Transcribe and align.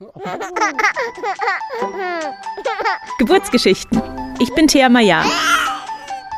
Geburtsgeschichten. 3.18 4.00
Ich 4.38 4.54
bin 4.54 4.66
Thea 4.66 4.88
Maya. 4.88 5.22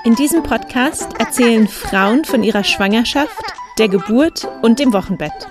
In 0.04 0.17
diesem 0.17 0.42
Podcast 0.42 1.08
erzählen 1.21 1.69
Frauen 1.69 2.25
von 2.25 2.43
ihrer 2.43 2.64
Schwangerschaft, 2.64 3.40
der 3.79 3.88
Geburt 3.88 4.48
und 4.62 4.80
dem 4.80 4.93
Wochenbett. 4.93 5.46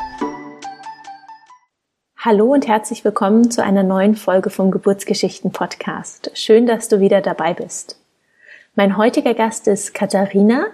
Hallo 2.17 2.51
und 2.51 2.67
herzlich 2.67 3.05
willkommen 3.05 3.49
zu 3.49 3.63
einer 3.63 3.83
neuen 3.83 4.17
Folge 4.17 4.49
vom 4.49 4.71
Geburtsgeschichten 4.71 5.53
Podcast. 5.53 6.31
Schön, 6.33 6.67
dass 6.67 6.89
du 6.89 6.99
wieder 6.99 7.21
dabei 7.21 7.53
bist. 7.53 7.97
Mein 8.75 8.97
heutiger 8.97 9.35
Gast 9.35 9.69
ist 9.69 9.93
Katharina, 9.93 10.65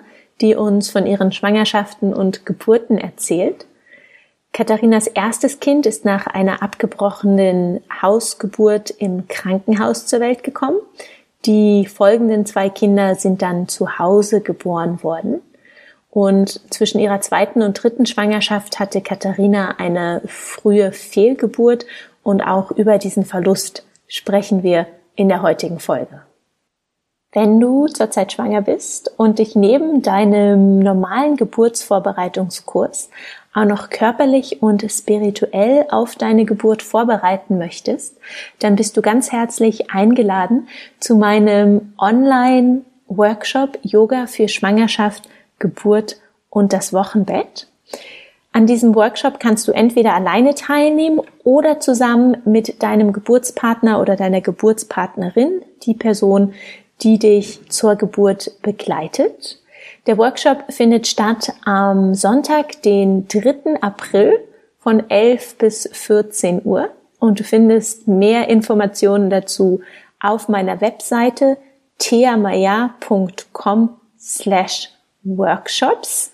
die 0.41 0.55
uns 0.55 0.89
von 0.89 1.05
ihren 1.05 1.31
Schwangerschaften 1.31 2.15
und 2.15 2.47
Geburten 2.47 2.97
erzählt. 2.97 3.67
Katharinas 4.57 5.05
erstes 5.05 5.59
Kind 5.59 5.85
ist 5.85 6.03
nach 6.03 6.25
einer 6.25 6.63
abgebrochenen 6.63 7.81
Hausgeburt 8.01 8.89
im 8.89 9.27
Krankenhaus 9.27 10.07
zur 10.07 10.19
Welt 10.19 10.43
gekommen. 10.43 10.79
Die 11.45 11.85
folgenden 11.85 12.47
zwei 12.47 12.67
Kinder 12.67 13.13
sind 13.13 13.43
dann 13.43 13.67
zu 13.67 13.99
Hause 13.99 14.41
geboren 14.41 15.03
worden. 15.03 15.41
Und 16.09 16.59
zwischen 16.73 16.99
ihrer 16.99 17.21
zweiten 17.21 17.61
und 17.61 17.75
dritten 17.83 18.07
Schwangerschaft 18.07 18.79
hatte 18.79 19.01
Katharina 19.01 19.75
eine 19.77 20.23
frühe 20.25 20.91
Fehlgeburt 20.91 21.85
und 22.23 22.41
auch 22.41 22.71
über 22.71 22.97
diesen 22.97 23.25
Verlust 23.25 23.85
sprechen 24.07 24.63
wir 24.63 24.87
in 25.15 25.29
der 25.29 25.43
heutigen 25.43 25.77
Folge. 25.77 26.23
Wenn 27.31 27.59
du 27.59 27.85
zurzeit 27.85 28.31
schwanger 28.31 28.63
bist 28.63 29.11
und 29.17 29.37
dich 29.37 29.55
neben 29.55 30.01
deinem 30.01 30.79
normalen 30.79 31.35
Geburtsvorbereitungskurs 31.35 33.11
auch 33.57 33.65
noch 33.65 33.89
körperlich 33.89 34.61
und 34.61 34.85
spirituell 34.91 35.85
auf 35.89 36.15
deine 36.15 36.45
Geburt 36.45 36.83
vorbereiten 36.83 37.57
möchtest, 37.57 38.17
dann 38.59 38.75
bist 38.75 38.95
du 38.95 39.01
ganz 39.01 39.31
herzlich 39.31 39.89
eingeladen 39.91 40.67
zu 40.99 41.15
meinem 41.15 41.93
Online-Workshop 41.97 43.79
Yoga 43.81 44.27
für 44.27 44.47
Schwangerschaft, 44.47 45.27
Geburt 45.57 46.17
und 46.49 46.71
das 46.71 46.93
Wochenbett. 46.93 47.67
An 48.51 48.67
diesem 48.67 48.95
Workshop 48.95 49.39
kannst 49.39 49.67
du 49.67 49.71
entweder 49.71 50.13
alleine 50.13 50.53
teilnehmen 50.55 51.21
oder 51.43 51.79
zusammen 51.79 52.37
mit 52.45 52.81
deinem 52.83 53.11
Geburtspartner 53.11 53.99
oder 53.99 54.15
deiner 54.15 54.41
Geburtspartnerin, 54.41 55.61
die 55.83 55.93
Person, 55.93 56.53
die 57.01 57.19
dich 57.19 57.69
zur 57.69 57.95
Geburt 57.95 58.51
begleitet. 58.61 59.59
Der 60.07 60.17
Workshop 60.17 60.63
findet 60.69 61.05
statt 61.05 61.53
am 61.65 62.15
Sonntag, 62.15 62.81
den 62.83 63.27
3. 63.27 63.81
April 63.81 64.39
von 64.79 65.09
11 65.09 65.57
bis 65.57 65.89
14 65.91 66.61
Uhr 66.63 66.89
und 67.19 67.41
du 67.41 67.43
findest 67.43 68.07
mehr 68.07 68.47
Informationen 68.47 69.29
dazu 69.29 69.81
auf 70.21 70.47
meiner 70.47 70.79
Webseite 70.79 71.57
theamaya.com 71.97 73.89
slash 74.17 74.89
workshops. 75.23 76.31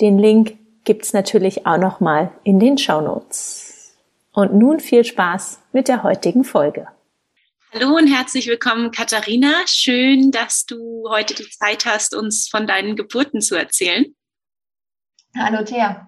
Den 0.00 0.18
Link 0.18 0.58
gibt's 0.82 1.12
natürlich 1.12 1.64
auch 1.64 1.78
nochmal 1.78 2.32
in 2.42 2.58
den 2.58 2.78
Show 2.78 3.00
Notes. 3.00 3.94
Und 4.32 4.54
nun 4.54 4.80
viel 4.80 5.04
Spaß 5.04 5.60
mit 5.72 5.86
der 5.86 6.02
heutigen 6.02 6.42
Folge. 6.42 6.88
Hallo 7.74 7.96
und 7.96 8.06
herzlich 8.06 8.48
willkommen, 8.48 8.90
Katharina. 8.90 9.62
Schön, 9.66 10.30
dass 10.30 10.66
du 10.66 11.08
heute 11.08 11.32
die 11.32 11.48
Zeit 11.48 11.86
hast, 11.86 12.14
uns 12.14 12.46
von 12.50 12.66
deinen 12.66 12.96
Geburten 12.96 13.40
zu 13.40 13.54
erzählen. 13.54 14.14
Hallo, 15.34 15.64
Thea. 15.64 16.06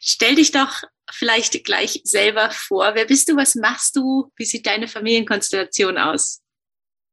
Stell 0.00 0.34
dich 0.34 0.50
doch 0.50 0.82
vielleicht 1.08 1.62
gleich 1.64 2.00
selber 2.02 2.50
vor. 2.50 2.96
Wer 2.96 3.04
bist 3.04 3.28
du? 3.28 3.36
Was 3.36 3.54
machst 3.54 3.94
du? 3.94 4.32
Wie 4.34 4.44
sieht 4.44 4.66
deine 4.66 4.88
Familienkonstellation 4.88 5.98
aus? 5.98 6.42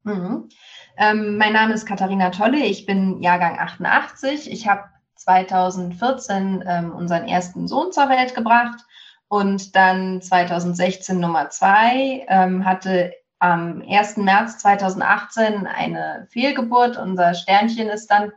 Mhm. 0.01 0.49
Ähm, 0.97 1.37
mein 1.37 1.53
Name 1.53 1.75
ist 1.75 1.85
Katharina 1.85 2.31
Tolle. 2.31 2.65
Ich 2.65 2.87
bin 2.87 3.21
Jahrgang 3.21 3.59
88. 3.59 4.51
Ich 4.51 4.67
habe 4.67 4.85
2014 5.17 6.63
ähm, 6.67 6.91
unseren 6.91 7.27
ersten 7.27 7.67
Sohn 7.67 7.91
zur 7.91 8.09
Welt 8.09 8.33
gebracht 8.33 8.79
und 9.27 9.75
dann 9.75 10.23
2016 10.23 11.19
Nummer 11.19 11.51
zwei, 11.51 12.25
ähm, 12.29 12.65
hatte 12.65 13.13
am 13.39 13.81
1. 13.89 14.17
März 14.17 14.59
2018 14.59 15.65
eine 15.65 16.27
Fehlgeburt. 16.29 16.97
Unser 16.97 17.33
Sternchen 17.33 17.89
ist 17.89 18.07
dann 18.07 18.31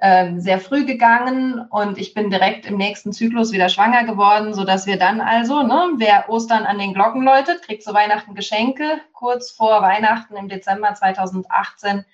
ähm, 0.00 0.40
sehr 0.40 0.60
früh 0.60 0.84
gegangen 0.86 1.60
und 1.70 1.98
ich 1.98 2.14
bin 2.14 2.30
direkt 2.30 2.66
im 2.66 2.76
nächsten 2.76 3.12
Zyklus 3.12 3.50
wieder 3.50 3.68
schwanger 3.68 4.04
geworden, 4.04 4.54
so 4.54 4.62
dass 4.62 4.86
wir 4.86 4.96
dann 4.96 5.20
also, 5.20 5.64
ne, 5.64 5.88
wer 5.96 6.28
Ostern 6.30 6.66
an 6.66 6.78
den 6.78 6.94
Glocken 6.94 7.22
läutet, 7.22 7.62
kriegt 7.62 7.82
zu 7.82 7.92
Weihnachten 7.92 8.36
Geschenke. 8.36 9.00
Kurz 9.12 9.50
vor 9.50 9.82
Weihnachten 9.82 10.36
im 10.36 10.48
Dezember 10.48 10.94
2018 10.94 12.04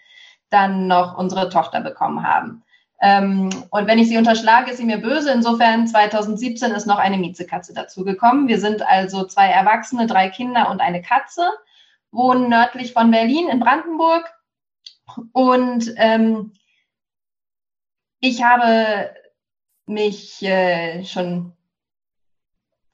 dann 0.49 0.87
noch 0.87 1.19
unsere 1.19 1.51
Tochter 1.51 1.83
bekommen 1.83 2.27
haben. 2.27 2.63
Ähm, 3.03 3.51
und 3.71 3.87
wenn 3.87 3.99
ich 3.99 4.09
sie 4.09 4.17
unterschlage, 4.17 4.71
ist 4.71 4.79
sie 4.79 4.87
mir 4.87 4.99
böse. 4.99 5.31
Insofern 5.31 5.87
2017 5.87 6.71
ist 6.71 6.87
noch 6.87 6.99
eine 6.99 7.19
Miezekatze 7.19 7.75
dazugekommen. 7.75 8.49
Wir 8.49 8.61
sind 8.61 8.81
also 8.81 9.27
zwei 9.27 9.49
Erwachsene, 9.49 10.07
drei 10.07 10.31
Kinder 10.31 10.71
und 10.71 10.81
eine 10.81 11.03
Katze 11.03 11.43
wohnen 12.15 12.49
nördlich 12.49 12.93
von 12.93 13.11
Berlin 13.11 13.49
in 13.49 13.61
Brandenburg. 13.61 14.33
Und 15.33 15.93
ähm, 15.97 16.53
ich 18.21 18.43
habe 18.43 19.15
mich 19.87 20.43
äh, 20.43 21.05
schon 21.05 21.53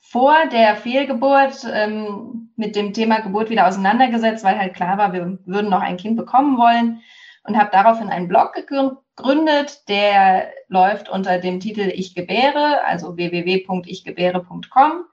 vor 0.01 0.47
der 0.51 0.75
Fehlgeburt 0.75 1.65
ähm, 1.73 2.53
mit 2.57 2.75
dem 2.75 2.93
Thema 2.93 3.21
Geburt 3.21 3.49
wieder 3.49 3.69
auseinandergesetzt, 3.69 4.43
weil 4.43 4.59
halt 4.59 4.75
klar 4.75 4.99
war, 4.99 5.13
wir 5.13 5.39
würden 5.45 5.71
noch 5.71 5.83
ein 5.83 5.99
Kind 5.99 6.17
bekommen 6.17 6.59
wollen 6.59 7.01
und 7.45 7.57
habe 7.57 7.71
daraufhin 7.71 8.09
einen 8.09 8.27
Blog 8.27 8.55
gegründet, 8.55 9.89
der 9.89 10.51
läuft 10.69 11.09
unter 11.09 11.39
dem 11.39 11.61
Titel 11.61 11.93
Ich 11.95 12.15
gebäre, 12.15 12.85
also 12.85 13.17
www.ichgebäre.com. 13.17 15.05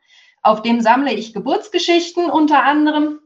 Auf 0.42 0.62
dem 0.62 0.82
sammle 0.82 1.14
ich 1.14 1.34
Geburtsgeschichten 1.34 2.30
unter 2.30 2.64
anderem 2.64 3.20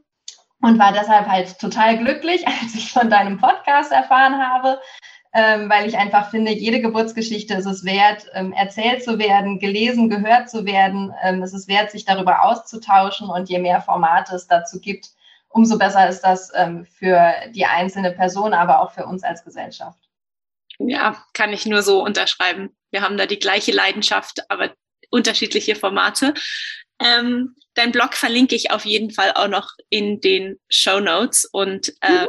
und 0.62 0.78
war 0.78 0.92
deshalb 0.92 1.26
halt 1.26 1.58
total 1.58 1.98
glücklich, 1.98 2.46
als 2.62 2.74
ich 2.74 2.92
von 2.92 3.10
deinem 3.10 3.38
Podcast 3.38 3.92
erfahren 3.92 4.38
habe, 4.38 4.80
ähm, 5.34 5.68
weil 5.68 5.88
ich 5.88 5.96
einfach 5.96 6.30
finde, 6.30 6.52
jede 6.52 6.80
Geburtsgeschichte 6.80 7.54
ist 7.54 7.66
es 7.66 7.84
wert, 7.84 8.26
ähm, 8.34 8.52
erzählt 8.52 9.02
zu 9.02 9.18
werden, 9.18 9.58
gelesen, 9.58 10.08
gehört 10.08 10.50
zu 10.50 10.64
werden. 10.64 11.12
Ähm, 11.22 11.42
es 11.42 11.52
ist 11.52 11.68
wert, 11.68 11.90
sich 11.90 12.04
darüber 12.04 12.44
auszutauschen 12.44 13.28
und 13.28 13.48
je 13.48 13.58
mehr 13.58 13.80
Formate 13.80 14.34
es 14.34 14.46
dazu 14.46 14.80
gibt, 14.80 15.10
umso 15.48 15.78
besser 15.78 16.08
ist 16.08 16.20
das 16.20 16.50
ähm, 16.54 16.84
für 16.84 17.32
die 17.50 17.66
einzelne 17.66 18.12
Person, 18.12 18.54
aber 18.54 18.80
auch 18.80 18.92
für 18.92 19.06
uns 19.06 19.22
als 19.22 19.44
Gesellschaft. 19.44 19.98
Ja, 20.78 21.16
kann 21.32 21.52
ich 21.52 21.66
nur 21.66 21.82
so 21.82 22.02
unterschreiben. 22.02 22.74
Wir 22.90 23.02
haben 23.02 23.16
da 23.16 23.26
die 23.26 23.38
gleiche 23.38 23.72
Leidenschaft, 23.72 24.50
aber 24.50 24.70
unterschiedliche 25.10 25.76
Formate. 25.76 26.34
Ähm, 27.00 27.56
dein 27.74 27.92
Blog 27.92 28.14
verlinke 28.14 28.54
ich 28.54 28.70
auf 28.70 28.84
jeden 28.84 29.10
Fall 29.10 29.32
auch 29.32 29.48
noch 29.48 29.72
in 29.88 30.20
den 30.20 30.58
Show 30.68 31.00
Notes 31.00 31.44
und 31.44 31.92
äh, 32.00 32.22
mhm. 32.22 32.28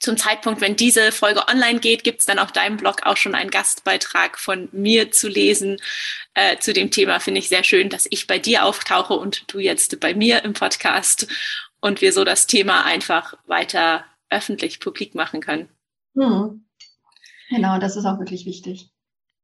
zum 0.00 0.16
Zeitpunkt, 0.16 0.60
wenn 0.60 0.76
diese 0.76 1.12
Folge 1.12 1.46
online 1.48 1.80
geht, 1.80 2.04
gibt 2.04 2.20
es 2.20 2.26
dann 2.26 2.38
auf 2.38 2.52
deinem 2.52 2.76
Blog 2.76 3.02
auch 3.04 3.16
schon 3.16 3.34
einen 3.34 3.50
Gastbeitrag 3.50 4.38
von 4.38 4.68
mir 4.72 5.10
zu 5.10 5.28
lesen 5.28 5.78
äh, 6.34 6.58
zu 6.58 6.72
dem 6.72 6.90
Thema. 6.90 7.20
Finde 7.20 7.40
ich 7.40 7.48
sehr 7.48 7.64
schön, 7.64 7.88
dass 7.88 8.06
ich 8.10 8.26
bei 8.26 8.38
dir 8.38 8.64
auftauche 8.64 9.14
und 9.14 9.52
du 9.52 9.58
jetzt 9.58 9.98
bei 10.00 10.14
mir 10.14 10.44
im 10.44 10.52
Podcast 10.52 11.26
und 11.80 12.00
wir 12.00 12.12
so 12.12 12.24
das 12.24 12.46
Thema 12.46 12.84
einfach 12.84 13.34
weiter 13.46 14.04
öffentlich 14.30 14.80
publik 14.80 15.14
machen 15.14 15.40
können. 15.40 15.68
Mhm. 16.14 16.64
Genau, 17.50 17.78
das 17.78 17.96
ist 17.96 18.04
auch 18.04 18.18
wirklich 18.18 18.44
wichtig. 18.44 18.90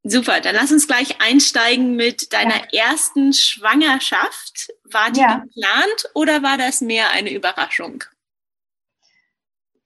Super, 0.07 0.39
dann 0.39 0.53
lass 0.53 0.71
uns 0.71 0.87
gleich 0.87 1.19
einsteigen 1.19 1.95
mit 1.95 2.31
deiner 2.31 2.57
ja. 2.71 2.89
ersten 2.89 3.33
Schwangerschaft. 3.33 4.69
War 4.83 5.09
die 5.09 5.19
ja. 5.19 5.39
geplant 5.39 6.11
oder 6.13 6.43
war 6.43 6.59
das 6.59 6.81
mehr 6.81 7.09
eine 7.11 7.31
Überraschung? 7.31 8.03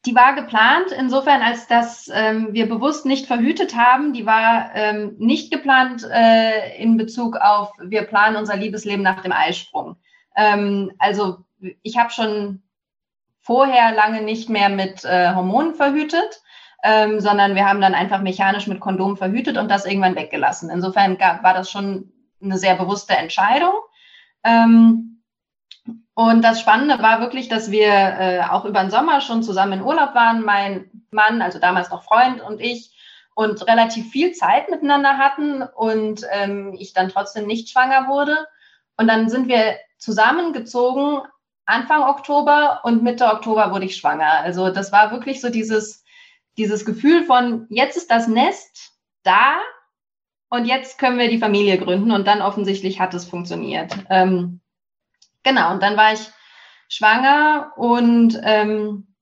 Die 0.05 0.13
war 0.13 0.35
geplant, 0.35 0.91
insofern 0.91 1.41
als 1.41 1.67
dass 1.67 2.09
ähm, 2.13 2.49
wir 2.51 2.67
bewusst 2.67 3.05
nicht 3.05 3.27
verhütet 3.27 3.77
haben. 3.77 4.11
Die 4.11 4.25
war 4.25 4.71
ähm, 4.73 5.15
nicht 5.19 5.53
geplant 5.53 6.05
äh, 6.11 6.75
in 6.77 6.97
Bezug 6.97 7.37
auf, 7.37 7.71
wir 7.81 8.01
planen 8.01 8.35
unser 8.35 8.57
Liebesleben 8.57 9.03
nach 9.03 9.21
dem 9.21 9.31
Eisprung. 9.31 9.95
Ähm, 10.35 10.91
also 10.99 11.45
ich 11.81 11.97
habe 11.97 12.09
schon 12.09 12.61
vorher 13.39 13.93
lange 13.93 14.21
nicht 14.21 14.49
mehr 14.49 14.67
mit 14.67 15.05
äh, 15.05 15.33
Hormonen 15.33 15.75
verhütet 15.75 16.41
ähm, 16.83 17.19
sondern 17.19 17.55
wir 17.55 17.67
haben 17.67 17.81
dann 17.81 17.93
einfach 17.93 18.21
mechanisch 18.21 18.67
mit 18.67 18.79
Kondom 18.79 19.17
verhütet 19.17 19.57
und 19.57 19.69
das 19.69 19.85
irgendwann 19.85 20.15
weggelassen. 20.15 20.69
Insofern 20.69 21.17
gab, 21.17 21.43
war 21.43 21.53
das 21.53 21.69
schon 21.69 22.11
eine 22.41 22.57
sehr 22.57 22.75
bewusste 22.75 23.15
Entscheidung. 23.15 23.73
Ähm, 24.43 25.21
und 26.13 26.41
das 26.43 26.59
Spannende 26.59 27.01
war 27.01 27.21
wirklich, 27.21 27.47
dass 27.47 27.71
wir 27.71 27.87
äh, 27.87 28.41
auch 28.49 28.65
über 28.65 28.81
den 28.81 28.91
Sommer 28.91 29.21
schon 29.21 29.43
zusammen 29.43 29.73
in 29.73 29.81
Urlaub 29.81 30.15
waren, 30.15 30.43
mein 30.43 30.89
Mann, 31.11 31.41
also 31.41 31.59
damals 31.59 31.89
noch 31.89 32.03
Freund 32.03 32.41
und 32.41 32.59
ich, 32.59 32.95
und 33.35 33.65
relativ 33.67 34.11
viel 34.11 34.33
Zeit 34.33 34.69
miteinander 34.69 35.17
hatten 35.17 35.63
und 35.63 36.25
ähm, 36.31 36.75
ich 36.77 36.91
dann 36.91 37.07
trotzdem 37.07 37.47
nicht 37.47 37.69
schwanger 37.69 38.09
wurde. 38.09 38.35
Und 38.97 39.07
dann 39.07 39.29
sind 39.29 39.47
wir 39.47 39.77
zusammengezogen 39.97 41.21
Anfang 41.65 42.03
Oktober 42.03 42.81
und 42.83 43.01
Mitte 43.01 43.27
Oktober 43.27 43.71
wurde 43.71 43.85
ich 43.85 43.95
schwanger. 43.95 44.41
Also 44.41 44.71
das 44.71 44.91
war 44.91 45.11
wirklich 45.11 45.39
so 45.39 45.49
dieses, 45.49 46.03
dieses 46.59 46.85
Gefühl 46.85 47.23
von, 47.23 47.65
jetzt 47.69 47.97
ist 47.97 48.11
das 48.11 48.27
Nest 48.27 48.91
da 49.23 49.57
und 50.49 50.65
jetzt 50.65 50.99
können 50.99 51.17
wir 51.17 51.29
die 51.29 51.39
Familie 51.39 51.77
gründen 51.77 52.11
und 52.11 52.27
dann 52.27 52.41
offensichtlich 52.41 52.99
hat 52.99 53.13
es 53.13 53.25
funktioniert. 53.25 53.95
Ähm, 54.09 54.59
genau, 55.43 55.71
und 55.71 55.81
dann 55.81 55.95
war 55.95 56.13
ich 56.13 56.19
schwanger 56.89 57.71
und 57.77 58.39
ähm, 58.43 59.15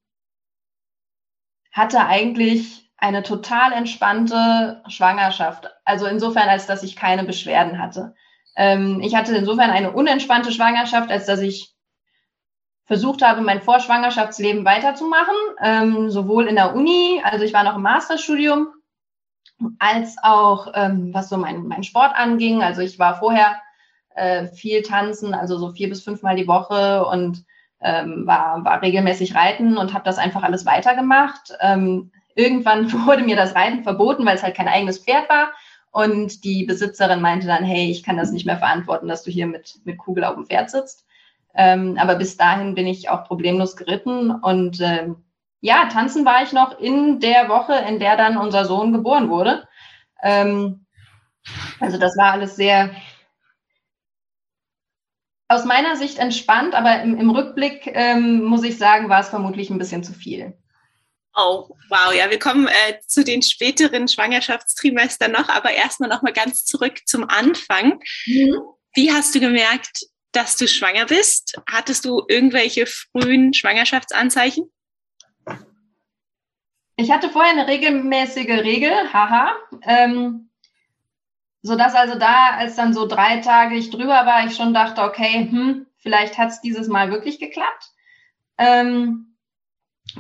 hatte 1.72 2.06
eigentlich 2.06 2.92
eine 2.98 3.22
total 3.22 3.72
entspannte 3.72 4.82
Schwangerschaft. 4.88 5.70
Also 5.86 6.08
insofern, 6.08 6.50
als 6.50 6.66
dass 6.66 6.82
ich 6.82 6.96
keine 6.96 7.24
Beschwerden 7.24 7.80
hatte. 7.80 8.16
Ähm, 8.56 9.02
ich 9.02 9.14
hatte 9.14 9.36
insofern 9.36 9.70
eine 9.70 9.92
unentspannte 9.92 10.52
Schwangerschaft, 10.52 11.12
als 11.12 11.28
dass 11.28 11.42
ich 11.42 11.77
versucht 12.88 13.22
habe, 13.22 13.42
mein 13.42 13.62
Vorschwangerschaftsleben 13.62 14.66
weiterzumachen, 14.66 15.36
ähm, 15.62 16.10
sowohl 16.10 16.48
in 16.48 16.56
der 16.56 16.74
Uni, 16.74 17.22
also 17.24 17.44
ich 17.44 17.54
war 17.54 17.64
noch 17.64 17.76
im 17.76 17.82
Masterstudium, 17.82 18.70
als 19.78 20.16
auch 20.24 20.72
ähm, 20.74 21.14
was 21.14 21.30
so 21.30 21.38
mein, 21.38 21.68
mein 21.68 21.84
Sport 21.84 22.16
anging. 22.16 22.64
Also 22.64 22.82
ich 22.82 22.98
war 22.98 23.20
vorher 23.20 23.62
äh, 24.16 24.48
viel 24.48 24.84
tanzen, 24.84 25.34
also 25.34 25.58
so 25.58 25.74
vier 25.74 25.90
bis 25.90 26.02
fünfmal 26.02 26.38
die 26.38 26.48
Woche 26.48 27.06
und 27.06 27.44
ähm, 27.82 28.26
war, 28.26 28.64
war 28.64 28.82
regelmäßig 28.82 29.36
reiten 29.36 29.78
und 29.78 29.94
habe 29.94 30.06
das 30.06 30.18
einfach 30.18 30.44
alles 30.44 30.66
weitergemacht. 30.66 31.54
Ähm, 31.60 32.12
irgendwann 32.36 32.92
wurde 33.06 33.24
mir 33.24 33.36
das 33.36 33.54
Reiten 33.54 33.84
verboten, 33.84 34.26
weil 34.26 34.36
es 34.36 34.44
halt 34.44 34.56
kein 34.56 34.70
eigenes 34.70 35.00
Pferd 35.00 35.30
war. 35.30 35.50
Und 35.92 36.44
die 36.46 36.64
Besitzerin 36.64 37.22
meinte 37.22 37.48
dann, 37.48 37.64
hey, 37.64 37.90
ich 37.90 38.04
kann 38.04 38.18
das 38.18 38.32
nicht 38.32 38.46
mehr 38.46 38.58
verantworten, 38.58 39.08
dass 39.08 39.24
du 39.24 39.32
hier 39.32 39.48
mit, 39.48 39.80
mit 39.84 39.98
Kugel 39.98 40.24
auf 40.24 40.36
dem 40.36 40.46
Pferd 40.46 40.70
sitzt. 40.70 41.07
Ähm, 41.58 41.98
aber 42.00 42.16
bis 42.16 42.38
dahin 42.38 42.76
bin 42.76 42.88
ich 42.88 43.10
auch 43.10 43.26
problemlos 43.26 43.76
geritten. 43.76 44.32
Und 44.32 44.80
ähm, 44.80 45.24
ja, 45.60 45.88
tanzen 45.88 46.24
war 46.24 46.44
ich 46.44 46.54
noch 46.54 46.80
in 46.80 47.20
der 47.20 47.50
Woche, 47.50 47.74
in 47.88 48.00
der 48.00 48.16
dann 48.16 48.38
unser 48.38 48.66
Sohn 48.66 48.94
geboren 48.94 49.30
wurde. 49.30 49.68
Ähm, 50.22 50.86
also 51.80 51.98
das 51.98 52.16
war 52.18 52.34
alles 52.34 52.56
sehr, 52.56 52.92
aus 55.48 55.66
meiner 55.66 55.96
Sicht 55.96 56.20
entspannt, 56.20 56.76
aber 56.76 57.02
im, 57.02 57.18
im 57.18 57.30
Rückblick 57.30 57.88
ähm, 57.88 58.44
muss 58.44 58.64
ich 58.64 58.78
sagen, 58.78 59.10
war 59.10 59.22
es 59.22 59.30
vermutlich 59.30 59.70
ein 59.70 59.78
bisschen 59.78 60.04
zu 60.04 60.14
viel. 60.14 60.58
Oh, 61.36 61.70
wow, 61.90 62.14
ja, 62.14 62.30
wir 62.30 62.40
kommen 62.40 62.68
äh, 62.68 63.00
zu 63.06 63.24
den 63.24 63.42
späteren 63.42 64.08
Schwangerschaftstrimestern 64.08 65.32
noch, 65.32 65.50
aber 65.50 65.72
erstmal 65.72 66.10
nochmal 66.10 66.34
ganz 66.34 66.66
zurück 66.66 67.02
zum 67.06 67.30
Anfang. 67.30 68.00
Mhm. 68.26 68.60
Wie 68.94 69.12
hast 69.12 69.36
du 69.36 69.40
gemerkt, 69.40 70.08
dass 70.38 70.56
du 70.56 70.68
schwanger 70.68 71.08
bist? 71.08 71.60
Hattest 71.68 72.06
du 72.06 72.24
irgendwelche 72.28 72.86
frühen 72.86 73.56
Schwangerschaftsanzeichen? 73.56 74.72
Ich 76.96 77.12
hatte 77.12 77.30
vorher 77.30 77.54
eine 77.54 77.68
regelmäßige 77.68 78.64
Regel, 78.64 78.92
haha. 79.12 79.56
Ähm, 79.82 80.52
sodass 81.64 81.96
also 81.96 82.20
da, 82.20 82.52
als 82.52 82.76
dann 82.76 82.94
so 82.94 83.08
drei 83.08 83.38
Tage 83.38 83.76
ich 83.76 83.90
drüber 83.90 84.28
war, 84.28 84.46
ich 84.46 84.56
schon 84.56 84.76
dachte, 84.76 85.02
okay, 85.02 85.48
hm, 85.50 85.88
vielleicht 85.98 86.38
hat 86.38 86.50
es 86.50 86.62
dieses 86.62 86.88
Mal 86.88 87.12
wirklich 87.12 87.40
geklappt. 87.40 87.92
Ähm, 88.60 89.38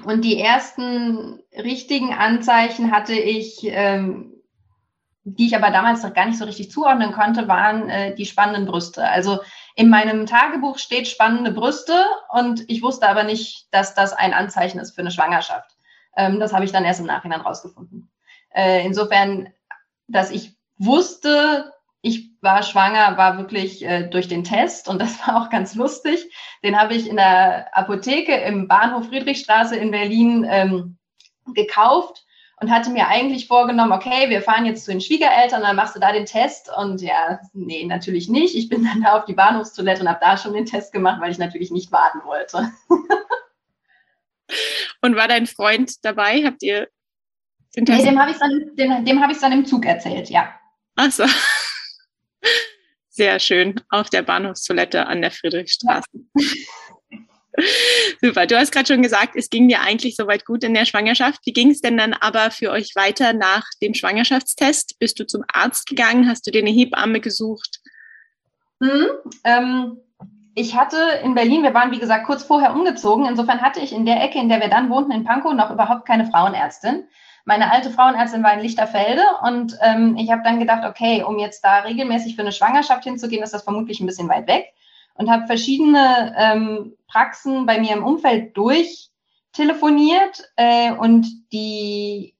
und 0.03 0.25
die 0.25 0.39
ersten 0.39 1.41
richtigen 1.55 2.13
Anzeichen 2.13 2.91
hatte 2.91 3.13
ich, 3.13 3.59
ähm, 3.63 4.33
die 5.23 5.45
ich 5.45 5.55
aber 5.55 5.69
damals 5.69 6.01
noch 6.01 6.13
gar 6.13 6.25
nicht 6.25 6.39
so 6.39 6.45
richtig 6.45 6.71
zuordnen 6.71 7.11
konnte, 7.11 7.47
waren 7.47 7.89
äh, 7.89 8.15
die 8.15 8.25
spannenden 8.25 8.65
Brüste. 8.65 9.07
Also 9.07 9.39
in 9.77 9.89
meinem 9.89 10.25
Tagebuch 10.25 10.79
steht 10.79 11.07
spannende 11.07 11.51
Brüste 11.51 12.03
und 12.29 12.67
ich 12.67 12.81
wusste 12.81 13.07
aber 13.07 13.23
nicht, 13.23 13.67
dass 13.71 13.93
das 13.93 14.11
ein 14.11 14.33
Anzeichen 14.33 14.79
ist 14.79 14.95
für 14.95 15.01
eine 15.01 15.11
Schwangerschaft. 15.11 15.77
Ähm, 16.17 16.39
das 16.39 16.51
habe 16.51 16.65
ich 16.65 16.71
dann 16.71 16.83
erst 16.83 16.99
im 16.99 17.05
Nachhinein 17.05 17.41
rausgefunden. 17.41 18.11
Äh, 18.49 18.83
insofern, 18.83 19.53
dass 20.07 20.31
ich 20.31 20.57
wusste, 20.79 21.71
ich 22.01 22.31
war 22.41 22.63
schwanger, 22.63 23.17
war 23.17 23.37
wirklich 23.37 23.85
äh, 23.85 24.09
durch 24.09 24.27
den 24.27 24.43
Test 24.43 24.87
und 24.87 24.99
das 25.01 25.19
war 25.27 25.43
auch 25.43 25.51
ganz 25.51 25.75
lustig. 25.75 26.27
Den 26.63 26.79
habe 26.79 26.95
ich 26.95 27.07
in 27.07 27.17
der 27.17 27.77
Apotheke 27.77 28.35
im 28.35 28.67
Bahnhof 28.67 29.09
Friedrichstraße 29.09 29.75
in 29.75 29.91
Berlin 29.91 30.43
ähm, 30.49 30.97
gekauft 31.53 32.25
und 32.59 32.71
hatte 32.71 32.89
mir 32.89 33.07
eigentlich 33.07 33.47
vorgenommen, 33.47 33.91
okay, 33.91 34.29
wir 34.29 34.41
fahren 34.41 34.65
jetzt 34.65 34.85
zu 34.85 34.91
den 34.91 35.01
Schwiegereltern, 35.01 35.61
dann 35.61 35.75
machst 35.75 35.95
du 35.95 35.99
da 35.99 36.11
den 36.11 36.25
Test. 36.25 36.71
Und 36.75 37.01
ja, 37.01 37.39
nee, 37.53 37.85
natürlich 37.85 38.29
nicht. 38.29 38.55
Ich 38.55 38.67
bin 38.67 38.83
dann 38.83 39.03
da 39.03 39.17
auf 39.17 39.25
die 39.25 39.33
Bahnhofstoilette 39.33 40.01
und 40.01 40.09
habe 40.09 40.19
da 40.21 40.37
schon 40.37 40.53
den 40.53 40.65
Test 40.65 40.91
gemacht, 40.91 41.21
weil 41.21 41.31
ich 41.31 41.37
natürlich 41.37 41.69
nicht 41.69 41.91
warten 41.91 42.21
wollte. 42.25 42.71
und 45.01 45.15
war 45.15 45.27
dein 45.27 45.45
Freund 45.45 46.03
dabei? 46.03 46.43
Habt 46.43 46.63
ihr 46.63 46.87
den 47.75 47.85
Test? 47.85 47.99
Nee, 47.99 48.09
dem 48.09 48.19
habe 48.19 48.31
ich 48.31 48.37
dann, 48.37 48.75
dem, 48.75 49.05
dem 49.05 49.21
dann 49.39 49.51
im 49.51 49.65
Zug 49.65 49.85
erzählt, 49.85 50.31
ja. 50.31 50.51
Ach 50.95 51.11
so. 51.11 51.25
Sehr 53.09 53.39
schön. 53.39 53.81
Auf 53.89 54.09
der 54.09 54.23
Bahnhofstoilette 54.23 55.05
an 55.05 55.21
der 55.21 55.31
Friedrichstraße. 55.31 56.07
Ja. 56.13 56.41
Super. 58.21 58.45
Du 58.45 58.57
hast 58.57 58.71
gerade 58.71 58.87
schon 58.87 59.01
gesagt, 59.01 59.35
es 59.35 59.49
ging 59.49 59.67
dir 59.67 59.81
eigentlich 59.81 60.15
soweit 60.15 60.45
gut 60.45 60.63
in 60.63 60.73
der 60.73 60.85
Schwangerschaft. 60.85 61.39
Wie 61.45 61.53
ging 61.53 61.71
es 61.71 61.81
denn 61.81 61.97
dann 61.97 62.13
aber 62.13 62.51
für 62.51 62.71
euch 62.71 62.95
weiter 62.95 63.33
nach 63.33 63.65
dem 63.81 63.93
Schwangerschaftstest? 63.93 64.97
Bist 64.99 65.19
du 65.19 65.25
zum 65.25 65.43
Arzt 65.51 65.87
gegangen? 65.87 66.29
Hast 66.29 66.45
du 66.45 66.51
dir 66.51 66.61
eine 66.61 66.69
Hebamme 66.69 67.19
gesucht? 67.19 67.79
Hm, 68.81 69.07
ähm, 69.43 69.97
ich 70.53 70.75
hatte 70.75 70.97
in 71.23 71.33
Berlin, 71.33 71.63
wir 71.63 71.73
waren 71.73 71.91
wie 71.91 71.99
gesagt 71.99 72.25
kurz 72.25 72.43
vorher 72.43 72.73
umgezogen. 72.73 73.25
Insofern 73.25 73.61
hatte 73.61 73.79
ich 73.79 73.91
in 73.91 74.05
der 74.05 74.23
Ecke, 74.23 74.39
in 74.39 74.49
der 74.49 74.61
wir 74.61 74.69
dann 74.69 74.89
wohnten, 74.89 75.11
in 75.11 75.23
Pankow, 75.23 75.53
noch 75.53 75.71
überhaupt 75.71 76.05
keine 76.05 76.25
Frauenärztin. 76.25 77.05
Meine 77.45 77.71
alte 77.71 77.89
Frauenärztin 77.89 78.43
war 78.43 78.53
in 78.53 78.59
Lichterfelde 78.59 79.21
und 79.43 79.77
ähm, 79.81 80.17
ich 80.17 80.29
habe 80.31 80.43
dann 80.43 80.59
gedacht, 80.59 80.83
okay, 80.83 81.23
um 81.23 81.39
jetzt 81.39 81.63
da 81.63 81.79
regelmäßig 81.79 82.35
für 82.35 82.41
eine 82.41 82.51
Schwangerschaft 82.51 83.05
hinzugehen, 83.05 83.41
ist 83.41 83.53
das 83.53 83.63
vermutlich 83.63 84.01
ein 84.01 84.05
bisschen 84.05 84.27
weit 84.27 84.47
weg 84.47 84.73
und 85.17 85.29
habe 85.29 85.47
verschiedene 85.47 86.33
ähm, 86.37 86.95
Praxen 87.07 87.65
bei 87.65 87.79
mir 87.79 87.93
im 87.93 88.03
Umfeld 88.03 88.55
durchtelefoniert 88.55 90.43
äh, 90.55 90.91
und 90.93 91.27
die 91.51 92.35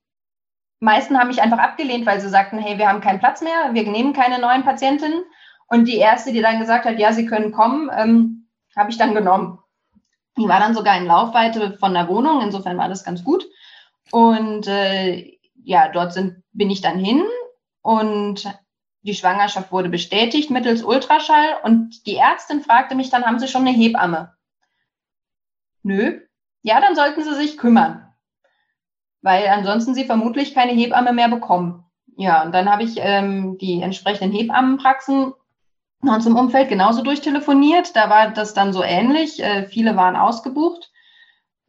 meisten 0.79 1.17
haben 1.17 1.27
mich 1.27 1.41
einfach 1.41 1.57
abgelehnt, 1.57 2.05
weil 2.05 2.21
sie 2.21 2.29
sagten, 2.29 2.59
hey, 2.59 2.77
wir 2.77 2.87
haben 2.87 3.01
keinen 3.01 3.19
Platz 3.19 3.41
mehr, 3.41 3.73
wir 3.73 3.83
nehmen 3.83 4.13
keine 4.13 4.39
neuen 4.39 4.63
Patientinnen. 4.63 5.23
Und 5.67 5.85
die 5.85 5.97
erste, 5.97 6.31
die 6.31 6.41
dann 6.41 6.59
gesagt 6.59 6.85
hat, 6.85 6.99
ja, 6.99 7.11
sie 7.11 7.25
können 7.25 7.51
kommen, 7.51 7.89
ähm, 7.93 8.47
habe 8.75 8.89
ich 8.89 8.97
dann 8.97 9.13
genommen. 9.13 9.59
Die 10.37 10.47
war 10.47 10.59
dann 10.59 10.75
sogar 10.75 10.97
in 10.97 11.07
Laufweite 11.07 11.77
von 11.79 11.93
der 11.93 12.07
Wohnung, 12.07 12.41
insofern 12.41 12.77
war 12.77 12.87
das 12.87 13.03
ganz 13.03 13.23
gut. 13.23 13.45
Und 14.11 14.67
äh, 14.67 15.37
ja, 15.63 15.89
dort 15.89 16.13
sind, 16.13 16.43
bin 16.53 16.69
ich 16.69 16.81
dann 16.81 16.99
hin 16.99 17.23
und 17.81 18.47
die 19.07 19.15
Schwangerschaft 19.15 19.71
wurde 19.71 19.89
bestätigt 19.89 20.51
mittels 20.51 20.83
Ultraschall 20.83 21.57
und 21.63 22.05
die 22.05 22.17
Ärztin 22.17 22.61
fragte 22.61 22.93
mich 22.93 23.09
dann, 23.09 23.25
haben 23.25 23.39
Sie 23.39 23.47
schon 23.47 23.65
eine 23.65 23.75
Hebamme? 23.75 24.33
Nö. 25.81 26.19
Ja, 26.61 26.81
dann 26.81 26.95
sollten 26.95 27.23
Sie 27.23 27.33
sich 27.33 27.57
kümmern, 27.57 28.13
weil 29.21 29.47
ansonsten 29.47 29.95
Sie 29.95 30.03
vermutlich 30.03 30.53
keine 30.53 30.73
Hebamme 30.73 31.13
mehr 31.13 31.29
bekommen. 31.29 31.85
Ja, 32.17 32.43
und 32.43 32.53
dann 32.53 32.69
habe 32.69 32.83
ich 32.83 32.95
ähm, 32.97 33.57
die 33.59 33.81
entsprechenden 33.81 34.35
Hebammenpraxen 34.35 35.33
bei 36.01 36.13
uns 36.13 36.25
im 36.25 36.35
Umfeld 36.35 36.67
genauso 36.67 37.01
durchtelefoniert. 37.01 37.95
Da 37.95 38.09
war 38.09 38.31
das 38.31 38.53
dann 38.53 38.73
so 38.73 38.83
ähnlich. 38.83 39.41
Äh, 39.41 39.67
viele 39.67 39.95
waren 39.95 40.17
ausgebucht. 40.17 40.91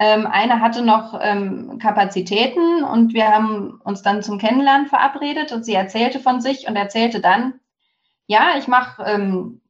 Ähm, 0.01 0.29
eine 0.29 0.61
hatte 0.61 0.83
noch 0.83 1.19
ähm, 1.21 1.81
Kapazitäten 1.81 2.85
und 2.85 3.15
wir 3.15 3.27
haben 3.29 3.81
uns 3.83 4.03
dann 4.03 4.23
zum 4.23 4.39
Kennenlernen 4.39 4.87
verabredet 4.87 5.51
und 5.53 5.65
sie 5.65 5.75
erzählte 5.75 6.21
von 6.21 6.41
sich 6.41 6.69
und 6.69 6.77
erzählte 6.77 7.21
dann, 7.21 7.59
ja, 8.27 8.53
ich 8.59 8.69
mache 8.69 9.03
ähm, 9.03 9.61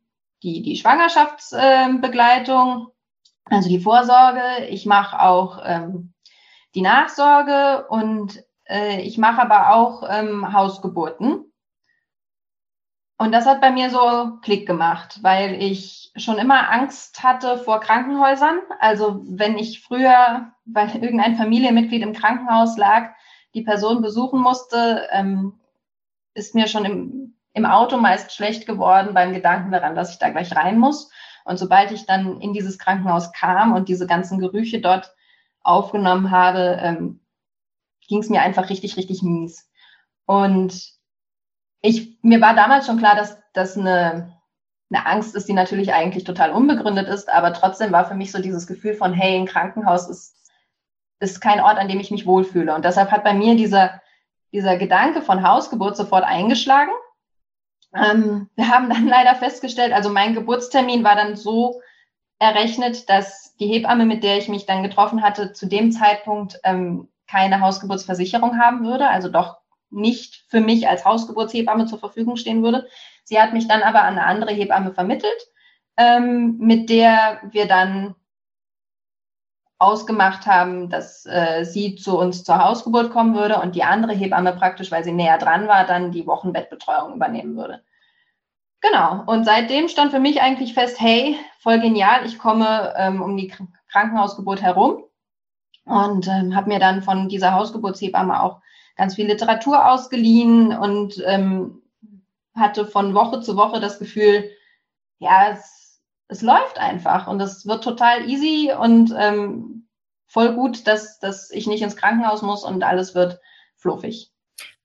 die, 0.43 0.61
die 0.63 0.77
Schwangerschaftsbegleitung, 0.77 2.89
also 3.47 3.71
die 3.71 3.81
Vorsorge, 3.81 4.67
ich 4.69 4.85
mache 4.85 5.23
auch 5.23 5.63
ähm, 5.65 6.13
die 6.75 6.83
Nachsorge 6.83 7.87
und 7.89 8.45
äh, 8.69 9.01
ich 9.01 9.17
mache 9.17 9.41
aber 9.41 9.73
auch 9.75 10.03
ähm, 10.09 10.53
Hausgeburten. 10.53 11.48
Und 13.21 13.33
das 13.33 13.47
hat 13.47 13.61
bei 13.61 13.73
mir 13.73 13.91
so 13.91 14.39
Klick 14.43 14.67
gemacht, 14.67 15.19
weil 15.23 15.61
ich 15.61 16.13
schon 16.17 16.39
immer 16.39 16.71
Angst 16.71 17.21
hatte 17.23 17.59
vor 17.59 17.81
Krankenhäusern. 17.81 18.61
Also 18.79 19.21
wenn 19.25 19.59
ich 19.59 19.83
früher, 19.83 20.53
weil 20.65 20.95
irgendein 21.03 21.37
Familienmitglied 21.37 22.03
im 22.03 22.13
Krankenhaus 22.13 22.77
lag, 22.79 23.11
die 23.55 23.63
Person 23.63 24.03
besuchen 24.03 24.41
musste, 24.41 25.09
ähm, 25.11 25.59
ist 26.35 26.55
mir 26.55 26.69
schon 26.69 26.85
im, 26.85 27.35
im 27.55 27.67
Auto 27.67 27.97
meist 27.97 28.33
schlecht 28.33 28.67
geworden 28.67 29.15
beim 29.15 29.33
Gedanken 29.33 29.73
daran, 29.73 29.97
dass 29.97 30.13
ich 30.13 30.19
da 30.19 30.31
gleich 30.31 30.55
rein 30.55 30.79
muss. 30.79 31.11
Und 31.45 31.59
sobald 31.59 31.91
ich 31.91 32.07
dann 32.07 32.41
in 32.41 32.53
dieses 32.53 32.79
Krankenhaus 32.79 33.33
kam 33.33 33.73
und 33.73 33.89
diese 33.89 34.07
ganzen 34.07 34.39
Gerüche 34.39 34.81
dort 34.81 35.13
aufgenommen 35.63 36.31
habe, 36.31 36.79
ähm, 36.81 37.21
ging 38.07 38.21
es 38.21 38.29
mir 38.29 38.43
einfach 38.43 38.71
richtig, 38.71 38.97
richtig 38.97 39.23
mies. 39.23 39.69
Und 40.25 40.98
ich, 41.81 42.19
mir 42.23 42.41
war 42.41 42.55
damals 42.55 42.87
schon 42.87 42.99
klar, 42.99 43.15
dass, 43.15 43.39
dass 43.53 43.77
eine 43.77 44.39
eine 44.91 45.07
Angst 45.07 45.35
ist, 45.35 45.49
die 45.49 45.53
natürlich 45.53 45.93
eigentlich 45.93 46.25
total 46.25 46.51
unbegründet 46.51 47.09
ist, 47.09 47.29
aber 47.29 47.53
trotzdem 47.53 47.93
war 47.93 48.07
für 48.07 48.15
mich 48.15 48.33
so 48.33 48.41
dieses 48.41 48.67
Gefühl 48.67 48.95
von, 48.95 49.13
hey, 49.13 49.37
ein 49.37 49.47
Krankenhaus 49.47 50.09
ist, 50.09 50.35
ist 51.21 51.41
kein 51.41 51.61
Ort, 51.61 51.79
an 51.79 51.89
dem 51.89 52.01
ich 52.01 52.11
mich 52.11 52.27
wohlfühle. 52.27 52.75
Und 52.75 52.85
deshalb 52.85 53.11
hat 53.11 53.25
bei 53.25 53.35
mir 53.35 53.55
dieser, 53.55 54.01
dieser 54.53 54.77
Gedanke 54.77 55.21
von 55.21 55.47
Hausgeburt 55.47 55.97
sofort 55.97 56.25
eingeschlagen. 56.25 56.93
Ähm, 57.95 58.49
wir 58.57 58.69
haben 58.69 58.89
dann 58.89 59.07
leider 59.09 59.35
festgestellt, 59.35 59.93
also 59.93 60.09
mein 60.09 60.35
Geburtstermin 60.35 61.05
war 61.05 61.17
dann 61.17 61.37
so 61.37 61.81
errechnet, 62.39 63.11
dass 63.11 63.57
die 63.57 63.67
Hebamme, 63.67 64.07
mit 64.07 64.23
der 64.23 64.39
ich 64.39 64.49
mich 64.49 64.65
dann 64.65 64.83
getroffen 64.83 65.23
hatte, 65.23 65.53
zu 65.53 65.67
dem 65.67 65.93
Zeitpunkt 65.93 66.61
ähm, 66.65 67.09
keine 67.27 67.61
Hausgeburtsversicherung 67.61 68.59
haben 68.59 68.87
würde, 68.87 69.09
also 69.09 69.29
doch 69.29 69.59
nicht 69.91 70.45
für 70.49 70.61
mich 70.61 70.89
als 70.89 71.05
Hausgeburtshebamme 71.05 71.87
zur 71.87 71.99
Verfügung 71.99 72.37
stehen 72.37 72.63
würde. 72.63 72.89
Sie 73.25 73.41
hat 73.41 73.53
mich 73.53 73.69
dann 73.69 73.83
aber 73.83 74.03
an 74.03 74.19
eine 74.19 74.27
andere 74.27 74.53
Hebamme 74.53 74.93
vermittelt, 74.93 75.49
ähm, 75.97 76.57
mit 76.59 76.91
der 76.91 77.41
wir 77.51 77.67
dann 77.67 78.15
ausgemacht 79.79 80.47
haben, 80.47 80.91
dass 80.91 81.25
äh, 81.27 81.65
sie 81.65 81.95
zu 81.95 82.19
uns 82.19 82.43
zur 82.43 82.63
Hausgeburt 82.63 83.11
kommen 83.11 83.35
würde 83.35 83.61
und 83.61 83.77
die 83.77 83.85
andere 83.85 84.13
Hebamme 84.13 84.53
praktisch, 84.53 84.91
weil 84.91 85.05
sie 85.05 85.13
näher 85.13 85.39
dran 85.39 85.69
war, 85.69 85.87
dann 85.87 86.11
die 86.11 86.27
Wochenbettbetreuung 86.27 87.15
übernehmen 87.15 87.57
würde. 87.57 87.83
Genau. 88.81 89.23
Und 89.27 89.45
seitdem 89.45 89.89
stand 89.89 90.13
für 90.13 90.21
mich 90.21 90.41
eigentlich 90.41 90.75
fest, 90.75 91.01
hey, 91.01 91.37
voll 91.61 91.81
genial, 91.81 92.25
ich 92.27 92.39
komme 92.39 92.95
ähm, 92.97 93.23
um 93.23 93.37
die 93.37 93.53
Krankenhausgeburt 93.91 94.63
herum 94.63 95.05
und 95.85 96.27
ähm, 96.29 96.55
habe 96.55 96.69
mir 96.69 96.79
dann 96.79 97.03
von 97.03 97.29
dieser 97.29 97.53
Hausgeburtshebamme 97.55 98.43
auch 98.43 98.61
ganz 98.99 99.15
viel 99.15 99.27
Literatur 99.27 99.87
ausgeliehen 99.91 100.77
und 100.77 101.23
ähm, 101.25 101.81
hatte 102.55 102.85
von 102.85 103.15
Woche 103.15 103.41
zu 103.41 103.57
Woche 103.57 103.81
das 103.81 103.99
Gefühl, 103.99 104.51
ja, 105.21 105.53
es, 105.53 106.03
es 106.27 106.43
läuft 106.43 106.79
einfach 106.79 107.29
und 107.29 107.41
es 107.41 107.65
wird 107.65 107.83
total 107.83 108.29
easy 108.29 108.73
und 108.79 109.15
ähm, 109.17 109.87
voll 110.27 110.53
gut, 110.53 110.87
dass, 110.87 111.21
dass 111.21 111.51
ich 111.51 111.67
nicht 111.67 111.83
ins 111.83 111.97
Krankenhaus 111.97 112.43
muss 112.43 112.65
und 112.65 112.83
alles 112.83 113.15
wird 113.15 113.41
fluffig. 113.77 114.31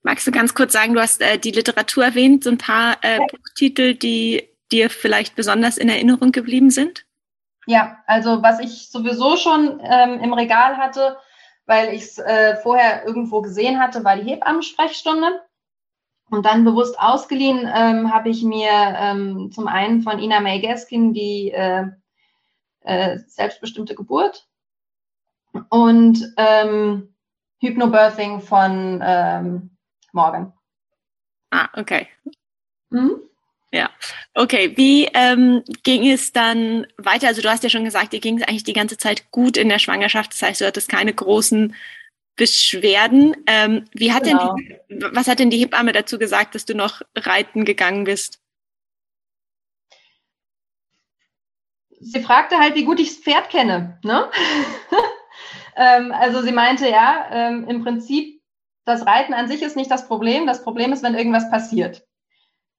Magst 0.03 0.27
du 0.27 0.31
ganz 0.31 0.53
kurz 0.53 0.73
sagen, 0.73 0.93
du 0.93 1.01
hast 1.01 1.21
äh, 1.21 1.39
die 1.39 1.51
Literatur 1.51 2.05
erwähnt, 2.05 2.43
so 2.43 2.51
ein 2.51 2.57
paar 2.57 2.97
äh, 3.01 3.17
ja. 3.17 3.25
Buchtitel, 3.25 3.95
die 3.95 4.47
dir 4.71 4.89
vielleicht 4.89 5.35
besonders 5.35 5.77
in 5.77 5.89
Erinnerung 5.89 6.31
geblieben 6.31 6.69
sind? 6.69 7.05
Ja, 7.65 7.97
also 8.05 8.43
was 8.43 8.59
ich 8.59 8.91
sowieso 8.91 9.37
schon 9.37 9.81
ähm, 9.83 10.19
im 10.19 10.33
Regal 10.33 10.77
hatte, 10.77 11.17
weil 11.65 11.93
ich 11.93 12.03
es 12.03 12.19
äh, 12.19 12.55
vorher 12.57 13.05
irgendwo 13.05 13.41
gesehen 13.41 13.79
hatte, 13.79 14.03
war 14.03 14.17
die 14.17 14.29
Hebammensprechstunde. 14.29 15.41
Und 16.29 16.45
dann 16.45 16.65
bewusst 16.65 16.97
ausgeliehen 16.99 17.69
ähm, 17.71 18.11
habe 18.11 18.29
ich 18.29 18.43
mir 18.43 18.69
ähm, 18.71 19.51
zum 19.51 19.67
einen 19.67 20.01
von 20.01 20.19
Ina 20.19 20.39
May 20.39 20.61
Gaskin 20.61 21.13
die 21.13 21.51
äh, 21.51 21.85
äh, 22.81 23.19
selbstbestimmte 23.27 23.93
Geburt 23.93 24.47
und 25.69 26.33
ähm, 26.37 27.13
Hypnobirthing 27.59 28.41
von 28.41 28.99
ähm, 29.03 29.77
Morgan. 30.11 30.53
Ah, 31.51 31.69
okay. 31.75 32.07
Mhm. 32.89 33.21
Ja, 33.73 33.89
okay. 34.35 34.77
Wie 34.77 35.09
ähm, 35.15 35.63
ging 35.81 36.07
es 36.07 36.31
dann 36.31 36.85
weiter? 36.97 37.27
Also 37.27 37.41
du 37.41 37.49
hast 37.49 37.63
ja 37.63 37.71
schon 37.71 37.83
gesagt, 37.83 38.13
dir 38.13 38.19
ging 38.19 38.37
es 38.37 38.47
eigentlich 38.47 38.63
die 38.63 38.73
ganze 38.73 38.97
Zeit 38.97 39.31
gut 39.31 39.57
in 39.57 39.67
der 39.67 39.79
Schwangerschaft. 39.79 40.31
Das 40.31 40.43
heißt, 40.43 40.61
du 40.61 40.67
hattest 40.67 40.89
keine 40.89 41.11
großen 41.11 41.75
Beschwerden. 42.35 43.35
Ähm, 43.47 43.85
wie 43.91 44.13
hat 44.13 44.25
genau. 44.25 44.55
denn, 44.89 45.11
was 45.15 45.27
hat 45.27 45.39
denn 45.39 45.49
die 45.49 45.57
Hebamme 45.57 45.91
dazu 45.91 46.19
gesagt, 46.19 46.53
dass 46.53 46.65
du 46.65 46.75
noch 46.75 47.01
reiten 47.15 47.65
gegangen 47.65 48.03
bist? 48.03 48.39
Sie 51.99 52.21
fragte 52.21 52.59
halt, 52.59 52.75
wie 52.75 52.85
gut 52.85 52.99
ich 52.99 53.09
das 53.09 53.23
Pferd 53.23 53.49
kenne. 53.49 53.97
Ne? 54.03 54.29
ähm, 55.77 56.11
also 56.11 56.43
sie 56.43 56.51
meinte, 56.51 56.87
ja, 56.87 57.27
ähm, 57.31 57.67
im 57.67 57.83
Prinzip, 57.83 58.39
das 58.85 59.07
Reiten 59.07 59.33
an 59.33 59.47
sich 59.47 59.63
ist 59.63 59.75
nicht 59.75 59.89
das 59.89 60.07
Problem. 60.07 60.45
Das 60.45 60.63
Problem 60.63 60.93
ist, 60.93 61.01
wenn 61.01 61.15
irgendwas 61.15 61.49
passiert. 61.49 62.05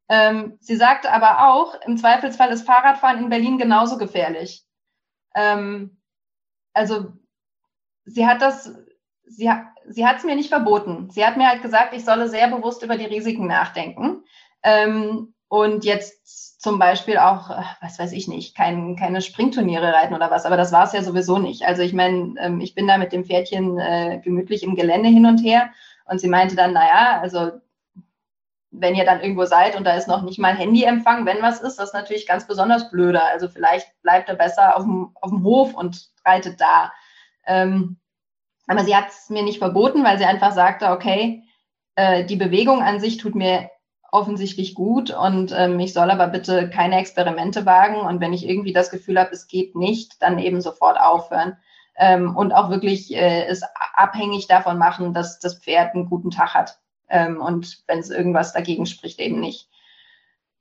Ähm, 0.08 0.58
sie 0.60 0.76
sagte 0.76 1.10
aber 1.10 1.48
auch, 1.48 1.74
im 1.86 1.96
Zweifelsfall 1.96 2.50
ist 2.50 2.66
Fahrradfahren 2.66 3.18
in 3.18 3.30
Berlin 3.30 3.58
genauso 3.58 3.96
gefährlich. 3.96 4.64
Ähm, 5.34 6.00
also 6.74 7.12
sie 8.04 8.26
hat 8.26 8.42
das, 8.42 8.74
sie, 9.24 9.50
sie 9.88 10.06
hat 10.06 10.18
es 10.18 10.24
mir 10.24 10.36
nicht 10.36 10.50
verboten. 10.50 11.10
Sie 11.10 11.24
hat 11.24 11.36
mir 11.36 11.48
halt 11.48 11.62
gesagt, 11.62 11.94
ich 11.94 12.04
solle 12.04 12.28
sehr 12.28 12.48
bewusst 12.48 12.82
über 12.82 12.96
die 12.96 13.06
Risiken 13.06 13.46
nachdenken. 13.46 14.24
Ähm, 14.62 15.34
und 15.48 15.84
jetzt 15.84 16.60
zum 16.60 16.78
Beispiel 16.78 17.18
auch, 17.18 17.50
äh, 17.50 17.62
was 17.80 17.98
weiß 17.98 18.12
ich 18.12 18.26
nicht, 18.26 18.56
kein, 18.56 18.96
keine 18.96 19.20
Springturniere 19.20 19.92
reiten 19.92 20.14
oder 20.14 20.30
was, 20.30 20.46
aber 20.46 20.56
das 20.56 20.72
war 20.72 20.84
es 20.84 20.92
ja 20.92 21.02
sowieso 21.02 21.38
nicht. 21.38 21.62
Also 21.64 21.82
ich 21.82 21.92
meine, 21.92 22.34
ähm, 22.40 22.60
ich 22.60 22.74
bin 22.74 22.88
da 22.88 22.98
mit 22.98 23.12
dem 23.12 23.24
Pferdchen 23.24 23.78
äh, 23.78 24.20
gemütlich 24.24 24.62
im 24.62 24.74
Gelände 24.74 25.08
hin 25.08 25.26
und 25.26 25.38
her 25.38 25.70
und 26.06 26.20
sie 26.20 26.28
meinte 26.28 26.56
dann, 26.56 26.72
naja, 26.72 27.20
also 27.20 27.52
wenn 28.76 28.94
ihr 28.94 29.04
dann 29.04 29.20
irgendwo 29.20 29.44
seid 29.44 29.76
und 29.76 29.84
da 29.84 29.94
ist 29.94 30.08
noch 30.08 30.22
nicht 30.22 30.38
mal 30.38 30.54
Handyempfang, 30.54 31.26
wenn 31.26 31.42
was 31.42 31.60
ist, 31.60 31.78
das 31.78 31.88
ist 31.88 31.94
natürlich 31.94 32.26
ganz 32.26 32.46
besonders 32.46 32.90
blöder. 32.90 33.24
Also 33.26 33.48
vielleicht 33.48 33.86
bleibt 34.02 34.28
er 34.28 34.34
besser 34.34 34.76
auf 34.76 34.82
dem, 34.82 35.10
auf 35.20 35.30
dem 35.30 35.44
Hof 35.44 35.74
und 35.74 36.10
reitet 36.24 36.60
da. 36.60 36.92
Ähm, 37.46 37.98
aber 38.66 38.84
sie 38.84 38.96
hat 38.96 39.08
es 39.08 39.30
mir 39.30 39.42
nicht 39.42 39.58
verboten, 39.58 40.04
weil 40.04 40.18
sie 40.18 40.24
einfach 40.24 40.52
sagte, 40.52 40.90
okay, 40.90 41.42
äh, 41.96 42.24
die 42.24 42.36
Bewegung 42.36 42.82
an 42.82 43.00
sich 43.00 43.18
tut 43.18 43.34
mir 43.34 43.70
offensichtlich 44.10 44.74
gut 44.74 45.10
und 45.10 45.52
ähm, 45.56 45.78
ich 45.80 45.92
soll 45.92 46.10
aber 46.10 46.28
bitte 46.28 46.70
keine 46.70 46.98
Experimente 46.98 47.66
wagen 47.66 47.96
und 47.96 48.20
wenn 48.20 48.32
ich 48.32 48.48
irgendwie 48.48 48.72
das 48.72 48.90
Gefühl 48.90 49.18
habe, 49.18 49.32
es 49.32 49.48
geht 49.48 49.74
nicht, 49.74 50.22
dann 50.22 50.38
eben 50.38 50.60
sofort 50.60 51.00
aufhören 51.00 51.56
ähm, 51.96 52.36
und 52.36 52.52
auch 52.52 52.70
wirklich 52.70 53.14
äh, 53.14 53.46
es 53.46 53.62
abhängig 53.94 54.46
davon 54.46 54.78
machen, 54.78 55.14
dass 55.14 55.40
das 55.40 55.58
Pferd 55.58 55.94
einen 55.94 56.08
guten 56.08 56.30
Tag 56.30 56.54
hat. 56.54 56.78
Ähm, 57.08 57.40
und 57.40 57.82
wenn 57.86 57.98
es 57.98 58.10
irgendwas 58.10 58.52
dagegen 58.52 58.86
spricht, 58.86 59.20
eben 59.20 59.40
nicht. 59.40 59.68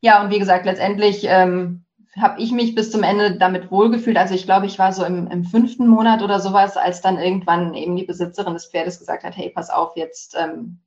Ja, 0.01 0.21
und 0.21 0.31
wie 0.31 0.39
gesagt, 0.39 0.65
letztendlich 0.65 1.23
ähm, 1.23 1.85
habe 2.19 2.41
ich 2.41 2.51
mich 2.51 2.75
bis 2.75 2.91
zum 2.91 3.03
Ende 3.03 3.37
damit 3.37 3.71
wohlgefühlt. 3.71 4.17
Also 4.17 4.35
ich 4.35 4.45
glaube, 4.45 4.65
ich 4.65 4.77
war 4.77 4.93
so 4.93 5.03
im, 5.03 5.27
im, 5.27 5.43
fünften 5.45 5.87
Monat 5.87 6.21
oder 6.21 6.39
sowas, 6.39 6.77
als 6.77 7.01
dann 7.01 7.17
irgendwann 7.17 7.73
eben 7.73 7.95
die 7.95 8.03
Besitzerin 8.03 8.53
des 8.53 8.67
Pferdes 8.67 8.99
gesagt 8.99 9.23
hat, 9.23 9.35
hey, 9.35 9.49
pass 9.49 9.69
auf, 9.69 9.95
jetzt 9.95 10.35
ähm, 10.37 10.79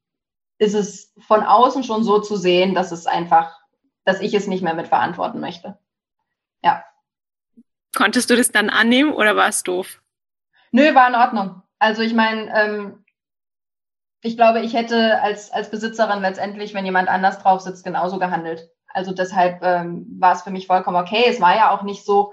ist 0.58 0.75
es 0.75 1.12
von 1.26 1.42
außen 1.42 1.82
schon 1.82 2.04
so 2.04 2.20
zu 2.20 2.36
sehen, 2.36 2.75
dass 2.75 2.92
es 2.92 3.06
einfach, 3.06 3.58
dass 4.04 4.20
ich 4.20 4.34
es 4.34 4.46
nicht 4.46 4.62
mehr 4.62 4.75
mit 4.75 4.88
verantworten 4.88 5.40
möchte. 5.40 5.78
Ja. 6.62 6.84
Konntest 7.94 8.30
du 8.30 8.36
das 8.36 8.52
dann 8.52 8.70
annehmen 8.70 9.12
oder 9.12 9.36
war 9.36 9.48
es 9.48 9.62
doof? 9.62 10.00
Nö, 10.70 10.94
war 10.94 11.08
in 11.08 11.14
Ordnung. 11.14 11.62
Also 11.78 12.02
ich 12.02 12.14
meine, 12.14 12.52
ähm, 12.54 13.04
ich 14.23 14.37
glaube, 14.37 14.61
ich 14.61 14.75
hätte 14.75 15.20
als, 15.23 15.50
als 15.52 15.70
Besitzerin 15.70 16.20
letztendlich, 16.20 16.75
wenn 16.75 16.85
jemand 16.85 17.08
anders 17.08 17.38
drauf 17.38 17.61
sitzt, 17.61 17.85
genauso 17.85 18.18
gehandelt. 18.18 18.68
Also 18.88 19.12
deshalb 19.12 19.62
ähm, 19.62 20.06
war 20.18 20.32
es 20.32 20.42
für 20.42 20.50
mich 20.50 20.66
vollkommen 20.66 20.96
okay. 20.96 21.25
Es 21.28 21.40
war 21.40 21.54
ja 21.54 21.70
auch 21.70 21.82
nicht 21.82 22.04
so, 22.04 22.32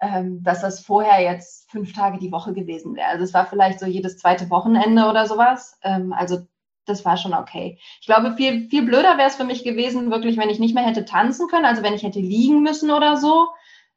ähm, 0.00 0.42
dass 0.42 0.60
das 0.60 0.80
vorher 0.80 1.22
jetzt 1.22 1.70
fünf 1.70 1.92
Tage 1.92 2.18
die 2.18 2.32
Woche 2.32 2.52
gewesen 2.52 2.96
wäre. 2.96 3.08
Also 3.08 3.24
es 3.24 3.32
war 3.32 3.46
vielleicht 3.46 3.80
so 3.80 3.86
jedes 3.86 4.18
zweite 4.18 4.50
Wochenende 4.50 5.08
oder 5.08 5.26
sowas. 5.26 5.78
Ähm, 5.82 6.12
also 6.12 6.40
das 6.86 7.04
war 7.04 7.16
schon 7.16 7.32
okay. 7.32 7.78
Ich 8.00 8.06
glaube, 8.06 8.34
viel, 8.36 8.68
viel 8.68 8.84
blöder 8.84 9.16
wäre 9.16 9.28
es 9.28 9.36
für 9.36 9.44
mich 9.44 9.64
gewesen, 9.64 10.10
wirklich, 10.10 10.36
wenn 10.36 10.50
ich 10.50 10.58
nicht 10.58 10.74
mehr 10.74 10.84
hätte 10.84 11.04
tanzen 11.04 11.48
können, 11.48 11.64
also 11.64 11.82
wenn 11.82 11.94
ich 11.94 12.02
hätte 12.02 12.20
liegen 12.20 12.62
müssen 12.62 12.90
oder 12.90 13.16
so. 13.16 13.48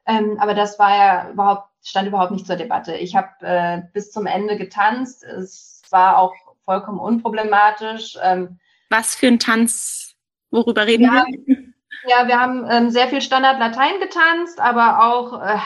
Ähm, 0.06 0.38
aber 0.40 0.54
das 0.54 0.78
war 0.78 0.96
ja 0.96 1.30
überhaupt, 1.30 1.68
stand 1.82 2.08
überhaupt 2.08 2.30
nicht 2.30 2.46
zur 2.46 2.56
Debatte. 2.56 2.96
Ich 2.96 3.14
habe 3.14 3.28
äh, 3.40 3.82
bis 3.92 4.10
zum 4.10 4.26
Ende 4.26 4.56
getanzt. 4.56 5.22
Es 5.22 5.82
war 5.90 6.18
auch 6.18 6.32
vollkommen 6.68 7.00
unproblematisch. 7.00 8.18
Ähm, 8.22 8.58
Was 8.90 9.14
für 9.14 9.28
ein 9.28 9.38
Tanz? 9.38 10.14
Worüber 10.50 10.86
reden 10.86 11.04
ja, 11.04 11.24
wir? 11.24 11.56
Ja, 12.06 12.28
wir 12.28 12.38
haben 12.38 12.66
ähm, 12.68 12.90
sehr 12.90 13.08
viel 13.08 13.22
Standard 13.22 13.58
Latein 13.58 13.98
getanzt, 14.00 14.60
aber 14.60 15.02
auch 15.02 15.42
äh, 15.42 15.56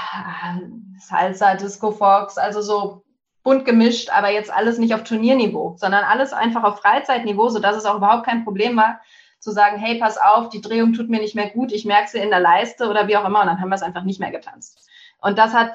Salsa, 0.99 1.57
Disco 1.57 1.91
Fox, 1.91 2.39
also 2.39 2.63
so 2.63 3.03
bunt 3.43 3.65
gemischt, 3.65 4.11
aber 4.11 4.31
jetzt 4.31 4.53
alles 4.53 4.79
nicht 4.79 4.95
auf 4.95 5.03
Turnierniveau, 5.03 5.75
sondern 5.77 6.05
alles 6.05 6.33
einfach 6.33 6.63
auf 6.63 6.79
Freizeitniveau, 6.79 7.49
sodass 7.49 7.77
es 7.77 7.85
auch 7.85 7.97
überhaupt 7.97 8.25
kein 8.25 8.45
Problem 8.45 8.77
war, 8.77 9.01
zu 9.41 9.51
sagen, 9.51 9.79
hey, 9.79 9.99
pass 9.99 10.19
auf, 10.19 10.51
die 10.51 10.61
Drehung 10.61 10.93
tut 10.93 11.09
mir 11.09 11.21
nicht 11.21 11.35
mehr 11.35 11.51
gut, 11.51 11.73
ich 11.73 11.85
merke 11.85 12.11
sie 12.11 12.19
in 12.19 12.31
der 12.31 12.39
Leiste 12.39 12.89
oder 12.89 13.09
wie 13.09 13.17
auch 13.17 13.25
immer, 13.25 13.41
und 13.41 13.49
dann 13.49 13.61
haben 13.61 13.71
wir 13.71 13.75
es 13.75 13.83
einfach 13.83 14.05
nicht 14.05 14.21
mehr 14.21 14.31
getanzt. 14.31 14.89
Und 15.21 15.37
das 15.37 15.53
hat 15.53 15.73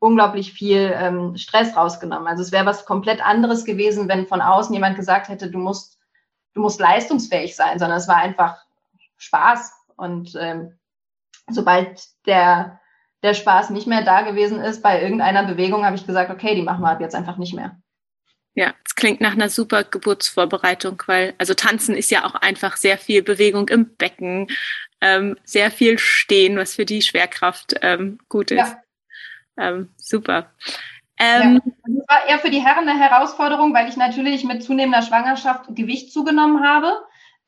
unglaublich 0.00 0.52
viel 0.52 0.92
ähm, 0.96 1.36
Stress 1.36 1.76
rausgenommen. 1.76 2.26
Also 2.26 2.42
es 2.42 2.50
wäre 2.50 2.66
was 2.66 2.86
komplett 2.86 3.24
anderes 3.24 3.64
gewesen, 3.64 4.08
wenn 4.08 4.26
von 4.26 4.40
außen 4.40 4.74
jemand 4.74 4.96
gesagt 4.96 5.28
hätte, 5.28 5.50
du 5.50 5.58
musst, 5.58 5.98
du 6.54 6.62
musst 6.62 6.80
leistungsfähig 6.80 7.54
sein, 7.54 7.78
sondern 7.78 7.98
es 7.98 8.08
war 8.08 8.16
einfach 8.16 8.64
Spaß. 9.18 9.72
Und 9.96 10.34
ähm, 10.40 10.78
sobald 11.50 12.02
der, 12.26 12.80
der 13.22 13.34
Spaß 13.34 13.70
nicht 13.70 13.86
mehr 13.86 14.02
da 14.02 14.22
gewesen 14.22 14.58
ist 14.60 14.82
bei 14.82 15.02
irgendeiner 15.02 15.44
Bewegung, 15.44 15.84
habe 15.84 15.96
ich 15.96 16.06
gesagt, 16.06 16.30
okay, 16.30 16.54
die 16.54 16.62
machen 16.62 16.82
wir 16.82 16.90
ab 16.90 17.00
jetzt 17.00 17.14
einfach 17.14 17.36
nicht 17.36 17.54
mehr. 17.54 17.76
Ja, 18.54 18.74
es 18.84 18.94
klingt 18.94 19.20
nach 19.20 19.34
einer 19.34 19.50
super 19.50 19.84
Geburtsvorbereitung, 19.84 21.02
weil 21.06 21.34
also 21.36 21.52
tanzen 21.52 21.94
ist 21.94 22.10
ja 22.10 22.24
auch 22.24 22.34
einfach 22.34 22.78
sehr 22.78 22.96
viel 22.96 23.22
Bewegung 23.22 23.68
im 23.68 23.94
Becken, 23.96 24.48
ähm, 25.02 25.36
sehr 25.44 25.70
viel 25.70 25.98
stehen, 25.98 26.56
was 26.56 26.74
für 26.74 26.86
die 26.86 27.02
Schwerkraft 27.02 27.74
ähm, 27.82 28.18
gut 28.28 28.50
ist. 28.50 28.58
Ja. 28.58 28.82
Ähm, 29.60 29.90
super. 29.96 30.46
Ähm, 31.18 31.60
ja, 31.64 31.72
das 31.84 32.08
war 32.08 32.28
eher 32.28 32.38
für 32.38 32.50
die 32.50 32.64
Herren 32.64 32.88
eine 32.88 32.98
Herausforderung, 32.98 33.74
weil 33.74 33.88
ich 33.88 33.96
natürlich 33.96 34.44
mit 34.44 34.62
zunehmender 34.62 35.02
Schwangerschaft 35.02 35.66
Gewicht 35.76 36.12
zugenommen 36.12 36.64
habe 36.64 36.92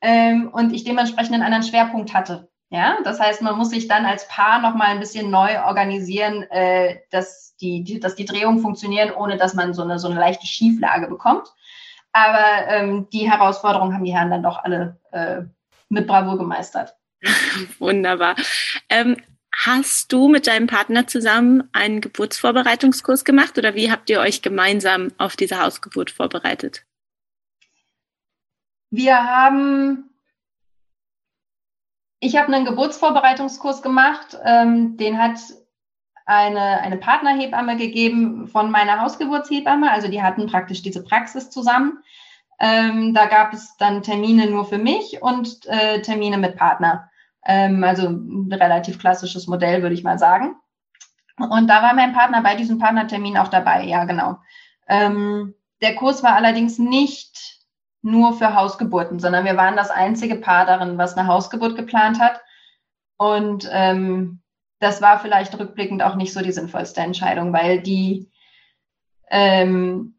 ähm, 0.01 0.49
und 0.53 0.73
ich 0.73 0.83
dementsprechend 0.83 1.33
einen 1.33 1.43
anderen 1.43 1.63
Schwerpunkt 1.63 2.13
hatte. 2.13 2.49
Ja, 2.69 2.97
das 3.03 3.19
heißt, 3.19 3.41
man 3.41 3.57
muss 3.57 3.69
sich 3.69 3.87
dann 3.87 4.05
als 4.05 4.27
Paar 4.27 4.59
nochmal 4.59 4.87
ein 4.87 4.99
bisschen 4.99 5.29
neu 5.29 5.63
organisieren, 5.63 6.43
äh, 6.49 6.97
dass, 7.11 7.55
die, 7.57 7.83
die, 7.83 7.99
dass 7.99 8.15
die 8.15 8.25
Drehungen 8.25 8.59
funktionieren, 8.59 9.11
ohne 9.11 9.37
dass 9.37 9.53
man 9.53 9.73
so 9.73 9.83
eine, 9.83 9.99
so 9.99 10.07
eine 10.07 10.19
leichte 10.19 10.47
Schieflage 10.47 11.07
bekommt. 11.07 11.47
Aber 12.13 12.67
ähm, 12.67 13.07
die 13.11 13.29
Herausforderung 13.29 13.93
haben 13.93 14.03
die 14.03 14.13
Herren 14.15 14.31
dann 14.31 14.43
doch 14.43 14.63
alle 14.63 14.99
äh, 15.11 15.41
mit 15.89 16.07
Bravour 16.07 16.37
gemeistert. 16.37 16.95
Wunderbar. 17.79 18.35
Ähm, 18.89 19.17
hast 19.55 20.11
du 20.11 20.27
mit 20.27 20.47
deinem 20.47 20.67
Partner 20.67 21.07
zusammen 21.07 21.69
einen 21.73 22.01
Geburtsvorbereitungskurs 22.01 23.23
gemacht 23.23 23.57
oder 23.57 23.75
wie 23.75 23.91
habt 23.91 24.09
ihr 24.09 24.19
euch 24.19 24.41
gemeinsam 24.41 25.11
auf 25.17 25.35
diese 25.35 25.61
Hausgeburt 25.61 26.11
vorbereitet? 26.11 26.85
Wir 28.89 29.23
haben, 29.23 30.09
ich 32.19 32.35
habe 32.35 32.53
einen 32.53 32.65
Geburtsvorbereitungskurs 32.65 33.81
gemacht, 33.81 34.37
ähm, 34.43 34.97
den 34.97 35.17
hat 35.17 35.39
eine, 36.25 36.79
eine 36.81 36.97
Partnerhebamme 36.97 37.77
gegeben 37.77 38.47
von 38.47 38.71
meiner 38.71 39.01
Hausgeburtshebamme. 39.01 39.91
Also 39.91 40.07
die 40.07 40.21
hatten 40.21 40.47
praktisch 40.47 40.81
diese 40.81 41.03
Praxis 41.03 41.49
zusammen. 41.49 42.03
Ähm, 42.59 43.13
da 43.13 43.25
gab 43.25 43.53
es 43.53 43.75
dann 43.77 44.03
Termine 44.03 44.47
nur 44.47 44.65
für 44.65 44.77
mich 44.77 45.21
und 45.21 45.65
äh, 45.65 46.01
Termine 46.01 46.37
mit 46.37 46.55
Partner. 46.55 47.09
Ähm, 47.45 47.83
also 47.83 48.07
ein 48.07 48.51
relativ 48.51 48.99
klassisches 48.99 49.47
Modell, 49.47 49.81
würde 49.81 49.95
ich 49.95 50.03
mal 50.03 50.19
sagen. 50.19 50.55
Und 51.37 51.67
da 51.67 51.81
war 51.81 51.93
mein 51.93 52.13
Partner 52.13 52.41
bei 52.41 52.55
diesem 52.55 52.77
Partnertermin 52.77 53.37
auch 53.37 53.47
dabei, 53.47 53.83
ja, 53.85 54.05
genau. 54.05 54.37
Ähm, 54.87 55.55
der 55.81 55.95
Kurs 55.95 56.23
war 56.23 56.35
allerdings 56.35 56.77
nicht 56.77 57.59
nur 58.01 58.33
für 58.33 58.53
Hausgeburten, 58.53 59.19
sondern 59.19 59.45
wir 59.45 59.57
waren 59.57 59.75
das 59.75 59.89
einzige 59.89 60.35
Paar 60.35 60.65
darin, 60.65 60.97
was 60.97 61.17
eine 61.17 61.27
Hausgeburt 61.27 61.75
geplant 61.75 62.19
hat. 62.19 62.41
Und 63.17 63.67
ähm, 63.71 64.41
das 64.79 65.01
war 65.01 65.19
vielleicht 65.19 65.57
rückblickend 65.57 66.03
auch 66.03 66.15
nicht 66.15 66.33
so 66.33 66.41
die 66.41 66.51
sinnvollste 66.51 67.01
Entscheidung, 67.01 67.53
weil 67.53 67.81
die, 67.81 68.29
ähm, 69.29 70.15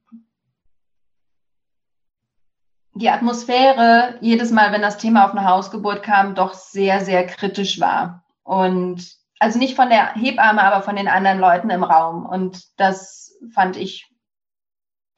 die 2.95 3.11
Atmosphäre 3.11 4.17
jedes 4.21 4.51
Mal, 4.51 4.73
wenn 4.73 4.83
das 4.83 4.99
Thema 4.99 5.25
auf 5.25 5.33
eine 5.33 5.47
Hausgeburt 5.47 6.03
kam, 6.03 6.35
doch 6.35 6.55
sehr, 6.55 7.05
sehr 7.05 7.27
kritisch 7.27 7.81
war. 7.81 8.25
Und 8.45 9.17
also 9.41 9.59
nicht 9.59 9.75
von 9.75 9.91
der 9.91 10.15
Hebamme, 10.15 10.63
aber 10.63 10.83
von 10.83 10.97
den 10.97 11.09
anderen 11.09 11.39
Leuten 11.39 11.71
im 11.71 11.83
Raum. 11.83 12.25
Und 12.25 12.63
das 12.79 13.37
fand 13.53 13.77
ich, 13.77 14.09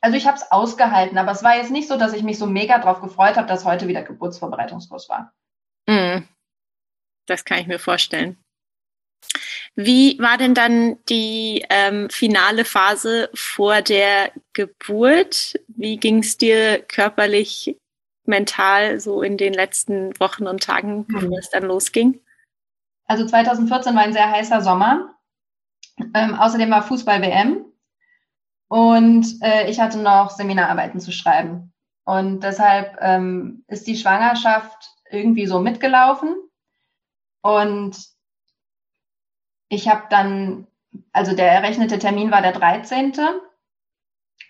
also 0.00 0.16
ich 0.16 0.26
habe 0.26 0.36
es 0.36 0.50
ausgehalten, 0.50 1.18
aber 1.18 1.32
es 1.32 1.44
war 1.44 1.56
jetzt 1.56 1.70
nicht 1.70 1.88
so, 1.88 1.98
dass 1.98 2.14
ich 2.14 2.22
mich 2.22 2.38
so 2.38 2.46
mega 2.46 2.78
drauf 2.78 3.00
gefreut 3.00 3.36
habe, 3.36 3.46
dass 3.46 3.64
heute 3.64 3.88
wieder 3.88 4.02
Geburtsvorbereitungskurs 4.02 5.08
war. 5.08 5.32
Mm, 5.86 6.24
das 7.26 7.44
kann 7.44 7.58
ich 7.58 7.66
mir 7.66 7.78
vorstellen. 7.78 8.42
Wie 9.76 10.18
war 10.18 10.38
denn 10.38 10.54
dann 10.54 10.96
die 11.08 11.64
ähm, 11.68 12.08
finale 12.08 12.64
Phase 12.64 13.28
vor 13.34 13.82
der 13.82 14.32
Geburt? 14.54 15.54
Wie 15.68 15.98
ging 15.98 16.20
es 16.20 16.38
dir 16.38 16.82
körperlich, 16.82 17.78
mental 18.24 18.98
so 18.98 19.22
in 19.22 19.36
den 19.36 19.52
letzten 19.52 20.18
Wochen 20.18 20.46
und 20.46 20.62
Tagen, 20.62 21.04
mhm. 21.08 21.32
es 21.34 21.50
dann 21.50 21.64
losging? 21.64 22.18
Also 23.04 23.26
2014 23.26 23.94
war 23.94 24.02
ein 24.02 24.14
sehr 24.14 24.30
heißer 24.30 24.62
Sommer. 24.62 25.14
Ähm, 26.14 26.34
außerdem 26.34 26.70
war 26.70 26.82
Fußball-WM 26.82 27.64
und 28.68 29.26
äh, 29.42 29.70
ich 29.70 29.78
hatte 29.78 29.98
noch 29.98 30.30
Seminararbeiten 30.30 31.00
zu 31.00 31.12
schreiben. 31.12 31.72
Und 32.04 32.40
deshalb 32.40 32.96
ähm, 33.00 33.64
ist 33.68 33.86
die 33.86 33.96
Schwangerschaft 33.96 34.90
irgendwie 35.10 35.46
so 35.46 35.60
mitgelaufen. 35.60 36.36
Und 37.42 37.96
ich 39.68 39.88
habe 39.88 40.04
dann, 40.10 40.66
also 41.12 41.34
der 41.34 41.50
errechnete 41.50 41.98
Termin 41.98 42.30
war 42.30 42.42
der 42.42 42.52
13. 42.52 43.12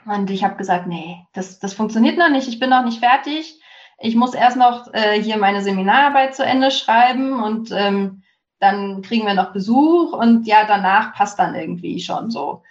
Und 0.04 0.30
ich 0.30 0.44
habe 0.44 0.56
gesagt, 0.56 0.86
nee, 0.86 1.26
das, 1.32 1.58
das 1.58 1.74
funktioniert 1.74 2.18
noch 2.18 2.28
nicht, 2.28 2.48
ich 2.48 2.58
bin 2.58 2.70
noch 2.70 2.84
nicht 2.84 3.00
fertig. 3.00 3.60
Ich 3.98 4.14
muss 4.14 4.34
erst 4.34 4.56
noch 4.56 4.92
äh, 4.92 5.20
hier 5.20 5.38
meine 5.38 5.62
Seminararbeit 5.62 6.34
zu 6.34 6.44
Ende 6.44 6.70
schreiben 6.70 7.42
und 7.42 7.70
ähm, 7.72 8.22
dann 8.58 9.02
kriegen 9.02 9.26
wir 9.26 9.34
noch 9.34 9.52
Besuch 9.52 10.12
und 10.12 10.46
ja, 10.46 10.64
danach 10.66 11.14
passt 11.14 11.38
dann 11.38 11.54
irgendwie 11.54 12.00
schon 12.00 12.30
so. 12.30 12.62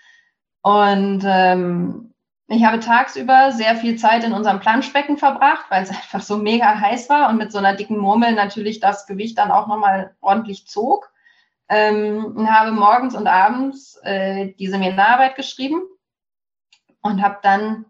Und 0.62 1.23
ähm, 1.25 2.13
ich 2.47 2.63
habe 2.63 2.79
tagsüber 2.79 3.51
sehr 3.51 3.75
viel 3.75 3.97
Zeit 3.97 4.23
in 4.23 4.34
unserem 4.34 4.60
Planschbecken 4.60 5.17
verbracht, 5.17 5.65
weil 5.69 5.84
es 5.84 5.89
einfach 5.89 6.21
so 6.21 6.38
mega 6.38 6.79
heiß 6.79 7.10
war 7.10 7.29
und 7.29 7.38
mit 7.38 7.51
so 7.51 7.58
einer 7.58 7.75
dicken 7.75 7.97
Murmel 7.97 8.34
natürlich 8.34 8.79
das 8.79 9.08
Gewicht 9.08 9.38
dann 9.38 9.51
auch 9.51 9.67
nochmal 9.67 10.15
ordentlich 10.21 10.67
zog 10.67 11.12
ähm, 11.69 12.25
und 12.36 12.51
habe 12.51 12.71
morgens 12.71 13.15
und 13.15 13.28
abends 13.28 13.97
äh, 14.04 14.54
die 14.54 14.67
Seminararbeit 14.67 15.36
geschrieben 15.36 15.82
und 17.01 17.21
habe 17.21 17.39
dann 17.41 17.86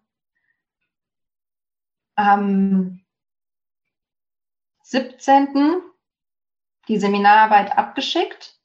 am 2.16 3.02
17. 4.84 5.82
die 6.88 7.00
Seminararbeit 7.00 7.78
abgeschickt, 7.78 8.60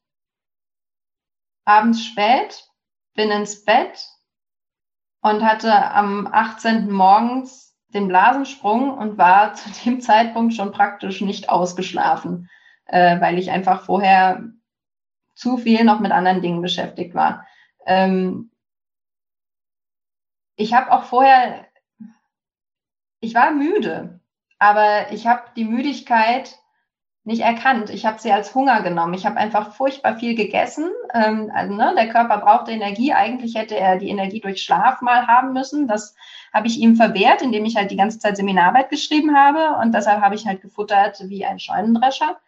abends 1.64 2.04
spät, 2.04 2.68
bin 3.14 3.30
ins 3.30 3.64
Bett 3.64 4.06
und 5.22 5.44
hatte 5.44 5.72
am 5.92 6.26
18. 6.26 6.90
morgens 6.90 7.76
den 7.88 8.08
Blasensprung 8.08 8.96
und 8.96 9.18
war 9.18 9.54
zu 9.54 9.70
dem 9.84 10.00
Zeitpunkt 10.00 10.54
schon 10.54 10.72
praktisch 10.72 11.20
nicht 11.20 11.48
ausgeschlafen, 11.48 12.48
äh, 12.86 13.20
weil 13.20 13.38
ich 13.38 13.50
einfach 13.50 13.84
vorher 13.84 14.44
zu 15.40 15.56
viel 15.56 15.84
noch 15.84 16.00
mit 16.00 16.12
anderen 16.12 16.42
Dingen 16.42 16.60
beschäftigt 16.60 17.14
war. 17.14 17.46
Ähm, 17.86 18.50
ich 20.56 20.74
habe 20.74 20.92
auch 20.92 21.04
vorher, 21.04 21.66
ich 23.20 23.34
war 23.34 23.50
müde, 23.50 24.20
aber 24.58 25.10
ich 25.12 25.26
habe 25.26 25.44
die 25.56 25.64
Müdigkeit 25.64 26.58
nicht 27.24 27.40
erkannt. 27.40 27.90
Ich 27.90 28.04
habe 28.04 28.20
sie 28.20 28.32
als 28.32 28.54
Hunger 28.54 28.82
genommen. 28.82 29.14
Ich 29.14 29.24
habe 29.24 29.36
einfach 29.36 29.74
furchtbar 29.74 30.18
viel 30.18 30.34
gegessen. 30.34 30.90
Ähm, 31.14 31.50
also, 31.54 31.74
ne, 31.74 31.94
der 31.96 32.08
Körper 32.08 32.38
brauchte 32.38 32.72
Energie. 32.72 33.12
Eigentlich 33.12 33.54
hätte 33.54 33.76
er 33.76 33.96
die 33.96 34.08
Energie 34.08 34.40
durch 34.40 34.62
Schlaf 34.62 35.00
mal 35.00 35.26
haben 35.26 35.52
müssen. 35.52 35.86
Das 35.86 36.14
habe 36.52 36.66
ich 36.66 36.78
ihm 36.78 36.96
verwehrt, 36.96 37.40
indem 37.42 37.64
ich 37.64 37.76
halt 37.76 37.90
die 37.90 37.96
ganze 37.96 38.18
Zeit 38.18 38.36
Seminararbeit 38.36 38.90
geschrieben 38.90 39.36
habe. 39.36 39.78
Und 39.80 39.94
deshalb 39.94 40.20
habe 40.20 40.34
ich 40.34 40.46
halt 40.46 40.60
gefuttert 40.60 41.22
wie 41.28 41.44
ein 41.46 41.58
Scheunendrescher. 41.58 42.38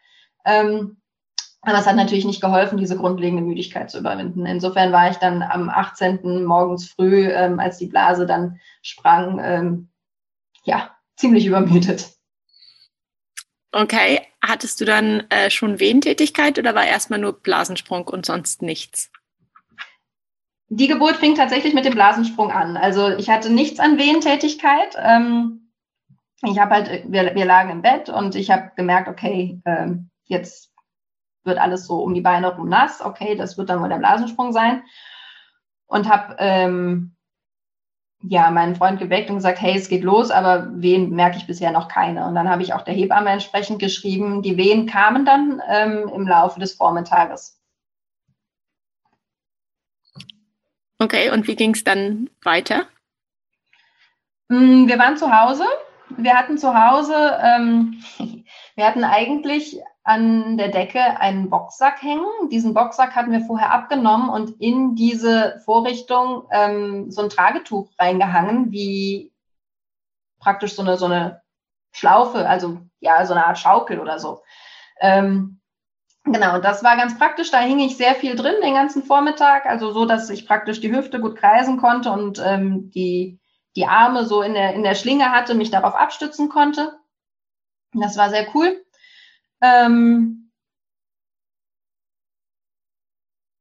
Ähm, 0.45 1.02
aber 1.63 1.79
es 1.79 1.87
hat 1.87 1.95
natürlich 1.95 2.25
nicht 2.25 2.41
geholfen, 2.41 2.77
diese 2.77 2.97
grundlegende 2.97 3.43
Müdigkeit 3.43 3.91
zu 3.91 3.99
überwinden. 3.99 4.47
Insofern 4.47 4.91
war 4.93 5.11
ich 5.11 5.17
dann 5.19 5.43
am 5.43 5.69
18. 5.69 6.45
morgens 6.45 6.89
früh, 6.89 7.29
ähm, 7.29 7.61
als 7.61 7.79
die 7.79 7.87
Blase 7.87 8.27
dann 8.27 8.61
sprang, 8.83 9.41
ähm, 9.43 9.89
ja, 10.65 10.91
ziemlich 11.17 11.47
übermüdet. 11.47 12.11
Okay, 13.71 14.21
hattest 14.45 14.81
du 14.81 14.85
dann 14.85 15.21
äh, 15.31 15.51
schon 15.51 15.79
Wehentätigkeit 15.79 16.59
oder 16.59 16.75
war 16.75 16.85
erstmal 16.85 17.21
nur 17.21 17.33
Blasensprung 17.33 18.09
und 18.09 18.27
sonst 18.27 18.61
nichts? 18.61 19.11
Die 20.69 20.89
Geburt 20.89 21.17
fing 21.17 21.37
tatsächlich 21.37 21.75
mit 21.75 21.85
dem 21.85 21.95
Blasensprung 21.95 22.51
an. 22.51 22.77
Also 22.77 23.09
ich 23.09 23.31
hatte 23.31 23.51
nichts 23.51 23.79
an 23.79 23.99
Wehentätigkeit. 23.99 24.97
Ähm, 24.99 25.71
ich 26.43 26.59
habe 26.59 26.75
halt, 26.75 27.05
wir, 27.07 27.35
wir 27.35 27.45
lagen 27.45 27.71
im 27.71 27.83
Bett 27.83 28.09
und 28.09 28.35
ich 28.35 28.51
habe 28.51 28.73
gemerkt, 28.75 29.09
okay, 29.09 29.61
ähm, 29.65 30.11
jetzt 30.25 30.72
wird 31.45 31.59
alles 31.59 31.87
so 31.87 32.03
um 32.03 32.15
die 32.15 32.21
Beine 32.21 32.55
rum 32.55 32.69
nass. 32.69 33.01
Okay, 33.01 33.37
das 33.37 33.59
wird 33.59 33.71
dann 33.71 33.81
wohl 33.81 33.89
der 33.89 33.99
Blasensprung 33.99 34.53
sein. 34.53 34.83
Und 35.87 36.09
habe 36.09 36.37
ähm, 36.39 37.15
ja 38.23 38.51
meinen 38.51 38.77
Freund 38.77 38.99
geweckt 38.99 39.29
und 39.29 39.37
gesagt, 39.37 39.61
hey, 39.61 39.77
es 39.77 39.89
geht 39.89 40.05
los, 40.05 40.31
aber 40.31 40.69
Wehen 40.81 41.11
merke 41.11 41.37
ich 41.37 41.47
bisher 41.47 41.73
noch 41.73 41.89
keine. 41.89 42.27
Und 42.27 42.35
dann 42.35 42.49
habe 42.49 42.63
ich 42.63 42.73
auch 42.73 42.83
der 42.83 42.95
Hebamme 42.95 43.31
entsprechend 43.31 43.79
geschrieben. 43.79 44.43
Die 44.43 44.57
Wehen 44.57 44.87
kamen 44.87 45.25
dann 45.25 45.61
ähm, 45.69 46.09
im 46.15 46.27
Laufe 46.27 46.61
des 46.61 46.75
Vormittages. 46.75 47.59
Okay, 50.99 51.31
und 51.31 51.49
wie 51.49 51.57
ging 51.57 51.75
es 51.75 51.83
dann 51.83 52.31
weiter? 52.43 52.87
Mm, 54.49 54.87
wir 54.87 54.99
waren 54.99 55.17
zu 55.17 55.33
Hause. 55.33 55.65
Wir 56.17 56.35
hatten 56.35 56.59
zu 56.59 56.73
Hause, 56.75 57.39
ähm, 57.43 58.03
wir 58.77 58.87
hatten 58.87 59.03
eigentlich 59.03 59.81
an 60.05 60.57
der 60.57 60.69
Decke 60.69 61.21
einen 61.21 61.49
Boxsack 61.49 62.03
hängen. 62.03 62.27
Diesen 62.51 62.75
Boxsack 62.75 63.15
hatten 63.15 63.33
wir 63.33 63.43
vorher 63.43 63.73
abgenommen 63.73 64.31
und 64.31 64.61
in 64.61 64.97
diese 64.97 65.61
Vorrichtung 65.65 66.49
ähm, 66.51 67.11
so 67.11 67.23
ein 67.23 67.31
Tragetuch 67.31 67.91
reingehangen, 67.99 68.73
wie 68.73 69.33
praktisch 70.41 70.75
so 70.75 70.83
eine, 70.83 70.97
so 70.97 71.07
eine 71.07 71.43
Schlaufe, 71.93 72.49
also 72.49 72.79
ja, 73.01 73.25
so 73.27 73.35
eine 73.35 73.47
Art 73.47 73.59
Schaukel 73.59 74.01
oder 74.01 74.19
so. 74.19 74.43
Ähm, 75.01 75.61
Genau, 76.25 76.61
das 76.61 76.85
war 76.85 76.97
ganz 76.97 77.19
praktisch. 77.19 77.51
Da 77.51 77.59
hing 77.59 77.81
ich 77.81 77.97
sehr 77.97 78.15
viel 78.15 78.37
drin 78.37 78.55
den 78.63 78.75
ganzen 78.75 79.03
Vormittag, 79.03 79.67
also 79.67 79.93
so, 79.93 80.05
dass 80.05 80.31
ich 80.31 80.47
praktisch 80.47 80.81
die 80.81 80.95
Hüfte 80.95 81.21
gut 81.21 81.37
kreisen 81.37 81.79
konnte 81.79 82.13
und 82.13 82.41
ähm, 82.45 82.91
die, 82.93 83.41
die 83.75 83.87
Arme 83.87 84.25
so 84.25 84.43
in 84.43 84.55
der, 84.55 84.75
in 84.75 84.85
der 84.85 84.95
Schlinge 84.95 85.33
hatte, 85.33 85.55
mich 85.55 85.71
darauf 85.71 85.95
abstützen 85.95 86.49
konnte. 86.49 86.97
Das 87.93 88.17
war 88.17 88.31
sehr 88.31 88.47
cool. 88.55 88.85
Ähm, 89.63 90.51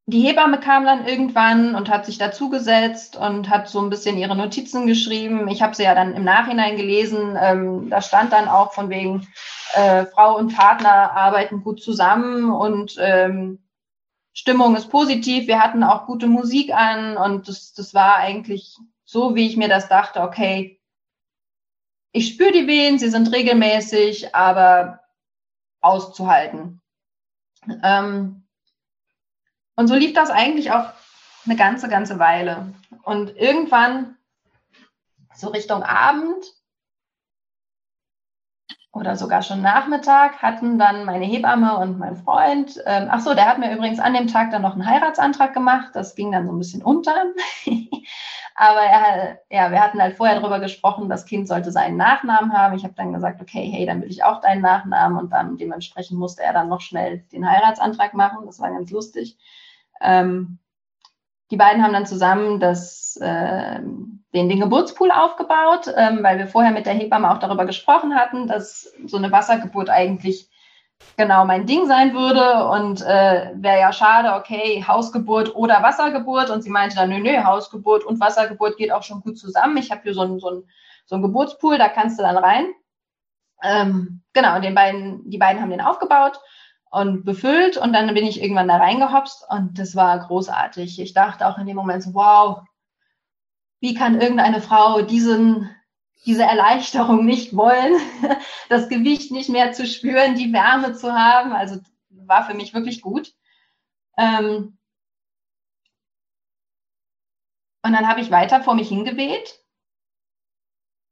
die 0.07 0.21
Hebamme 0.21 0.59
kam 0.59 0.83
dann 0.83 1.05
irgendwann 1.05 1.75
und 1.75 1.89
hat 1.89 2.05
sich 2.05 2.17
dazugesetzt 2.17 3.15
und 3.15 3.49
hat 3.49 3.69
so 3.69 3.79
ein 3.79 3.89
bisschen 3.89 4.17
ihre 4.17 4.35
Notizen 4.35 4.87
geschrieben. 4.87 5.47
Ich 5.47 5.61
habe 5.61 5.75
sie 5.75 5.83
ja 5.83 5.95
dann 5.95 6.15
im 6.15 6.23
Nachhinein 6.23 6.75
gelesen. 6.75 7.37
Ähm, 7.39 7.89
da 7.89 8.01
stand 8.01 8.33
dann 8.33 8.49
auch 8.49 8.73
von 8.73 8.89
wegen, 8.89 9.27
äh, 9.73 10.05
Frau 10.07 10.37
und 10.37 10.55
Partner 10.55 11.13
arbeiten 11.15 11.63
gut 11.63 11.81
zusammen 11.81 12.51
und 12.51 12.97
ähm, 12.99 13.59
Stimmung 14.33 14.75
ist 14.75 14.89
positiv. 14.89 15.47
Wir 15.47 15.59
hatten 15.61 15.83
auch 15.83 16.07
gute 16.07 16.27
Musik 16.27 16.73
an 16.73 17.15
und 17.17 17.47
das, 17.47 17.73
das 17.73 17.93
war 17.93 18.15
eigentlich 18.17 18.77
so, 19.05 19.35
wie 19.35 19.47
ich 19.47 19.55
mir 19.57 19.69
das 19.69 19.87
dachte, 19.87 20.21
okay, 20.21 20.79
ich 22.13 22.29
spüre 22.29 22.51
die 22.51 22.67
Wehen, 22.67 22.99
sie 22.99 23.09
sind 23.09 23.31
regelmäßig, 23.31 24.35
aber 24.35 25.00
auszuhalten. 25.81 26.81
Ähm, 27.83 28.47
und 29.75 29.87
so 29.87 29.95
lief 29.95 30.13
das 30.13 30.29
eigentlich 30.29 30.71
auch 30.71 30.91
eine 31.45 31.55
ganze, 31.55 31.89
ganze 31.89 32.19
Weile. 32.19 32.73
Und 33.03 33.35
irgendwann, 33.35 34.17
so 35.33 35.49
Richtung 35.49 35.83
Abend 35.83 36.45
oder 38.91 39.15
sogar 39.15 39.41
schon 39.41 39.61
Nachmittag, 39.61 40.41
hatten 40.41 40.77
dann 40.77 41.05
meine 41.05 41.25
Hebamme 41.25 41.77
und 41.77 41.97
mein 41.97 42.17
Freund, 42.17 42.79
ähm, 42.85 43.07
ach 43.09 43.21
so, 43.21 43.33
der 43.33 43.47
hat 43.47 43.57
mir 43.57 43.73
übrigens 43.73 43.99
an 43.99 44.13
dem 44.13 44.27
Tag 44.27 44.51
dann 44.51 44.61
noch 44.61 44.73
einen 44.73 44.85
Heiratsantrag 44.85 45.53
gemacht. 45.53 45.91
Das 45.93 46.15
ging 46.15 46.31
dann 46.31 46.45
so 46.45 46.51
ein 46.51 46.57
bisschen 46.57 46.83
unter. 46.83 47.15
Aber 48.61 48.81
er, 48.81 49.39
ja, 49.49 49.71
wir 49.71 49.81
hatten 49.81 49.99
halt 49.99 50.17
vorher 50.17 50.39
darüber 50.39 50.59
gesprochen, 50.59 51.09
das 51.09 51.25
Kind 51.25 51.47
sollte 51.47 51.71
seinen 51.71 51.97
Nachnamen 51.97 52.53
haben. 52.53 52.75
Ich 52.75 52.83
habe 52.83 52.93
dann 52.93 53.11
gesagt, 53.11 53.41
okay, 53.41 53.67
hey, 53.73 53.87
dann 53.87 54.03
will 54.03 54.11
ich 54.11 54.23
auch 54.23 54.39
deinen 54.39 54.61
Nachnamen. 54.61 55.17
Und 55.17 55.33
dann 55.33 55.57
dementsprechend 55.57 56.19
musste 56.19 56.43
er 56.43 56.53
dann 56.53 56.69
noch 56.69 56.81
schnell 56.81 57.23
den 57.31 57.49
Heiratsantrag 57.49 58.13
machen. 58.13 58.45
Das 58.45 58.59
war 58.59 58.69
ganz 58.69 58.91
lustig. 58.91 59.35
Ähm, 59.99 60.59
die 61.49 61.57
beiden 61.57 61.81
haben 61.81 61.93
dann 61.93 62.05
zusammen 62.05 62.59
das, 62.59 63.17
äh, 63.19 63.79
den, 63.79 64.47
den 64.47 64.59
Geburtspool 64.59 65.09
aufgebaut, 65.09 65.91
ähm, 65.97 66.19
weil 66.21 66.37
wir 66.37 66.45
vorher 66.45 66.71
mit 66.71 66.85
der 66.85 66.93
Hebamme 66.93 67.31
auch 67.31 67.39
darüber 67.39 67.65
gesprochen 67.65 68.13
hatten, 68.13 68.45
dass 68.45 68.93
so 69.07 69.17
eine 69.17 69.31
Wassergeburt 69.31 69.89
eigentlich 69.89 70.50
genau 71.17 71.45
mein 71.45 71.65
Ding 71.65 71.85
sein 71.87 72.13
würde 72.13 72.67
und 72.69 73.01
äh, 73.01 73.51
wäre 73.55 73.79
ja 73.79 73.93
schade, 73.93 74.33
okay, 74.33 74.83
Hausgeburt 74.87 75.55
oder 75.55 75.83
Wassergeburt. 75.83 76.49
Und 76.49 76.61
sie 76.63 76.69
meinte 76.69 76.95
dann, 76.95 77.09
nö, 77.09 77.19
nö, 77.19 77.43
Hausgeburt 77.43 78.03
und 78.03 78.19
Wassergeburt 78.19 78.77
geht 78.77 78.91
auch 78.91 79.03
schon 79.03 79.21
gut 79.21 79.37
zusammen. 79.37 79.77
Ich 79.77 79.91
habe 79.91 80.01
hier 80.03 80.13
so 80.13 80.21
einen 80.21 80.39
so 80.39 80.49
ein, 80.49 80.63
so 81.05 81.15
ein 81.15 81.21
Geburtspool, 81.21 81.77
da 81.77 81.89
kannst 81.89 82.19
du 82.19 82.23
dann 82.23 82.37
rein. 82.37 82.67
Ähm, 83.63 84.21
genau, 84.33 84.55
und 84.55 84.63
den 84.63 84.75
beiden, 84.75 85.29
die 85.29 85.37
beiden 85.37 85.61
haben 85.61 85.69
den 85.69 85.81
aufgebaut 85.81 86.39
und 86.89 87.23
befüllt 87.23 87.77
und 87.77 87.93
dann 87.93 88.13
bin 88.13 88.25
ich 88.25 88.41
irgendwann 88.41 88.67
da 88.67 88.77
reingehopst 88.77 89.45
und 89.49 89.79
das 89.79 89.95
war 89.95 90.19
großartig. 90.19 90.99
Ich 90.99 91.13
dachte 91.13 91.47
auch 91.47 91.57
in 91.57 91.65
dem 91.65 91.77
Moment 91.77 92.03
so, 92.03 92.13
wow, 92.13 92.61
wie 93.79 93.93
kann 93.93 94.19
irgendeine 94.19 94.61
Frau 94.61 95.01
diesen, 95.01 95.69
diese 96.25 96.43
Erleichterung 96.43 97.25
nicht 97.25 97.55
wollen, 97.55 97.95
das 98.69 98.89
Gewicht 98.89 99.31
nicht 99.31 99.49
mehr 99.49 99.71
zu 99.71 99.87
spüren, 99.87 100.35
die 100.35 100.53
Wärme 100.53 100.93
zu 100.93 101.13
haben. 101.13 101.53
Also 101.53 101.79
war 102.09 102.45
für 102.45 102.53
mich 102.53 102.73
wirklich 102.73 103.01
gut. 103.01 103.33
Ähm 104.17 104.77
und 107.83 107.93
dann 107.93 108.07
habe 108.07 108.21
ich 108.21 108.29
weiter 108.29 108.61
vor 108.61 108.75
mich 108.75 108.89
hingeweht. 108.89 109.59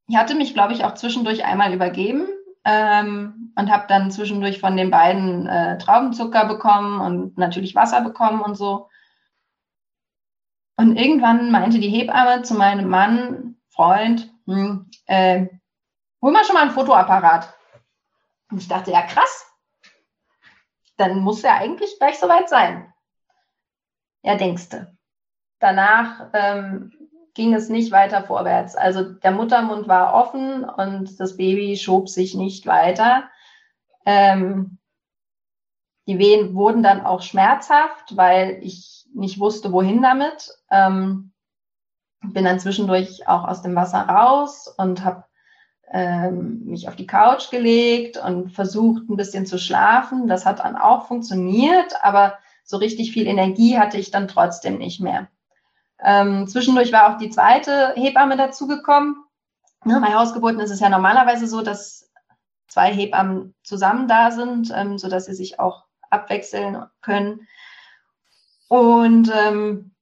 Ich 0.07 0.15
hatte 0.15 0.35
mich, 0.35 0.53
glaube 0.53 0.73
ich, 0.73 0.83
auch 0.83 0.93
zwischendurch 0.93 1.45
einmal 1.45 1.73
übergeben 1.73 2.27
ähm, 2.63 3.53
und 3.55 3.71
habe 3.71 3.85
dann 3.87 4.11
zwischendurch 4.11 4.59
von 4.59 4.77
den 4.77 4.91
beiden 4.91 5.47
äh, 5.47 5.77
Traubenzucker 5.77 6.45
bekommen 6.45 6.99
und 7.01 7.37
natürlich 7.37 7.75
Wasser 7.75 8.01
bekommen 8.01 8.41
und 8.41 8.55
so. 8.55 8.89
Und 10.77 10.95
irgendwann 10.95 11.51
meinte 11.51 11.79
die 11.79 11.89
Hebamme 11.89 12.41
zu 12.43 12.53
meinem 12.55 12.89
Mann, 12.89 13.57
Freund, 13.69 14.33
hm, 14.49 14.89
äh, 15.05 15.45
hol 16.21 16.31
mal 16.31 16.43
schon 16.43 16.55
mal 16.55 16.63
ein 16.63 16.71
Fotoapparat. 16.71 17.53
Und 18.51 18.57
ich 18.57 18.67
dachte, 18.67 18.91
ja 18.91 19.03
krass, 19.03 19.45
dann 20.97 21.19
muss 21.19 21.43
er 21.43 21.55
eigentlich 21.55 21.97
gleich 21.99 22.17
soweit 22.17 22.49
sein. 22.49 22.91
Ja, 24.23 24.35
denkste. 24.35 24.97
Danach 25.59 26.29
ähm, 26.33 26.91
ging 27.35 27.53
es 27.53 27.69
nicht 27.69 27.91
weiter 27.91 28.23
vorwärts. 28.23 28.75
Also 28.75 29.03
der 29.03 29.31
Muttermund 29.31 29.87
war 29.87 30.15
offen 30.15 30.63
und 30.63 31.19
das 31.19 31.37
Baby 31.37 31.77
schob 31.77 32.09
sich 32.09 32.33
nicht 32.33 32.65
weiter. 32.65 33.29
Ähm, 34.05 34.79
die 36.07 36.17
Wehen 36.17 36.55
wurden 36.55 36.81
dann 36.81 37.05
auch 37.05 37.21
schmerzhaft, 37.21 38.17
weil 38.17 38.59
ich 38.63 39.05
nicht 39.13 39.39
wusste, 39.39 39.71
wohin 39.71 40.01
damit. 40.01 40.49
Ähm, 40.71 41.33
bin 42.21 42.45
dann 42.45 42.59
zwischendurch 42.59 43.27
auch 43.27 43.45
aus 43.45 43.61
dem 43.61 43.75
Wasser 43.75 44.01
raus 44.01 44.73
und 44.77 45.03
habe 45.03 45.23
ähm, 45.91 46.65
mich 46.65 46.87
auf 46.87 46.95
die 46.95 47.07
Couch 47.07 47.49
gelegt 47.49 48.17
und 48.17 48.51
versucht, 48.51 49.09
ein 49.09 49.15
bisschen 49.15 49.45
zu 49.45 49.57
schlafen. 49.57 50.27
Das 50.27 50.45
hat 50.45 50.59
dann 50.59 50.75
auch 50.75 51.07
funktioniert, 51.07 51.93
aber 52.03 52.37
so 52.63 52.77
richtig 52.77 53.11
viel 53.11 53.25
Energie 53.25 53.79
hatte 53.79 53.97
ich 53.97 54.11
dann 54.11 54.27
trotzdem 54.27 54.77
nicht 54.77 54.99
mehr. 54.99 55.27
Ähm, 56.01 56.47
zwischendurch 56.47 56.91
war 56.91 57.13
auch 57.13 57.17
die 57.17 57.29
zweite 57.29 57.93
Hebamme 57.95 58.37
dazugekommen. 58.37 59.23
Ne, 59.85 59.99
bei 60.01 60.13
Hausgeburten 60.13 60.59
ist 60.59 60.71
es 60.71 60.79
ja 60.79 60.89
normalerweise 60.89 61.47
so, 61.47 61.61
dass 61.61 62.11
zwei 62.67 62.93
Hebammen 62.93 63.55
zusammen 63.63 64.07
da 64.07 64.31
sind, 64.31 64.71
ähm, 64.75 64.97
sodass 64.97 65.25
sie 65.25 65.33
sich 65.33 65.59
auch 65.59 65.85
abwechseln 66.09 66.85
können. 67.01 67.47
Und 68.67 69.31
ähm, 69.33 69.95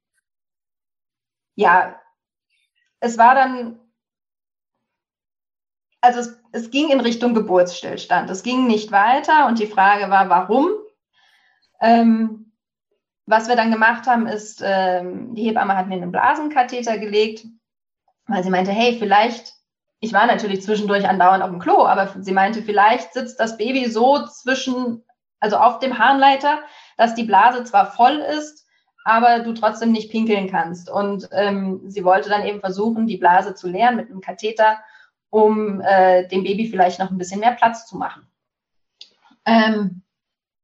ja, 1.55 1.95
es 2.99 3.17
war 3.17 3.35
dann, 3.35 3.79
also 6.01 6.19
es, 6.19 6.39
es 6.51 6.71
ging 6.71 6.89
in 6.89 6.99
Richtung 6.99 7.33
Geburtsstillstand. 7.33 8.29
Es 8.29 8.43
ging 8.43 8.67
nicht 8.67 8.91
weiter 8.91 9.47
und 9.47 9.59
die 9.59 9.67
Frage 9.67 10.09
war, 10.09 10.29
warum? 10.29 10.69
Ähm, 11.79 12.51
was 13.25 13.47
wir 13.47 13.55
dann 13.55 13.71
gemacht 13.71 14.07
haben, 14.07 14.25
ist, 14.25 14.61
ähm, 14.63 15.35
die 15.35 15.43
Hebamme 15.43 15.75
hat 15.75 15.87
mir 15.87 15.95
einen 15.95 16.11
Blasenkatheter 16.11 16.97
gelegt, 16.97 17.45
weil 18.25 18.43
sie 18.43 18.49
meinte, 18.49 18.71
hey, 18.71 18.97
vielleicht, 18.97 19.53
ich 19.99 20.13
war 20.13 20.27
natürlich 20.27 20.63
zwischendurch 20.63 21.07
andauernd 21.07 21.43
auf 21.43 21.49
dem 21.49 21.59
Klo, 21.59 21.85
aber 21.85 22.15
sie 22.21 22.31
meinte, 22.31 22.61
vielleicht 22.61 23.13
sitzt 23.13 23.39
das 23.39 23.57
Baby 23.57 23.89
so 23.89 24.25
zwischen, 24.27 25.03
also 25.39 25.57
auf 25.57 25.79
dem 25.79 25.99
Harnleiter, 25.99 26.59
dass 26.95 27.15
die 27.15 27.25
Blase 27.25 27.63
zwar 27.65 27.91
voll 27.91 28.17
ist, 28.17 28.65
aber 29.07 29.39
du 29.39 29.53
trotzdem 29.53 29.93
nicht 29.93 30.11
pinkeln 30.11 30.49
kannst. 30.49 30.89
Und 30.89 31.29
ähm, 31.31 31.89
sie 31.89 32.03
wollte 32.03 32.27
dann 32.27 32.45
eben 32.45 32.59
versuchen, 32.59 33.07
die 33.07 33.15
Blase 33.15 33.55
zu 33.55 33.69
leeren 33.69 33.95
mit 33.95 34.09
einem 34.09 34.19
Katheter, 34.19 34.79
um 35.29 35.79
äh, 35.79 36.27
dem 36.27 36.43
Baby 36.43 36.67
vielleicht 36.67 36.99
noch 36.99 37.09
ein 37.09 37.17
bisschen 37.17 37.39
mehr 37.39 37.53
Platz 37.53 37.87
zu 37.87 37.97
machen. 37.97 38.27
Ähm, 39.45 40.03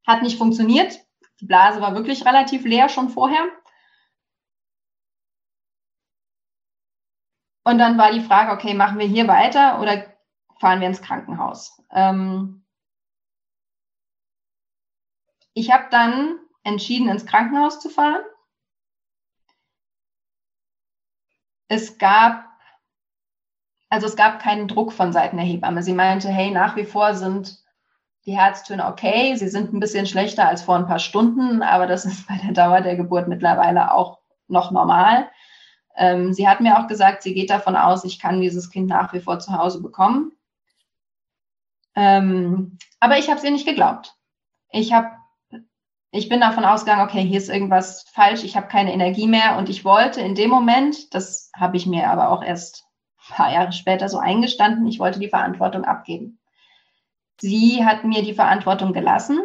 hat 0.05 0.23
nicht 0.23 0.37
funktioniert. 0.37 0.99
Die 1.39 1.45
Blase 1.45 1.79
war 1.79 1.95
wirklich 1.95 2.25
relativ 2.25 2.65
leer 2.65 2.89
schon 2.89 3.07
vorher. 3.07 3.47
Und 7.63 7.77
dann 7.77 7.97
war 7.97 8.11
die 8.11 8.19
Frage, 8.19 8.51
okay, 8.51 8.73
machen 8.73 8.99
wir 8.99 9.07
hier 9.07 9.29
weiter 9.29 9.79
oder 9.79 10.05
fahren 10.59 10.81
wir 10.81 10.87
ins 10.87 11.01
Krankenhaus? 11.01 11.81
Ähm 11.93 12.65
ich 15.53 15.71
habe 15.71 15.85
dann 15.91 16.39
entschieden, 16.65 17.07
ins 17.07 17.25
Krankenhaus 17.25 17.79
zu 17.79 17.89
fahren. 17.89 18.21
Es 21.73 21.97
gab, 21.97 22.45
also 23.89 24.05
es 24.05 24.15
gab 24.15 24.39
keinen 24.39 24.67
Druck 24.67 24.93
von 24.93 25.11
Seiten 25.11 25.37
der 25.37 25.45
Hebamme. 25.45 25.81
Sie 25.81 25.93
meinte, 25.93 26.29
hey, 26.29 26.51
nach 26.51 26.75
wie 26.75 26.85
vor 26.85 27.15
sind 27.15 27.57
die 28.27 28.37
Herztöne 28.37 28.85
okay, 28.85 29.35
sie 29.35 29.47
sind 29.47 29.73
ein 29.73 29.79
bisschen 29.79 30.05
schlechter 30.05 30.47
als 30.47 30.61
vor 30.61 30.75
ein 30.75 30.85
paar 30.85 30.99
Stunden, 30.99 31.63
aber 31.63 31.87
das 31.87 32.05
ist 32.05 32.27
bei 32.27 32.37
der 32.37 32.53
Dauer 32.53 32.81
der 32.81 32.95
Geburt 32.95 33.27
mittlerweile 33.27 33.91
auch 33.91 34.19
noch 34.47 34.69
normal. 34.69 35.31
Ähm, 35.95 36.31
sie 36.31 36.47
hat 36.47 36.61
mir 36.61 36.77
auch 36.77 36.87
gesagt, 36.87 37.23
sie 37.23 37.33
geht 37.33 37.49
davon 37.49 37.75
aus, 37.75 38.03
ich 38.03 38.19
kann 38.19 38.39
dieses 38.39 38.69
Kind 38.69 38.87
nach 38.87 39.11
wie 39.11 39.19
vor 39.19 39.39
zu 39.39 39.57
Hause 39.57 39.81
bekommen. 39.81 40.31
Ähm, 41.95 42.77
aber 42.99 43.17
ich 43.17 43.31
habe 43.31 43.41
sie 43.41 43.49
nicht 43.49 43.65
geglaubt. 43.65 44.15
Ich 44.69 44.93
habe, 44.93 45.09
ich 46.15 46.29
bin 46.29 46.39
davon 46.39 46.63
ausgegangen, 46.63 47.01
okay, 47.01 47.23
hier 47.23 47.39
ist 47.39 47.49
irgendwas 47.49 48.03
falsch, 48.13 48.43
ich 48.43 48.55
habe 48.55 48.67
keine 48.67 48.93
Energie 48.93 49.27
mehr 49.27 49.57
und 49.57 49.67
ich 49.67 49.83
wollte 49.83 50.21
in 50.21 50.35
dem 50.35 50.51
Moment, 50.51 51.11
das 51.15 51.49
habe 51.55 51.75
ich 51.75 51.87
mir 51.87 52.07
aber 52.11 52.29
auch 52.29 52.43
erst 52.43 52.85
ein 53.17 53.35
paar 53.35 53.51
Jahre 53.51 53.71
später 53.71 54.07
so 54.07 54.19
eingestanden, 54.19 54.85
ich 54.85 54.99
wollte 54.99 55.19
die 55.19 55.29
Verantwortung 55.29 55.85
abgeben. 55.85 56.39
Sie 57.41 57.83
hat 57.83 58.03
mir 58.03 58.21
die 58.21 58.35
Verantwortung 58.35 58.93
gelassen, 58.93 59.39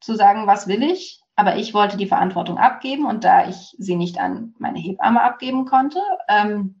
zu 0.00 0.16
sagen, 0.16 0.46
was 0.46 0.68
will 0.68 0.82
ich, 0.82 1.20
aber 1.36 1.56
ich 1.56 1.74
wollte 1.74 1.98
die 1.98 2.06
Verantwortung 2.06 2.56
abgeben 2.56 3.04
und 3.04 3.22
da 3.22 3.46
ich 3.46 3.76
sie 3.78 3.96
nicht 3.96 4.18
an 4.18 4.54
meine 4.58 4.78
Hebamme 4.78 5.20
abgeben 5.20 5.66
konnte, 5.66 5.98
ähm, 6.28 6.80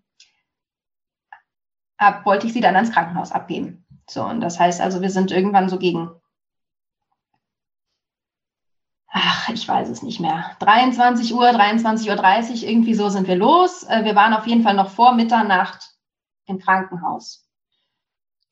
ab, 1.98 2.24
wollte 2.24 2.46
ich 2.46 2.54
sie 2.54 2.62
dann 2.62 2.76
ans 2.76 2.90
Krankenhaus 2.90 3.32
abgeben. 3.32 3.84
So, 4.08 4.24
und 4.24 4.40
das 4.40 4.58
heißt 4.58 4.80
also, 4.80 5.02
wir 5.02 5.10
sind 5.10 5.30
irgendwann 5.30 5.68
so 5.68 5.78
gegen, 5.78 6.08
ach, 9.14 9.48
ich 9.48 9.66
weiß 9.66 9.88
es 9.88 10.02
nicht 10.02 10.20
mehr, 10.20 10.50
23 10.58 11.32
Uhr, 11.34 11.46
23.30 11.46 12.08
Uhr, 12.50 12.68
irgendwie 12.68 12.94
so 12.94 13.08
sind 13.08 13.28
wir 13.28 13.36
los. 13.36 13.84
Äh, 13.84 14.04
wir 14.04 14.16
waren 14.16 14.34
auf 14.34 14.46
jeden 14.46 14.62
Fall 14.62 14.74
noch 14.74 14.90
vor 14.90 15.14
Mitternacht 15.14 15.94
im 16.46 16.58
Krankenhaus. 16.58 17.48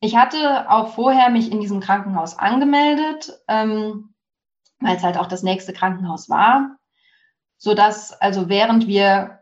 Ich 0.01 0.17
hatte 0.17 0.71
auch 0.71 0.95
vorher 0.95 1.31
mich 1.31 1.51
in 1.51 1.61
diesem 1.61 1.81
Krankenhaus 1.81 2.39
angemeldet, 2.39 3.33
ähm, 3.49 4.15
weil 4.81 4.97
es 4.97 5.03
halt 5.03 5.19
auch 5.19 5.27
das 5.27 5.43
nächste 5.43 5.73
Krankenhaus 5.73 6.31
war, 6.31 6.77
so 7.59 7.75
dass 7.75 8.13
also 8.13 8.49
während 8.49 8.87
wir 8.87 9.41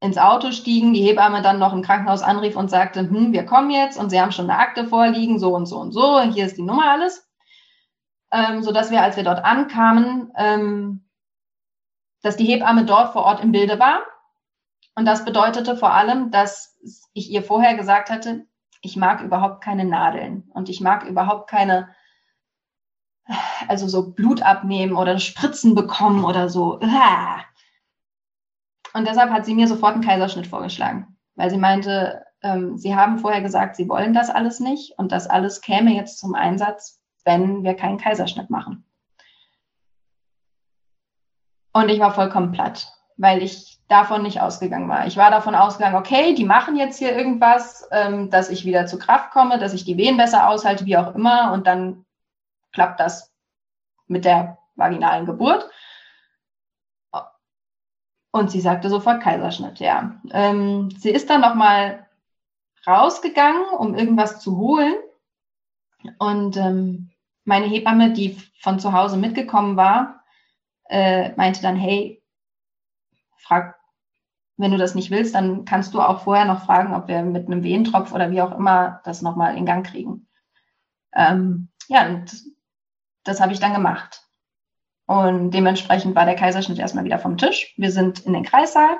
ins 0.00 0.18
Auto 0.18 0.50
stiegen, 0.50 0.92
die 0.92 1.02
Hebamme 1.02 1.42
dann 1.42 1.58
noch 1.58 1.72
im 1.72 1.82
Krankenhaus 1.82 2.22
anrief 2.22 2.56
und 2.56 2.70
sagte, 2.70 3.00
hm, 3.00 3.32
wir 3.32 3.44
kommen 3.44 3.70
jetzt 3.70 3.98
und 3.98 4.10
sie 4.10 4.20
haben 4.20 4.32
schon 4.32 4.50
eine 4.50 4.58
Akte 4.58 4.88
vorliegen, 4.88 5.38
so 5.38 5.54
und 5.54 5.66
so 5.66 5.78
und 5.78 5.92
so, 5.92 6.20
hier 6.20 6.46
ist 6.46 6.56
die 6.56 6.62
Nummer 6.62 6.90
alles. 6.90 7.29
Ähm, 8.32 8.62
so 8.62 8.72
dass 8.72 8.90
wir, 8.90 9.02
als 9.02 9.16
wir 9.16 9.24
dort 9.24 9.44
ankamen, 9.44 10.32
ähm, 10.36 11.04
dass 12.22 12.36
die 12.36 12.44
Hebamme 12.44 12.84
dort 12.84 13.12
vor 13.12 13.24
Ort 13.24 13.42
im 13.42 13.52
Bilde 13.52 13.78
war. 13.78 14.00
Und 14.94 15.06
das 15.06 15.24
bedeutete 15.24 15.76
vor 15.76 15.92
allem, 15.92 16.30
dass 16.30 16.78
ich 17.12 17.30
ihr 17.30 17.42
vorher 17.42 17.74
gesagt 17.74 18.10
hatte, 18.10 18.46
ich 18.82 18.96
mag 18.96 19.22
überhaupt 19.22 19.62
keine 19.62 19.84
Nadeln 19.84 20.48
und 20.52 20.68
ich 20.68 20.80
mag 20.80 21.04
überhaupt 21.04 21.48
keine, 21.50 21.88
also 23.68 23.88
so 23.88 24.12
Blut 24.12 24.42
abnehmen 24.42 24.96
oder 24.96 25.18
Spritzen 25.18 25.74
bekommen 25.74 26.24
oder 26.24 26.48
so. 26.48 26.78
Und 28.92 29.06
deshalb 29.06 29.30
hat 29.30 29.44
sie 29.44 29.54
mir 29.54 29.68
sofort 29.68 29.94
einen 29.94 30.04
Kaiserschnitt 30.04 30.46
vorgeschlagen, 30.46 31.16
weil 31.36 31.50
sie 31.50 31.58
meinte, 31.58 32.24
ähm, 32.42 32.76
sie 32.76 32.96
haben 32.96 33.18
vorher 33.18 33.42
gesagt, 33.42 33.76
sie 33.76 33.88
wollen 33.88 34.14
das 34.14 34.30
alles 34.30 34.60
nicht 34.60 34.98
und 34.98 35.12
das 35.12 35.26
alles 35.26 35.60
käme 35.60 35.94
jetzt 35.94 36.18
zum 36.18 36.34
Einsatz, 36.34 36.99
wenn 37.30 37.62
wir 37.62 37.74
keinen 37.74 37.98
Kaiserschnitt 37.98 38.50
machen. 38.50 38.84
Und 41.72 41.88
ich 41.88 42.00
war 42.00 42.12
vollkommen 42.12 42.50
platt, 42.50 42.92
weil 43.16 43.40
ich 43.40 43.78
davon 43.86 44.22
nicht 44.22 44.40
ausgegangen 44.40 44.88
war. 44.88 45.06
Ich 45.06 45.16
war 45.16 45.30
davon 45.30 45.54
ausgegangen, 45.54 45.94
okay, 45.94 46.34
die 46.34 46.44
machen 46.44 46.74
jetzt 46.74 46.98
hier 46.98 47.16
irgendwas, 47.16 47.88
ähm, 47.92 48.30
dass 48.30 48.50
ich 48.50 48.64
wieder 48.64 48.86
zu 48.86 48.98
Kraft 48.98 49.30
komme, 49.30 49.60
dass 49.60 49.74
ich 49.74 49.84
die 49.84 49.96
Wehen 49.96 50.16
besser 50.16 50.48
aushalte, 50.48 50.86
wie 50.86 50.96
auch 50.96 51.14
immer, 51.14 51.52
und 51.52 51.68
dann 51.68 52.04
klappt 52.72 52.98
das 52.98 53.32
mit 54.08 54.24
der 54.24 54.58
vaginalen 54.74 55.26
Geburt. 55.26 55.70
Und 58.32 58.50
sie 58.50 58.60
sagte 58.60 58.88
sofort 58.90 59.22
Kaiserschnitt, 59.22 59.78
ja. 59.78 60.20
Ähm, 60.32 60.90
sie 60.98 61.10
ist 61.10 61.30
dann 61.30 61.40
nochmal 61.40 62.06
rausgegangen, 62.86 63.62
um 63.78 63.94
irgendwas 63.94 64.40
zu 64.40 64.56
holen. 64.56 64.94
Und 66.18 66.56
ähm, 66.56 67.09
meine 67.50 67.66
Hebamme, 67.66 68.12
die 68.12 68.38
von 68.60 68.78
zu 68.78 68.92
Hause 68.92 69.16
mitgekommen 69.16 69.76
war, 69.76 70.22
äh, 70.88 71.32
meinte 71.34 71.60
dann, 71.60 71.74
hey, 71.74 72.22
frag, 73.38 73.76
wenn 74.56 74.70
du 74.70 74.78
das 74.78 74.94
nicht 74.94 75.10
willst, 75.10 75.34
dann 75.34 75.64
kannst 75.64 75.92
du 75.92 76.00
auch 76.00 76.22
vorher 76.22 76.44
noch 76.44 76.64
fragen, 76.64 76.94
ob 76.94 77.08
wir 77.08 77.22
mit 77.22 77.46
einem 77.46 77.64
Wehentropf 77.64 78.12
oder 78.12 78.30
wie 78.30 78.40
auch 78.40 78.56
immer 78.56 79.00
das 79.04 79.20
nochmal 79.20 79.56
in 79.56 79.66
Gang 79.66 79.84
kriegen. 79.84 80.28
Ähm, 81.12 81.70
ja, 81.88 82.06
und 82.06 82.32
das 83.24 83.40
habe 83.40 83.52
ich 83.52 83.58
dann 83.58 83.74
gemacht. 83.74 84.22
Und 85.06 85.50
dementsprechend 85.50 86.14
war 86.14 86.26
der 86.26 86.36
Kaiserschnitt 86.36 86.78
erstmal 86.78 87.04
wieder 87.04 87.18
vom 87.18 87.36
Tisch. 87.36 87.74
Wir 87.76 87.90
sind 87.90 88.20
in 88.26 88.32
den 88.32 88.44
Kreissaal. 88.44 88.96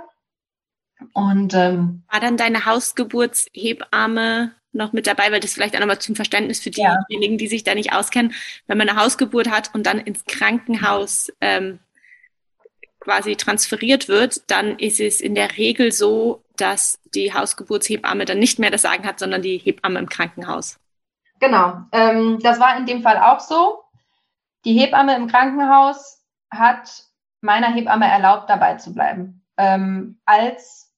Und 1.13 1.55
ähm, 1.55 2.03
war 2.11 2.19
dann 2.19 2.37
deine 2.37 2.65
Hausgeburtshebamme 2.65 4.57
noch 4.73 4.93
mit 4.93 5.07
dabei, 5.07 5.33
weil 5.33 5.41
das 5.41 5.55
vielleicht 5.55 5.75
auch 5.75 5.81
nochmal 5.81 5.99
zum 5.99 6.15
Verständnis 6.15 6.61
für 6.61 6.71
diejenigen, 6.71 7.35
ja. 7.35 7.39
die 7.39 7.49
sich 7.49 7.65
da 7.65 7.75
nicht 7.75 7.93
auskennen, 7.93 8.35
wenn 8.67 8.79
man 8.79 8.89
eine 8.89 9.01
Hausgeburt 9.01 9.51
hat 9.51 9.75
und 9.75 9.87
dann 9.87 9.99
ins 9.99 10.25
Krankenhaus 10.25 11.33
ähm, 11.41 11.81
quasi 13.01 13.37
transferiert 13.37 14.09
wird, 14.09 14.51
dann 14.51 14.79
ist 14.79 15.01
es 15.01 15.21
in 15.21 15.35
der 15.35 15.57
Regel 15.57 15.91
so, 15.91 16.45
dass 16.57 17.01
die 17.15 17.33
Hausgeburtshebamme 17.33 18.27
dann 18.27 18.39
nicht 18.39 18.59
mehr 18.59 18.71
das 18.71 18.83
Sagen 18.83 19.07
hat, 19.07 19.19
sondern 19.19 19.43
die 19.43 19.59
Hebamme 19.59 19.99
im 19.99 20.09
Krankenhaus. 20.09 20.79
Genau, 21.41 21.79
ähm, 21.93 22.39
das 22.43 22.61
war 22.61 22.77
in 22.77 22.87
dem 22.87 23.03
Fall 23.03 23.17
auch 23.17 23.41
so. 23.41 23.83
Die 24.67 24.79
Hebamme 24.79 25.17
im 25.17 25.27
Krankenhaus 25.27 26.23
hat 26.51 27.05
meiner 27.41 27.73
Hebamme 27.73 28.07
erlaubt, 28.07 28.51
dabei 28.51 28.75
zu 28.75 28.93
bleiben, 28.93 29.43
ähm, 29.57 30.21
als 30.27 30.90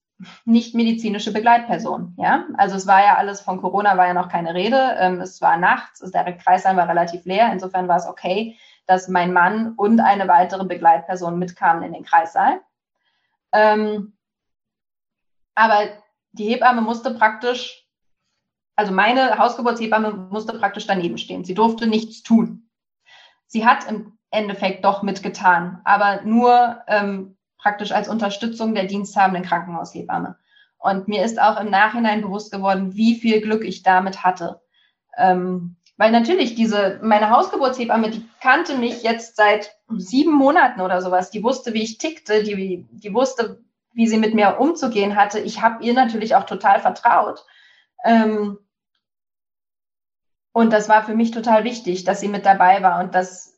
nicht 0.45 0.75
medizinische 0.75 1.33
Begleitperson. 1.33 2.15
Ja, 2.17 2.45
also 2.57 2.75
es 2.75 2.87
war 2.87 3.03
ja 3.03 3.17
alles 3.17 3.41
von 3.41 3.61
Corona 3.61 3.97
war 3.97 4.07
ja 4.07 4.13
noch 4.13 4.29
keine 4.29 4.53
Rede. 4.53 4.95
Ähm, 4.99 5.21
es 5.21 5.41
war 5.41 5.57
nachts, 5.57 5.99
der 5.99 6.33
Kreissaal 6.37 6.75
war 6.77 6.87
relativ 6.87 7.25
leer. 7.25 7.51
Insofern 7.51 7.87
war 7.87 7.97
es 7.97 8.07
okay, 8.07 8.57
dass 8.85 9.07
mein 9.07 9.33
Mann 9.33 9.73
und 9.75 9.99
eine 9.99 10.27
weitere 10.27 10.65
Begleitperson 10.65 11.39
mitkamen 11.39 11.83
in 11.83 11.93
den 11.93 12.03
Kreissaal. 12.03 12.61
Ähm, 13.51 14.13
aber 15.55 15.89
die 16.31 16.45
Hebamme 16.45 16.81
musste 16.81 17.13
praktisch, 17.13 17.87
also 18.75 18.91
meine 18.91 19.37
Hausgeburtshebamme 19.37 20.11
musste 20.31 20.57
praktisch 20.57 20.87
daneben 20.87 21.17
stehen. 21.17 21.45
Sie 21.45 21.53
durfte 21.53 21.87
nichts 21.87 22.23
tun 22.23 22.63
sie 23.53 23.65
hat 23.65 23.87
im 23.89 24.17
Endeffekt 24.31 24.83
doch 24.83 25.03
mitgetan, 25.03 25.79
aber 25.85 26.21
nur 26.23 26.81
ähm, 26.87 27.37
praktisch 27.63 27.93
als 27.93 28.09
Unterstützung 28.09 28.75
der 28.75 28.83
diensthabenden 28.83 29.43
Krankenhaushebamme. 29.43 30.37
Und 30.77 31.07
mir 31.07 31.23
ist 31.23 31.41
auch 31.41 31.59
im 31.59 31.71
Nachhinein 31.71 32.21
bewusst 32.21 32.51
geworden, 32.51 32.93
wie 32.93 33.15
viel 33.15 33.39
Glück 33.39 33.63
ich 33.63 33.83
damit 33.83 34.23
hatte. 34.23 34.61
Ähm, 35.17 35.77
weil 35.95 36.11
natürlich 36.11 36.55
diese, 36.55 36.99
meine 37.01 37.29
Hausgeburtshebamme, 37.29 38.09
die 38.09 38.27
kannte 38.41 38.77
mich 38.77 39.03
jetzt 39.03 39.37
seit 39.37 39.71
sieben 39.95 40.33
Monaten 40.33 40.81
oder 40.81 41.01
sowas. 41.01 41.31
Die 41.31 41.41
wusste, 41.41 41.73
wie 41.73 41.83
ich 41.83 41.99
tickte, 41.99 42.43
die, 42.43 42.85
die 42.91 43.13
wusste, 43.13 43.63
wie 43.93 44.07
sie 44.07 44.17
mit 44.17 44.33
mir 44.33 44.59
umzugehen 44.59 45.15
hatte. 45.15 45.39
Ich 45.39 45.61
habe 45.61 45.83
ihr 45.85 45.93
natürlich 45.93 46.35
auch 46.35 46.43
total 46.43 46.81
vertraut. 46.81 47.45
Ähm, 48.03 48.57
und 50.51 50.73
das 50.73 50.89
war 50.89 51.03
für 51.03 51.15
mich 51.15 51.31
total 51.31 51.63
wichtig, 51.63 52.03
dass 52.03 52.19
sie 52.19 52.27
mit 52.27 52.45
dabei 52.45 52.83
war 52.83 52.99
und 52.99 53.15
dass 53.15 53.52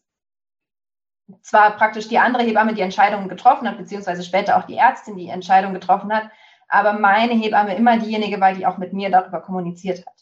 zwar 1.41 1.75
praktisch 1.75 2.07
die 2.07 2.19
andere 2.19 2.43
Hebamme 2.43 2.73
die 2.73 2.81
Entscheidung 2.81 3.27
getroffen 3.27 3.67
hat, 3.67 3.77
beziehungsweise 3.77 4.23
später 4.23 4.57
auch 4.57 4.65
die 4.65 4.77
Ärztin 4.77 5.17
die 5.17 5.29
Entscheidung 5.29 5.73
getroffen 5.73 6.13
hat, 6.13 6.29
aber 6.67 6.93
meine 6.93 7.33
Hebamme 7.33 7.75
immer 7.75 7.97
diejenige 7.97 8.39
war, 8.39 8.53
die 8.53 8.65
auch 8.65 8.77
mit 8.77 8.93
mir 8.93 9.09
darüber 9.09 9.41
kommuniziert 9.41 10.05
hat. 10.05 10.13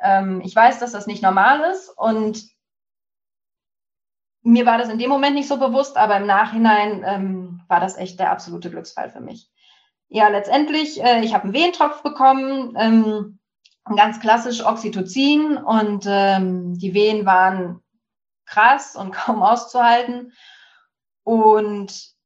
Ähm, 0.00 0.40
ich 0.44 0.54
weiß, 0.54 0.78
dass 0.78 0.92
das 0.92 1.06
nicht 1.06 1.22
normal 1.22 1.60
ist 1.72 1.88
und 1.96 2.42
mir 4.42 4.66
war 4.66 4.78
das 4.78 4.88
in 4.88 4.98
dem 4.98 5.10
Moment 5.10 5.34
nicht 5.34 5.48
so 5.48 5.58
bewusst, 5.58 5.96
aber 5.96 6.16
im 6.16 6.26
Nachhinein 6.26 7.04
ähm, 7.06 7.60
war 7.68 7.80
das 7.80 7.96
echt 7.96 8.18
der 8.18 8.30
absolute 8.30 8.70
Glücksfall 8.70 9.10
für 9.10 9.20
mich. 9.20 9.50
Ja, 10.08 10.28
letztendlich, 10.28 11.02
äh, 11.02 11.20
ich 11.22 11.34
habe 11.34 11.44
einen 11.44 11.52
Wehentropf 11.52 12.02
bekommen. 12.02 12.74
Ähm, 12.78 13.38
ganz 13.96 14.20
klassisch 14.20 14.64
Oxytocin 14.64 15.56
und 15.56 16.04
ähm, 16.06 16.78
die 16.78 16.94
Wehen 16.94 17.26
waren 17.26 17.82
krass 18.48 18.96
und 18.96 19.12
kaum 19.12 19.42
auszuhalten. 19.42 20.32
Und 21.24 22.16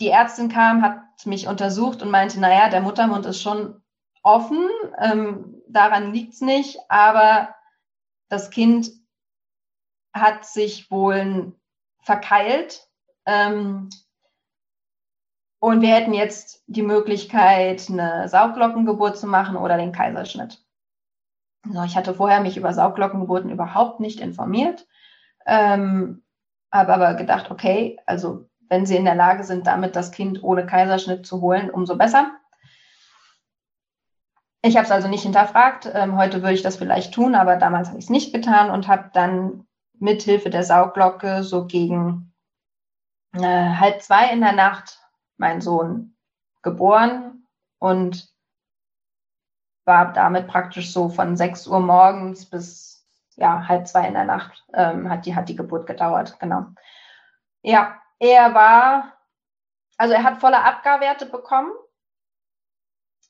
die 0.00 0.08
Ärztin 0.08 0.48
kam, 0.48 0.82
hat 0.82 1.00
mich 1.24 1.48
untersucht 1.48 2.02
und 2.02 2.10
meinte, 2.10 2.38
naja, 2.38 2.68
der 2.68 2.80
Muttermund 2.80 3.24
ist 3.24 3.40
schon 3.40 3.82
offen, 4.22 4.68
ähm, 4.98 5.62
daran 5.68 6.12
liegt's 6.12 6.40
nicht, 6.40 6.78
aber 6.88 7.54
das 8.28 8.50
Kind 8.50 8.90
hat 10.12 10.44
sich 10.44 10.90
wohl 10.90 11.54
verkeilt. 12.00 12.88
Ähm, 13.24 13.88
und 15.58 15.80
wir 15.80 15.94
hätten 15.94 16.12
jetzt 16.12 16.62
die 16.66 16.82
Möglichkeit, 16.82 17.88
eine 17.88 18.28
Sauglockengeburt 18.28 19.16
zu 19.16 19.26
machen 19.26 19.56
oder 19.56 19.76
den 19.76 19.92
Kaiserschnitt. 19.92 20.65
So, 21.72 21.82
ich 21.82 21.96
hatte 21.96 22.14
vorher 22.14 22.40
mich 22.40 22.56
über 22.56 22.72
Sauglockengeburten 22.72 23.50
überhaupt 23.50 24.00
nicht 24.00 24.20
informiert, 24.20 24.86
ähm, 25.46 26.22
habe 26.72 26.94
aber 26.94 27.14
gedacht, 27.14 27.50
okay, 27.50 27.98
also 28.06 28.48
wenn 28.68 28.86
Sie 28.86 28.96
in 28.96 29.04
der 29.04 29.14
Lage 29.14 29.44
sind, 29.44 29.66
damit 29.66 29.96
das 29.96 30.10
Kind 30.10 30.42
ohne 30.42 30.66
Kaiserschnitt 30.66 31.26
zu 31.26 31.40
holen, 31.40 31.70
umso 31.70 31.96
besser. 31.96 32.32
Ich 34.62 34.76
habe 34.76 34.84
es 34.84 34.90
also 34.90 35.06
nicht 35.06 35.22
hinterfragt. 35.22 35.88
Ähm, 35.92 36.16
heute 36.16 36.42
würde 36.42 36.54
ich 36.54 36.62
das 36.62 36.76
vielleicht 36.76 37.14
tun, 37.14 37.34
aber 37.34 37.56
damals 37.56 37.88
habe 37.88 37.98
ich 37.98 38.06
es 38.06 38.10
nicht 38.10 38.32
getan 38.32 38.70
und 38.70 38.88
habe 38.88 39.10
dann 39.12 39.66
mithilfe 39.98 40.50
der 40.50 40.64
Sauglocke 40.64 41.44
so 41.44 41.66
gegen 41.66 42.32
äh, 43.32 43.40
halb 43.40 44.02
zwei 44.02 44.30
in 44.32 44.40
der 44.40 44.52
Nacht 44.52 44.98
mein 45.36 45.60
Sohn 45.60 46.16
geboren 46.62 47.46
und 47.78 48.35
war 49.86 50.12
damit 50.12 50.48
praktisch 50.48 50.92
so 50.92 51.08
von 51.08 51.36
6 51.36 51.66
Uhr 51.68 51.80
morgens 51.80 52.46
bis 52.46 52.96
ja, 53.36 53.68
halb 53.68 53.86
zwei 53.86 54.08
in 54.08 54.14
der 54.14 54.24
Nacht 54.24 54.64
ähm, 54.72 55.08
hat, 55.08 55.26
die, 55.26 55.34
hat 55.34 55.48
die 55.48 55.56
Geburt 55.56 55.86
gedauert, 55.86 56.38
genau. 56.40 56.66
Ja, 57.62 58.00
er 58.18 58.54
war, 58.54 59.12
also 59.98 60.14
er 60.14 60.24
hat 60.24 60.40
volle 60.40 60.62
Abgarwerte 60.62 61.26
bekommen. 61.26 61.70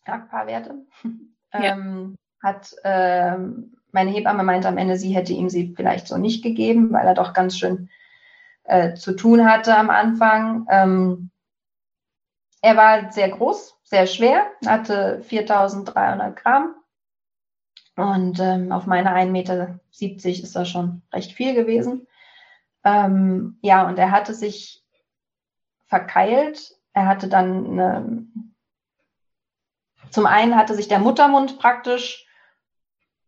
Abgarwerte. 0.04 0.86
Ja. 1.52 1.60
ähm, 1.72 2.16
hat, 2.42 2.74
ähm, 2.84 3.76
meine 3.92 4.10
Hebamme 4.10 4.42
meinte 4.42 4.68
am 4.68 4.78
Ende, 4.78 4.96
sie 4.96 5.14
hätte 5.14 5.32
ihm 5.32 5.48
sie 5.48 5.74
vielleicht 5.74 6.06
so 6.06 6.18
nicht 6.18 6.42
gegeben, 6.42 6.92
weil 6.92 7.06
er 7.06 7.14
doch 7.14 7.32
ganz 7.32 7.58
schön 7.58 7.88
äh, 8.64 8.94
zu 8.94 9.14
tun 9.16 9.48
hatte 9.48 9.76
am 9.76 9.90
Anfang. 9.90 10.66
Ähm, 10.68 11.30
er 12.60 12.76
war 12.76 13.10
sehr 13.12 13.30
groß, 13.30 13.75
sehr 13.86 14.06
schwer, 14.08 14.46
hatte 14.66 15.22
4300 15.22 16.36
Gramm. 16.36 16.74
Und 17.94 18.40
ähm, 18.40 18.72
auf 18.72 18.86
meine 18.86 19.14
1,70 19.14 19.30
Meter 19.30 19.78
ist 20.24 20.56
das 20.56 20.68
schon 20.68 21.02
recht 21.12 21.32
viel 21.32 21.54
gewesen. 21.54 22.06
Ähm, 22.84 23.58
ja, 23.62 23.86
und 23.88 23.98
er 23.98 24.10
hatte 24.10 24.34
sich 24.34 24.84
verkeilt. 25.86 26.76
Er 26.92 27.06
hatte 27.06 27.28
dann 27.28 27.80
eine, 27.80 28.26
zum 30.10 30.26
einen 30.26 30.56
hatte 30.56 30.74
sich 30.74 30.88
der 30.88 30.98
Muttermund 30.98 31.58
praktisch 31.58 32.26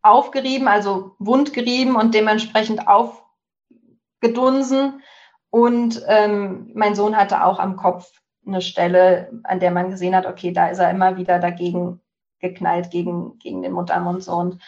aufgerieben, 0.03 0.69
also 0.69 1.15
wundgerieben 1.19 1.97
und 1.97 2.15
dementsprechend 2.15 2.89
aufgedunsen. 4.21 5.03
Und 5.51 6.03
ähm, 6.09 6.73
mein 6.75 6.95
Sohn 6.95 7.17
hatte 7.17 7.45
auch 7.45 7.59
am 7.59 7.77
Kopf 7.77 8.13
eine 8.49 8.61
Stelle, 8.61 9.31
an 9.45 9.61
der 9.61 9.71
man 9.71 9.91
gesehen 9.91 10.17
hat, 10.17 10.27
okay, 10.27 10.53
da 10.53 10.69
ist 10.69 10.79
er 10.79 10.91
immer 10.91 11.17
wieder 11.17 11.39
dagegen 11.39 12.01
geknallt, 12.41 12.91
gegen, 12.91 13.39
gegen 13.39 13.63
den 13.63 13.73
Muttermund 13.73 14.23
so. 14.23 14.33
Und 14.33 14.63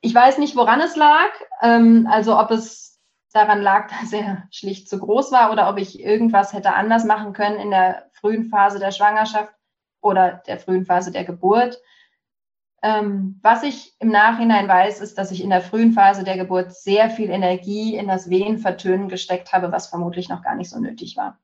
ich 0.00 0.14
weiß 0.14 0.38
nicht, 0.38 0.56
woran 0.56 0.80
es 0.80 0.96
lag. 0.96 1.30
Ähm, 1.62 2.08
also 2.10 2.38
ob 2.38 2.50
es 2.50 3.00
daran 3.32 3.62
lag, 3.62 3.88
dass 4.00 4.12
er 4.12 4.48
schlicht 4.50 4.88
zu 4.88 4.98
groß 4.98 5.32
war 5.32 5.52
oder 5.52 5.68
ob 5.68 5.78
ich 5.78 6.00
irgendwas 6.00 6.52
hätte 6.52 6.74
anders 6.74 7.04
machen 7.04 7.32
können 7.32 7.58
in 7.58 7.70
der 7.70 8.10
frühen 8.12 8.44
Phase 8.44 8.78
der 8.78 8.92
Schwangerschaft 8.92 9.52
oder 10.00 10.42
der 10.46 10.58
frühen 10.58 10.84
Phase 10.84 11.12
der 11.12 11.24
Geburt. 11.24 11.80
Ähm, 12.84 13.38
was 13.42 13.62
ich 13.62 13.94
im 14.00 14.08
Nachhinein 14.08 14.66
weiß, 14.66 15.00
ist, 15.00 15.16
dass 15.16 15.30
ich 15.30 15.42
in 15.42 15.50
der 15.50 15.60
frühen 15.60 15.92
Phase 15.92 16.24
der 16.24 16.36
Geburt 16.36 16.74
sehr 16.74 17.10
viel 17.10 17.30
Energie 17.30 17.96
in 17.96 18.08
das 18.08 18.28
Wehenvertönen 18.28 19.08
gesteckt 19.08 19.52
habe, 19.52 19.70
was 19.70 19.86
vermutlich 19.86 20.28
noch 20.28 20.42
gar 20.42 20.56
nicht 20.56 20.68
so 20.68 20.80
nötig 20.80 21.16
war. 21.16 21.38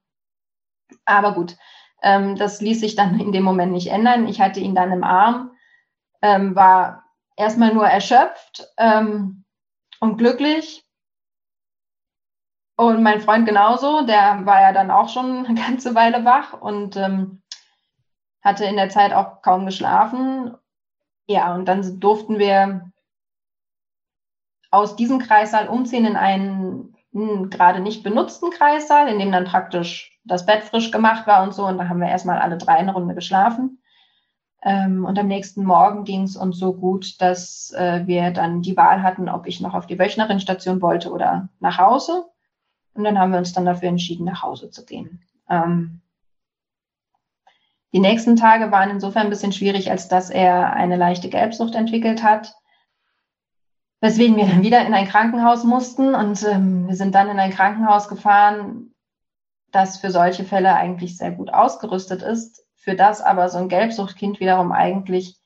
Aber 1.05 1.35
gut, 1.35 1.57
ähm, 2.03 2.37
das 2.37 2.61
ließ 2.61 2.81
sich 2.81 2.97
dann 2.97 3.19
in 3.19 3.33
dem 3.33 3.45
Moment 3.45 3.73
nicht 3.73 3.89
ändern. 3.89 4.29
Ich 4.29 4.41
hatte 4.41 4.61
ihn 4.61 4.75
dann 4.75 4.93
im 4.93 5.05
Arm, 5.05 5.53
ähm, 6.23 6.55
war 6.55 7.05
erstmal 7.37 7.73
nur 7.73 7.87
erschöpft 7.87 8.67
ähm, 8.77 9.45
und 10.01 10.19
glücklich. 10.19 10.85
Und 12.77 13.03
mein 13.03 13.21
Freund 13.21 13.47
genauso, 13.47 14.03
der 14.07 14.47
war 14.47 14.61
ja 14.61 14.73
dann 14.73 14.91
auch 14.91 15.09
schon 15.09 15.47
eine 15.47 15.61
ganze 15.61 15.95
Weile 15.95 16.25
wach 16.25 16.53
und 16.53 16.97
ähm, 16.97 17.43
hatte 18.43 18.65
in 18.65 18.77
der 18.77 18.89
Zeit 18.89 19.13
auch 19.13 19.43
kaum 19.43 19.67
geschlafen. 19.67 20.57
Ja, 21.27 21.55
und 21.55 21.67
dann 21.67 22.01
durften 22.01 22.39
wir 22.39 22.91
aus 24.71 24.97
diesem 24.97 25.19
Kreissaal 25.19 25.69
umziehen 25.69 26.05
in 26.05 26.17
einen 26.17 26.95
gerade 27.51 27.81
nicht 27.81 28.03
benutzten 28.03 28.51
Kreissaal, 28.51 29.09
in 29.09 29.19
dem 29.19 29.33
dann 29.33 29.45
praktisch 29.45 30.19
das 30.25 30.47
Bett 30.47 30.65
frisch 30.65 30.91
gemacht 30.91 31.27
war 31.27 31.43
und 31.43 31.55
so. 31.55 31.65
Und 31.67 31.79
da 31.79 31.89
haben 31.89 32.01
wir 32.01 32.09
erstmal 32.09 32.39
alle 32.39 32.59
drei 32.59 32.75
eine 32.75 32.93
Runde 32.93 33.15
geschlafen. 33.15 33.83
Ähm, 34.63 35.05
und 35.05 35.19
am 35.19 35.29
nächsten 35.29 35.65
Morgen 35.65 36.05
ging 36.05 36.23
es 36.23 36.37
uns 36.37 36.59
so 36.59 36.75
gut, 36.75 37.21
dass 37.21 37.73
äh, 37.73 38.07
wir 38.07 38.33
dann 38.33 38.63
die 38.63 38.77
Wahl 38.77 39.03
hatten, 39.03 39.29
ob 39.29 39.47
ich 39.47 39.61
noch 39.61 39.75
auf 39.75 39.87
die 39.87 39.99
Wöchnerinstation 39.99 40.83
wollte 40.83 41.13
oder 41.13 41.49
nach 41.61 41.79
Hause. 41.79 42.27
Und 42.95 43.05
dann 43.05 43.19
haben 43.19 43.31
wir 43.31 43.39
uns 43.39 43.53
dann 43.53 43.65
dafür 43.65 43.89
entschieden, 43.89 44.25
nach 44.25 44.43
Hause 44.43 44.71
zu 44.71 44.85
gehen. 44.85 45.23
Ähm, 45.49 46.01
die 47.93 48.01
nächsten 48.01 48.37
Tage 48.37 48.71
waren 48.71 48.91
insofern 48.91 49.25
ein 49.25 49.31
bisschen 49.31 49.53
schwierig, 49.53 49.91
als 49.91 50.09
dass 50.09 50.29
er 50.29 50.73
eine 50.73 50.97
leichte 50.97 51.29
Gelbsucht 51.29 51.75
entwickelt 51.75 52.23
hat, 52.23 52.55
weswegen 54.01 54.37
wir 54.37 54.47
dann 54.47 54.63
wieder 54.63 54.87
in 54.87 54.95
ein 54.95 55.09
Krankenhaus 55.09 55.65
mussten. 55.65 56.15
Und 56.15 56.43
ähm, 56.45 56.89
wir 56.89 56.97
sind 56.97 57.15
dann 57.15 57.29
in 57.29 57.39
ein 57.39 57.51
Krankenhaus 57.51 58.09
gefahren, 58.09 58.95
das 59.71 59.99
für 59.99 60.11
solche 60.11 60.45
Fälle 60.45 60.75
eigentlich 60.75 61.17
sehr 61.17 61.33
gut 61.33 61.53
ausgerüstet 61.53 62.23
ist, 62.23 62.65
für 62.77 62.95
das 62.95 63.21
aber 63.21 63.49
so 63.49 63.59
ein 63.59 63.69
Gelbsuchtkind 63.69 64.41
wiederum 64.41 64.73
eigentlich, 64.73 65.37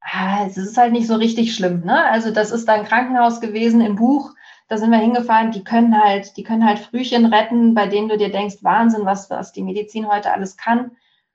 ah, 0.00 0.44
es 0.46 0.56
ist 0.56 0.76
halt 0.76 0.92
nicht 0.92 1.06
so 1.06 1.14
richtig 1.14 1.54
schlimm. 1.54 1.84
Ne? 1.84 2.04
Also 2.04 2.30
das 2.30 2.50
ist 2.50 2.68
ein 2.68 2.84
Krankenhaus 2.84 3.40
gewesen 3.40 3.80
im 3.80 3.96
Buch, 3.96 4.32
da 4.68 4.78
sind 4.78 4.90
wir 4.90 4.98
hingefahren, 4.98 5.52
die 5.52 5.62
können 5.62 6.02
halt, 6.02 6.36
die 6.36 6.42
können 6.42 6.66
halt 6.66 6.80
Frühchen 6.80 7.26
retten, 7.26 7.74
bei 7.74 7.86
denen 7.86 8.08
du 8.08 8.18
dir 8.18 8.32
denkst, 8.32 8.56
Wahnsinn, 8.62 9.04
was, 9.04 9.30
was 9.30 9.52
die 9.52 9.62
Medizin 9.62 10.08
heute 10.08 10.32
alles 10.32 10.56
kann. 10.56 10.90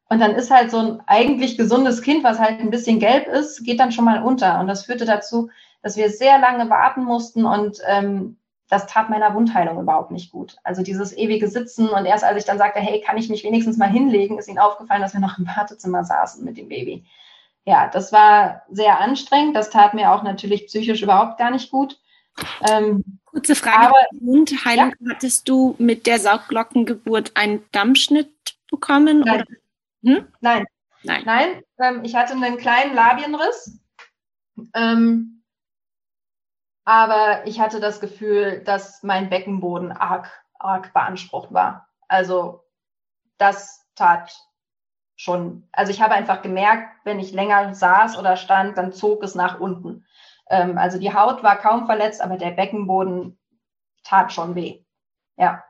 Und 0.10 0.20
dann 0.20 0.36
ist 0.36 0.52
halt 0.52 0.70
so 0.70 0.80
ein 0.80 1.02
eigentlich 1.08 1.58
gesundes 1.58 2.02
Kind, 2.02 2.26
was 2.26 2.40
halt 2.40 2.60
ein 2.60 2.70
bisschen 2.70 3.00
gelb 3.00 3.28
ist, 3.28 3.64
geht 3.64 3.80
dann 3.80 3.94
schon 3.94 4.04
mal 4.04 4.22
unter. 4.22 4.60
Und 4.60 4.68
das 4.68 4.86
führte 4.86 5.06
dazu, 5.06 5.50
dass 5.82 5.98
wir 5.98 6.10
sehr 6.10 6.40
lange 6.40 6.70
warten 6.70 7.04
mussten 7.04 7.46
und 7.46 7.80
ähm, 7.88 8.38
das 8.70 8.88
tat 8.88 9.10
meiner 9.10 9.34
Wundheilung 9.34 9.82
überhaupt 9.82 10.12
nicht 10.12 10.32
gut. 10.32 10.56
Also 10.64 10.82
dieses 10.82 11.16
ewige 11.16 11.50
Sitzen 11.50 11.90
und 11.90 12.06
erst 12.06 12.24
als 12.24 12.38
ich 12.38 12.46
dann 12.46 12.58
sagte, 12.58 12.80
hey, 12.80 13.02
kann 13.02 13.18
ich 13.18 13.30
mich 13.30 13.44
wenigstens 13.44 13.78
mal 13.78 13.90
hinlegen, 13.90 14.40
ist 14.40 14.48
ihnen 14.48 14.60
aufgefallen, 14.60 15.02
dass 15.02 15.14
wir 15.14 15.20
noch 15.20 15.38
im 15.38 15.46
Wartezimmer 15.46 16.06
saßen 16.06 16.46
mit 16.46 16.58
dem 16.58 16.70
Baby. 16.70 17.04
Ja, 17.66 17.90
das 17.90 18.12
war 18.14 18.64
sehr 18.70 19.00
anstrengend. 19.00 19.56
Das 19.56 19.70
tat 19.70 19.94
mir 19.94 20.12
auch 20.12 20.24
natürlich 20.24 20.68
psychisch 20.68 21.02
überhaupt 21.02 21.38
gar 21.38 21.52
nicht 21.52 21.70
gut. 21.70 22.00
Ähm, 22.70 23.20
Kurze 23.26 23.56
Frage. 23.56 23.88
Aber, 23.88 24.06
Wundheilung, 24.20 24.94
ja? 25.00 25.14
hattest 25.14 25.48
du 25.48 25.76
mit 25.78 26.08
der 26.08 26.20
Sauglockengeburt 26.20 27.32
einen 27.36 27.64
Dammschnitt 27.72 28.32
bekommen? 28.70 29.20
Nein. 29.20 29.44
Hm? 30.04 30.28
Nein. 30.40 30.66
Nein. 31.04 31.24
Nein. 31.26 31.64
Ähm, 31.80 32.02
ich 32.04 32.16
hatte 32.16 32.34
einen 32.34 32.58
kleinen 32.58 32.96
Labienriss. 32.96 33.80
Ähm, 34.74 35.41
aber 36.86 37.46
ich 37.46 37.60
hatte 37.60 37.80
das 37.80 38.00
Gefühl, 38.00 38.64
dass 38.64 39.04
mein 39.04 39.30
Beckenboden 39.30 39.92
arg, 39.92 40.30
arg 40.58 40.94
beansprucht 40.94 41.54
war. 41.54 41.88
Also 42.08 42.64
das 43.38 43.88
tat 43.96 44.36
schon. 45.16 45.68
Also 45.72 45.92
ich 45.92 46.02
habe 46.02 46.16
einfach 46.16 46.42
gemerkt, 46.42 46.96
wenn 47.04 47.20
ich 47.20 47.32
länger 47.32 47.74
saß 47.76 48.18
oder 48.18 48.38
stand, 48.38 48.78
dann 48.78 48.94
zog 48.94 49.24
es 49.24 49.36
nach 49.36 49.60
unten. 49.60 50.06
Ähm, 50.50 50.78
also 50.78 51.00
die 51.00 51.14
Haut 51.14 51.44
war 51.44 51.58
kaum 51.58 51.86
verletzt, 51.86 52.22
aber 52.22 52.38
der 52.38 52.52
Beckenboden 52.52 53.40
tat 54.04 54.34
schon 54.34 54.56
weh. 54.56 54.84
Ja. 55.38 55.64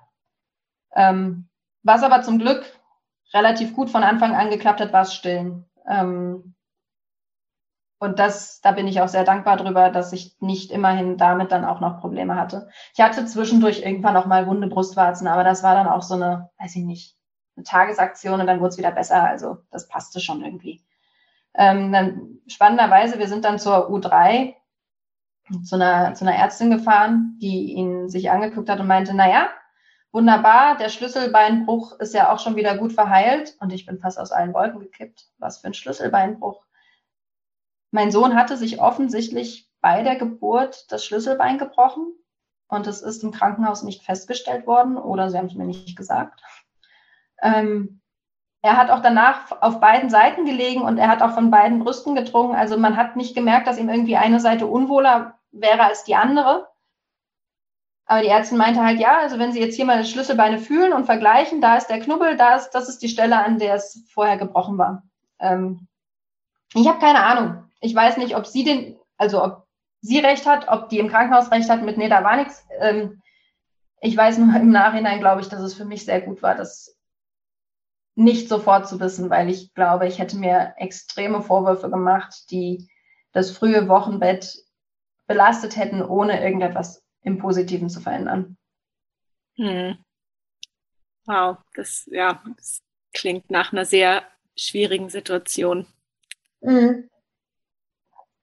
Ähm, 0.96 1.50
was 1.84 2.04
aber 2.04 2.22
zum 2.22 2.40
Glück 2.40 2.66
relativ 3.34 3.76
gut 3.76 3.90
von 3.90 4.04
Anfang 4.04 4.36
an 4.36 4.50
geklappt 4.50 4.82
hat, 4.82 4.94
war 4.94 5.04
es 5.04 5.14
Stillen. 5.14 5.66
Ähm, 5.88 6.56
und 8.02 8.18
das, 8.18 8.62
da 8.62 8.72
bin 8.72 8.88
ich 8.88 9.00
auch 9.00 9.08
sehr 9.08 9.24
dankbar 9.24 9.58
drüber, 9.58 9.92
dass 9.92 10.12
ich 10.12 10.36
nicht 10.40 10.72
immerhin 10.72 11.18
damit 11.18 11.52
dann 11.52 11.64
auch 11.64 11.80
noch 11.82 12.02
Probleme 12.02 12.36
hatte. 12.36 12.68
Ich 12.96 13.00
hatte 13.00 13.28
zwischendurch 13.28 13.84
irgendwann 13.86 14.18
auch 14.18 14.26
mal 14.26 14.48
wunde 14.48 14.66
Brustwarzen, 14.66 15.28
aber 15.28 15.44
das 15.44 15.62
war 15.62 15.76
dann 15.76 15.86
auch 15.88 16.02
so 16.02 16.16
eine, 16.16 16.50
weiß 16.58 16.76
ich 16.78 16.84
nicht, 16.84 17.16
eine 17.56 17.64
Tagesaktion 17.64 18.42
und 18.42 18.48
dann 18.48 18.60
wurde 18.60 18.70
es 18.70 18.80
wieder 18.80 18.90
besser. 18.90 19.24
Also 19.24 19.60
das 19.70 19.88
passte 19.88 20.20
schon 20.20 20.44
irgendwie. 20.44 20.84
Ähm, 21.54 21.92
dann 21.92 22.40
spannenderweise, 22.48 23.20
wir 23.20 23.28
sind 23.28 23.46
dann 23.46 23.60
zur 23.60 23.92
U3 23.92 24.56
zu 25.64 25.76
einer, 25.76 26.16
zu 26.16 26.26
einer 26.26 26.36
Ärztin 26.36 26.72
gefahren, 26.72 27.38
die 27.40 27.74
ihn 27.74 28.10
sich 28.10 28.32
angeguckt 28.32 28.70
hat 28.70 28.80
und 28.80 28.88
meinte, 28.88 29.14
na 29.14 29.30
ja, 29.30 29.48
wunderbar, 30.12 30.76
der 30.76 30.90
Schlüsselbeinbruch 30.90 32.00
ist 32.00 32.16
ja 32.16 32.34
auch 32.34 32.40
schon 32.40 32.56
wieder 32.56 32.78
gut 32.78 32.94
verheilt 32.94 33.56
und 33.60 33.72
ich 33.72 33.86
bin 33.86 34.00
fast 34.00 34.20
aus 34.20 34.32
allen 34.32 34.56
Wolken 34.56 34.80
gekippt. 34.80 35.28
Was 35.38 35.60
für 35.60 35.68
ein 35.68 35.76
Schlüsselbeinbruch. 35.76 36.66
Mein 37.92 38.12
Sohn 38.12 38.36
hatte 38.36 38.58
sich 38.58 38.82
offensichtlich 38.82 39.70
bei 39.82 40.04
der 40.04 40.16
Geburt 40.16 40.92
das 40.92 41.06
Schlüsselbein 41.06 41.58
gebrochen 41.58 42.14
und 42.68 42.88
es 42.88 43.02
ist 43.02 43.24
im 43.24 43.32
Krankenhaus 43.32 43.84
nicht 43.84 44.04
festgestellt 44.04 44.66
worden 44.66 44.98
oder 44.98 45.30
sie 45.30 45.38
haben 45.38 45.48
es 45.48 45.56
mir 45.56 45.66
nicht 45.66 45.98
gesagt. 45.98 46.42
Ähm, 47.42 48.02
er 48.62 48.78
hat 48.78 48.92
auch 48.92 49.02
danach 49.02 49.62
auf 49.62 49.80
beiden 49.80 50.10
Seiten 50.10 50.46
gelegen 50.46 50.82
und 50.82 50.98
er 50.98 51.10
hat 51.10 51.22
auch 51.22 51.34
von 51.34 51.50
beiden 51.50 51.80
Brüsten 51.80 52.16
gedrungen. 52.16 52.56
Also 52.56 52.78
man 52.78 52.96
hat 52.96 53.16
nicht 53.16 53.36
gemerkt, 53.36 53.68
dass 53.68 53.80
ihm 53.80 53.90
irgendwie 53.90 54.18
eine 54.18 54.40
Seite 54.40 54.68
unwohler 54.68 55.40
wäre 55.52 55.84
als 55.84 56.04
die 56.04 56.16
andere. 56.16 56.70
Aber 58.06 58.22
die 58.22 58.28
Ärztin 58.28 58.58
meinte 58.58 58.84
halt, 58.84 59.00
ja, 59.00 59.20
also 59.20 59.40
wenn 59.40 59.52
Sie 59.52 59.60
jetzt 59.60 59.76
hier 59.76 59.86
mal 59.86 59.98
das 59.98 60.10
Schlüsselbeine 60.10 60.60
fühlen 60.60 60.94
und 60.94 61.06
vergleichen, 61.06 61.62
da 61.62 61.78
ist 61.78 61.88
der 61.88 62.00
Knubbel, 62.00 62.36
da 62.38 62.56
ist, 62.56 62.72
das 62.72 62.88
ist 62.88 63.00
die 63.00 63.10
Stelle, 63.10 63.44
an 63.44 63.58
der 63.58 63.76
es 63.76 64.06
vorher 64.14 64.38
gebrochen 64.38 64.78
war. 64.78 65.04
Ähm, 65.40 65.88
ich 66.74 66.88
habe 66.88 67.00
keine 67.00 67.24
Ahnung. 67.24 67.71
Ich 67.82 67.94
weiß 67.94 68.18
nicht, 68.18 68.36
ob 68.36 68.46
sie 68.46 68.64
den, 68.64 68.98
also 69.18 69.44
ob 69.44 69.68
sie 70.02 70.20
recht 70.20 70.46
hat, 70.46 70.68
ob 70.68 70.90
die 70.90 71.00
im 71.00 71.10
Krankenhaus 71.10 71.52
recht 71.52 71.70
hat 71.70 71.84
mit, 71.84 71.98
nee, 71.98 72.10
da 72.10 72.24
war 72.24 72.38
nichts. 72.38 72.66
Ähm, 72.80 73.22
ich 74.00 74.16
weiß 74.16 74.38
nur 74.40 74.56
im 74.56 74.72
Nachhinein, 74.72 75.20
glaube 75.20 75.42
ich, 75.42 75.50
dass 75.50 75.62
es 75.62 75.74
für 75.74 75.86
mich 75.86 76.06
sehr 76.06 76.22
gut 76.22 76.42
war, 76.42 76.56
das 76.56 76.98
nicht 78.16 78.50
sofort 78.50 78.88
zu 78.88 79.00
wissen, 79.00 79.30
weil 79.30 79.50
ich 79.50 79.74
glaube, 79.74 80.08
ich 80.08 80.20
hätte 80.20 80.38
mir 80.38 80.74
extreme 80.78 81.42
Vorwürfe 81.42 81.90
gemacht, 81.90 82.52
die 82.52 82.90
das 83.32 83.52
frühe 83.52 83.88
Wochenbett 83.88 84.64
belastet 85.28 85.78
hätten, 85.78 86.02
ohne 86.02 86.44
irgendetwas 86.44 87.04
im 87.22 87.38
Positiven 87.38 87.90
zu 87.90 88.02
verändern. 88.02 88.58
Hm. 89.56 89.98
Wow, 91.26 91.58
das, 91.76 92.10
ja, 92.12 92.44
das 92.58 92.82
klingt 93.14 93.50
nach 93.50 93.72
einer 93.72 93.86
sehr 93.86 94.24
schwierigen 94.56 95.10
Situation. 95.10 95.86
Mhm. 96.62 97.10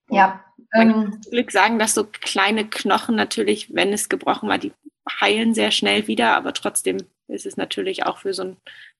Ja. 0.09 0.45
Man 0.73 0.91
ähm, 0.91 0.93
kann 0.93 1.23
zum 1.23 1.33
Glück 1.33 1.51
sagen, 1.51 1.79
dass 1.79 1.95
so 1.95 2.05
kleine 2.05 2.67
Knochen 2.67 3.17
natürlich, 3.17 3.75
wenn 3.75 3.93
es 3.93 4.09
gebrochen 4.09 4.49
war, 4.49 4.59
die 4.59 4.73
heilen 5.21 5.55
sehr 5.55 5.71
schnell 5.71 6.07
wieder, 6.07 6.37
aber 6.37 6.53
trotzdem 6.53 6.99
ist 7.29 7.47
es 7.47 7.57
natürlich 7.57 8.05
auch 8.05 8.19
für 8.19 8.35
so 8.35 8.43
einen 8.43 8.57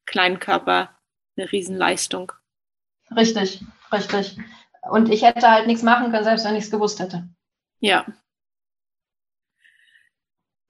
kleinen 0.07 0.41
Körper 0.41 0.91
eine 1.37 1.51
Riesenleistung. 1.51 2.33
Richtig, 3.15 3.63
richtig. 3.93 4.39
Und 4.91 5.11
ich 5.11 5.23
hätte 5.23 5.51
halt 5.51 5.67
nichts 5.67 5.83
machen 5.83 6.11
können, 6.11 6.25
selbst 6.25 6.45
wenn 6.45 6.57
ich 6.57 6.65
es 6.65 6.71
gewusst 6.71 7.01
hätte. 7.01 7.29
Ja. 7.81 8.07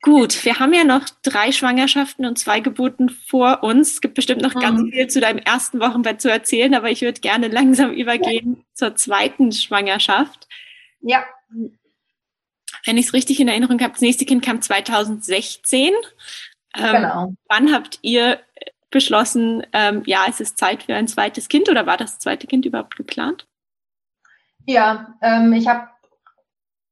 Gut, 0.01 0.45
wir 0.45 0.61
haben 0.61 0.73
ja 0.73 0.85
noch 0.85 1.09
drei 1.23 1.51
Schwangerschaften 1.51 2.25
und 2.25 2.39
zwei 2.39 2.61
Geburten 2.61 3.09
vor 3.09 3.65
uns. 3.65 3.95
Es 3.95 4.01
gibt 4.01 4.15
bestimmt 4.15 4.43
noch 4.43 4.55
mhm. 4.55 4.61
ganz 4.61 4.83
viel 4.91 5.09
zu 5.09 5.21
deinem 5.21 5.39
ersten 5.39 5.81
Wochenbett 5.81 6.21
zu 6.21 6.31
erzählen, 6.31 6.75
aber 6.75 6.91
ich 6.91 7.03
würde 7.03 7.21
gerne 7.21 7.49
langsam 7.49 7.91
übergehen 7.91 8.59
ja. 8.59 8.65
zur 8.75 8.95
zweiten 8.95 9.51
Schwangerschaft. 9.51 10.47
Ja. 11.01 11.25
Wenn 12.85 12.97
ich 12.97 13.07
es 13.07 13.13
richtig 13.13 13.41
in 13.41 13.49
Erinnerung 13.49 13.81
habe, 13.81 13.93
das 13.93 14.01
nächste 14.01 14.25
Kind 14.25 14.45
kam 14.45 14.63
2016. 14.63 15.93
Ähm, 16.77 16.93
genau. 16.93 17.35
Wann 17.49 17.73
habt 17.73 17.99
ihr 18.03 18.41
beschlossen, 18.91 19.67
ähm, 19.73 20.03
ja, 20.07 20.27
es 20.29 20.41
ist 20.41 20.59
Zeit 20.59 20.85
für 20.85 20.95
ein 20.95 21.09
zweites 21.09 21.49
Kind 21.49 21.69
oder 21.69 21.87
war 21.87 21.97
das 21.97 22.19
zweite 22.21 22.47
Kind 22.47 22.65
überhaupt 22.67 22.97
geplant? 22.97 23.47
Ja, 24.65 25.19
ähm, 25.23 25.53
ich 25.53 25.67
habe 25.67 25.89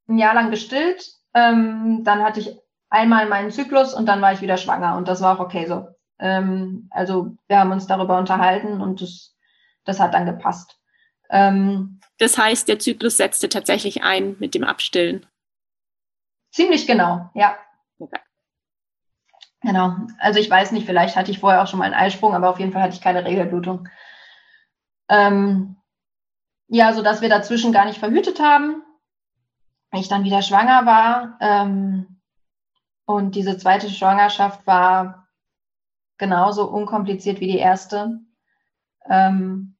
ein 0.09 0.19
Jahr 0.19 0.35
lang 0.35 0.51
gestillt. 0.51 1.13
Ähm, 1.35 2.03
dann 2.05 2.23
hatte 2.23 2.41
ich 2.41 2.57
einmal 2.91 3.27
meinen 3.29 3.51
Zyklus 3.51 3.95
und 3.95 4.07
dann 4.07 4.21
war 4.23 4.33
ich 4.33 4.41
wieder 4.41 4.57
schwanger 4.57 4.97
und 4.97 5.09
das 5.09 5.21
war 5.21 5.37
auch 5.37 5.45
okay 5.45 5.67
so. 5.67 5.89
Ähm, 6.19 6.89
also 6.91 7.37
wir 7.49 7.59
haben 7.59 7.73
uns 7.73 7.87
darüber 7.87 8.19
unterhalten 8.19 8.81
und 8.81 9.03
das, 9.03 9.37
das 9.85 10.01
hat 10.01 10.15
dann 10.15 10.27
gepasst. 10.27 10.79
Ähm, 11.31 12.01
das 12.19 12.39
heißt, 12.39 12.69
der 12.69 12.79
Zyklus 12.79 13.17
setzte 13.17 13.49
tatsächlich 13.49 14.03
ein 14.03 14.37
mit 14.39 14.55
dem 14.55 14.65
Abstillen. 14.65 15.27
Ziemlich 16.53 16.87
genau, 16.87 17.31
ja. 17.35 17.57
Okay. 17.99 18.21
Genau. 19.61 19.97
Also 20.19 20.39
ich 20.39 20.49
weiß 20.49 20.73
nicht, 20.73 20.87
vielleicht 20.87 21.17
hatte 21.17 21.31
ich 21.31 21.41
vorher 21.41 21.63
auch 21.63 21.67
schon 21.67 21.79
mal 21.79 21.87
einen 21.87 21.95
Eisprung, 21.95 22.35
aber 22.35 22.49
auf 22.49 22.61
jeden 22.61 22.73
Fall 22.73 22.83
hatte 22.83 22.95
ich 22.95 23.01
keine 23.01 23.25
Regelblutung. 23.25 23.89
Ähm, 25.09 25.77
ja, 26.69 26.93
so 26.93 27.03
dass 27.03 27.21
wir 27.21 27.29
dazwischen 27.29 27.73
gar 27.73 27.85
nicht 27.85 27.99
verhütet 27.99 28.41
haben. 28.41 28.83
Ich 29.93 30.09
dann 30.09 30.25
wieder 30.25 30.43
schwanger 30.43 30.87
war. 30.87 31.39
Ähm, 31.41 32.16
und 33.07 33.37
diese 33.37 33.57
zweite 33.57 33.89
Schwangerschaft 33.89 34.67
war 34.67 35.29
genauso 36.19 36.69
unkompliziert 36.69 37.41
wie 37.41 37.47
die 37.47 37.59
erste. 37.59 38.19
Ähm, 39.09 39.77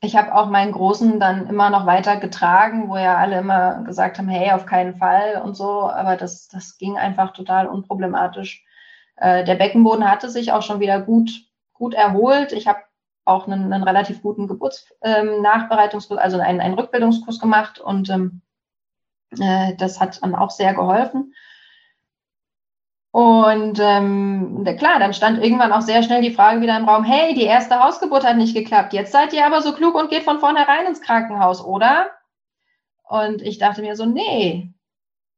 ich 0.00 0.16
habe 0.16 0.34
auch 0.34 0.48
meinen 0.48 0.72
Großen 0.72 1.18
dann 1.18 1.46
immer 1.48 1.70
noch 1.70 1.86
weiter 1.86 2.16
getragen, 2.16 2.88
wo 2.88 2.96
ja 2.96 3.16
alle 3.16 3.38
immer 3.38 3.82
gesagt 3.82 4.18
haben, 4.18 4.28
hey, 4.28 4.52
auf 4.52 4.66
keinen 4.66 4.96
Fall 4.96 5.42
und 5.42 5.54
so. 5.54 5.88
Aber 5.88 6.16
das, 6.16 6.48
das 6.48 6.78
ging 6.78 6.96
einfach 6.96 7.32
total 7.32 7.66
unproblematisch. 7.66 8.64
Äh, 9.16 9.44
der 9.44 9.56
Beckenboden 9.56 10.08
hatte 10.08 10.30
sich 10.30 10.52
auch 10.52 10.62
schon 10.62 10.80
wieder 10.80 11.00
gut, 11.00 11.30
gut 11.72 11.94
erholt. 11.94 12.52
Ich 12.52 12.68
habe 12.68 12.80
auch 13.24 13.46
einen, 13.46 13.72
einen, 13.72 13.84
relativ 13.84 14.22
guten 14.22 14.48
Geburtsnachbereitungskurs, 14.48 16.18
ähm, 16.18 16.24
also 16.24 16.38
einen, 16.38 16.60
einen 16.60 16.74
Rückbildungskurs 16.74 17.38
gemacht 17.40 17.78
und 17.78 18.08
ähm, 18.08 18.42
äh, 19.38 19.74
das 19.76 20.00
hat 20.00 20.22
dann 20.22 20.34
auch 20.34 20.50
sehr 20.50 20.74
geholfen. 20.74 21.34
Und 23.18 23.80
ähm, 23.80 24.64
klar, 24.78 25.00
dann 25.00 25.12
stand 25.12 25.42
irgendwann 25.42 25.72
auch 25.72 25.80
sehr 25.80 26.04
schnell 26.04 26.22
die 26.22 26.30
Frage 26.30 26.60
wieder 26.60 26.76
im 26.76 26.88
Raum, 26.88 27.02
hey, 27.02 27.34
die 27.34 27.42
erste 27.42 27.82
Hausgeburt 27.82 28.24
hat 28.24 28.36
nicht 28.36 28.54
geklappt, 28.54 28.92
jetzt 28.92 29.10
seid 29.10 29.32
ihr 29.32 29.44
aber 29.44 29.60
so 29.60 29.72
klug 29.72 29.96
und 29.96 30.08
geht 30.08 30.22
von 30.22 30.38
vornherein 30.38 30.86
ins 30.86 31.00
Krankenhaus, 31.00 31.60
oder? 31.64 32.12
Und 33.02 33.42
ich 33.42 33.58
dachte 33.58 33.80
mir 33.80 33.96
so, 33.96 34.06
nee, 34.06 34.72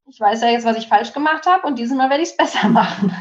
ich 0.05 0.21
weiß 0.21 0.43
ja 0.43 0.49
jetzt, 0.49 0.67
was 0.67 0.77
ich 0.77 0.89
falsch 0.89 1.15
gemacht 1.15 1.47
habe 1.47 1.67
und 1.67 1.79
dieses 1.79 1.97
Mal 1.97 2.11
werde 2.11 2.23
ich 2.23 2.29
es 2.29 2.37
besser 2.37 2.69
machen. 2.69 3.17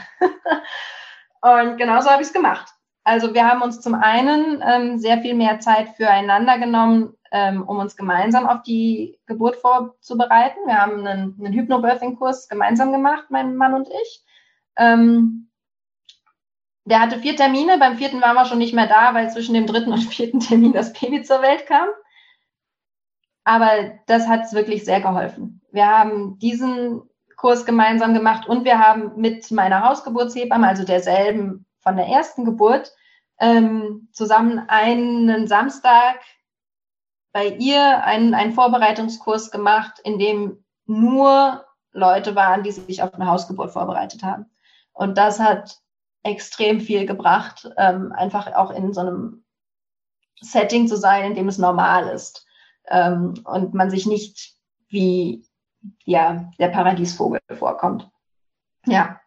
und 1.39 1.77
genauso 1.77 2.09
habe 2.09 2.21
ich 2.21 2.27
es 2.27 2.33
gemacht. 2.33 2.67
Also 3.05 3.33
wir 3.33 3.47
haben 3.47 3.61
uns 3.61 3.79
zum 3.79 3.93
einen 3.93 4.61
ähm, 4.61 4.99
sehr 4.99 5.19
viel 5.19 5.35
mehr 5.35 5.61
Zeit 5.61 5.87
füreinander 5.95 6.59
genommen, 6.59 7.13
ähm, 7.31 7.63
um 7.65 7.77
uns 7.77 7.95
gemeinsam 7.95 8.45
auf 8.45 8.61
die 8.63 9.17
Geburt 9.25 9.55
vorzubereiten. 9.55 10.59
Wir 10.65 10.81
haben 10.81 11.07
einen, 11.07 11.37
einen 11.39 11.53
Hypnobirthing-Kurs 11.53 12.49
gemeinsam 12.49 12.91
gemacht, 12.91 13.27
mein 13.29 13.55
Mann 13.55 13.73
und 13.73 13.87
ich. 13.87 14.25
Ähm, 14.79 15.51
der 16.85 17.01
hatte 17.01 17.19
vier 17.19 17.35
Termine, 17.35 17.77
beim 17.77 17.97
vierten 17.97 18.21
waren 18.21 18.35
wir 18.35 18.45
schon 18.45 18.57
nicht 18.57 18.73
mehr 18.73 18.87
da, 18.87 19.13
weil 19.13 19.29
zwischen 19.29 19.53
dem 19.53 19.67
dritten 19.67 19.91
und 19.91 20.01
vierten 20.13 20.39
Termin 20.39 20.73
das 20.73 20.93
Baby 20.93 21.21
zur 21.21 21.41
Welt 21.41 21.67
kam. 21.67 21.87
Aber 23.43 23.69
das 24.07 24.27
hat 24.27 24.51
wirklich 24.53 24.85
sehr 24.85 25.01
geholfen. 25.01 25.61
Wir 25.71 25.87
haben 25.87 26.39
diesen 26.39 27.01
Kurs 27.35 27.65
gemeinsam 27.65 28.13
gemacht 28.13 28.47
und 28.47 28.65
wir 28.65 28.79
haben 28.79 29.13
mit 29.15 29.49
meiner 29.51 29.87
Hausgeburtshebamme, 29.87 30.67
also 30.67 30.83
derselben 30.83 31.65
von 31.79 31.95
der 31.95 32.07
ersten 32.07 32.43
Geburt, 32.43 32.91
ähm, 33.39 34.09
zusammen 34.11 34.65
einen 34.67 35.47
Samstag 35.47 36.19
bei 37.31 37.47
ihr 37.47 38.03
einen, 38.03 38.33
einen 38.33 38.53
Vorbereitungskurs 38.53 39.51
gemacht, 39.51 39.99
in 40.03 40.19
dem 40.19 40.63
nur 40.85 41.65
Leute 41.91 42.35
waren, 42.35 42.63
die 42.63 42.71
sich 42.71 43.01
auf 43.03 43.13
eine 43.13 43.27
Hausgeburt 43.27 43.71
vorbereitet 43.71 44.23
haben. 44.23 44.47
Und 44.99 45.17
das 45.17 45.39
hat 45.39 45.79
extrem 46.23 46.81
viel 46.81 47.05
gebracht, 47.05 47.69
ähm, 47.77 48.11
einfach 48.11 48.53
auch 48.53 48.69
in 48.69 48.93
so 48.93 48.99
einem 48.99 49.45
Setting 50.41 50.89
zu 50.89 50.97
sein, 50.97 51.23
in 51.23 51.35
dem 51.35 51.47
es 51.47 51.57
normal 51.57 52.09
ist 52.09 52.45
ähm, 52.89 53.35
und 53.45 53.73
man 53.73 53.89
sich 53.89 54.05
nicht 54.05 54.55
wie 54.89 55.45
ja, 56.03 56.51
der 56.59 56.67
Paradiesvogel 56.67 57.39
vorkommt. 57.57 58.09
Ja. 58.85 59.21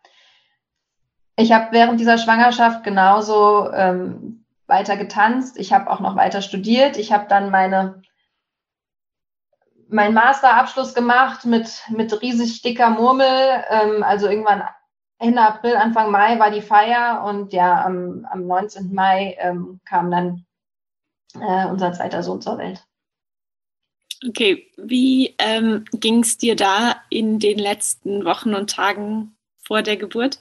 Ich 1.36 1.52
habe 1.52 1.72
während 1.72 1.98
dieser 1.98 2.18
Schwangerschaft 2.18 2.84
genauso 2.84 3.72
ähm, 3.72 4.44
weiter 4.66 4.98
getanzt. 4.98 5.58
Ich 5.58 5.72
habe 5.72 5.90
auch 5.90 6.00
noch 6.00 6.16
weiter 6.16 6.42
studiert. 6.42 6.98
Ich 6.98 7.14
habe 7.14 7.28
dann 7.28 7.50
meine 7.50 8.02
meinen 9.88 10.12
Masterabschluss 10.12 10.92
gemacht 10.92 11.46
mit, 11.46 11.82
mit 11.88 12.20
riesig 12.20 12.60
dicker 12.60 12.90
Murmel. 12.90 13.64
Ähm, 13.70 14.02
also 14.02 14.28
irgendwann 14.28 14.64
Ende 15.22 15.40
April, 15.40 15.76
Anfang 15.76 16.10
Mai 16.10 16.40
war 16.40 16.50
die 16.50 16.60
Feier 16.60 17.22
und 17.24 17.52
ja, 17.52 17.84
am, 17.84 18.26
am 18.28 18.44
19. 18.44 18.92
Mai 18.92 19.36
ähm, 19.38 19.80
kam 19.84 20.10
dann 20.10 20.44
äh, 21.34 21.66
unser 21.66 21.92
zweiter 21.92 22.24
Sohn 22.24 22.40
zur 22.40 22.58
Welt. 22.58 22.84
Okay, 24.28 24.68
wie 24.76 25.36
ähm, 25.38 25.84
ging 25.92 26.22
es 26.22 26.38
dir 26.38 26.56
da 26.56 26.96
in 27.08 27.38
den 27.38 27.58
letzten 27.58 28.24
Wochen 28.24 28.54
und 28.54 28.70
Tagen 28.70 29.36
vor 29.62 29.82
der 29.82 29.96
Geburt? 29.96 30.40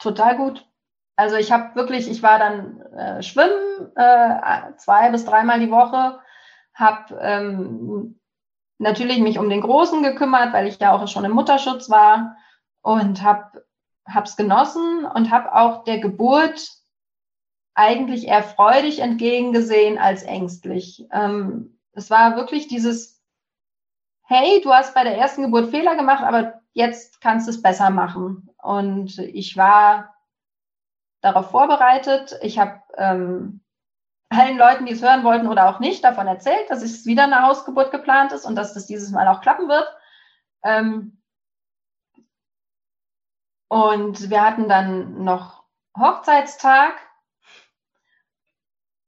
Total 0.00 0.36
gut. 0.36 0.66
Also 1.14 1.36
ich 1.36 1.52
habe 1.52 1.76
wirklich, 1.76 2.10
ich 2.10 2.20
war 2.22 2.40
dann 2.40 2.80
äh, 2.96 3.22
schwimmen 3.22 3.92
äh, 3.94 4.74
zwei 4.76 5.10
bis 5.10 5.24
dreimal 5.24 5.60
die 5.60 5.70
Woche, 5.70 6.18
habe 6.74 7.14
ähm, 7.20 8.19
natürlich 8.80 9.18
mich 9.18 9.38
um 9.38 9.50
den 9.50 9.60
Großen 9.60 10.02
gekümmert, 10.02 10.52
weil 10.52 10.66
ich 10.66 10.78
ja 10.78 10.92
auch 10.92 11.06
schon 11.06 11.24
im 11.24 11.32
Mutterschutz 11.32 11.90
war 11.90 12.36
und 12.82 13.22
habe 13.22 13.60
es 14.24 14.36
genossen 14.36 15.04
und 15.04 15.30
habe 15.30 15.54
auch 15.54 15.84
der 15.84 15.98
Geburt 15.98 16.68
eigentlich 17.74 18.26
eher 18.26 18.42
freudig 18.42 19.00
entgegengesehen 19.00 19.98
als 19.98 20.22
ängstlich. 20.22 21.06
Ähm, 21.12 21.78
es 21.92 22.10
war 22.10 22.36
wirklich 22.36 22.68
dieses, 22.68 23.22
hey, 24.22 24.60
du 24.62 24.72
hast 24.72 24.94
bei 24.94 25.04
der 25.04 25.16
ersten 25.16 25.42
Geburt 25.42 25.70
Fehler 25.70 25.94
gemacht, 25.96 26.24
aber 26.24 26.60
jetzt 26.72 27.20
kannst 27.20 27.46
du 27.46 27.50
es 27.50 27.62
besser 27.62 27.90
machen. 27.90 28.48
Und 28.62 29.18
ich 29.18 29.56
war 29.56 30.14
darauf 31.20 31.50
vorbereitet. 31.50 32.38
Ich 32.42 32.58
habe 32.58 32.80
ähm, 32.96 33.60
allen 34.30 34.56
Leuten, 34.56 34.86
die 34.86 34.92
es 34.92 35.02
hören 35.02 35.24
wollten 35.24 35.48
oder 35.48 35.68
auch 35.68 35.80
nicht, 35.80 36.04
davon 36.04 36.26
erzählt, 36.26 36.70
dass 36.70 36.82
es 36.82 37.04
wieder 37.04 37.24
eine 37.24 37.42
Hausgeburt 37.42 37.90
geplant 37.90 38.32
ist 38.32 38.46
und 38.46 38.54
dass 38.54 38.74
das 38.74 38.86
dieses 38.86 39.10
Mal 39.10 39.28
auch 39.28 39.40
klappen 39.40 39.68
wird. 39.68 39.86
Ähm, 40.62 41.20
und 43.68 44.30
wir 44.30 44.42
hatten 44.42 44.68
dann 44.68 45.24
noch 45.24 45.64
Hochzeitstag 45.98 46.94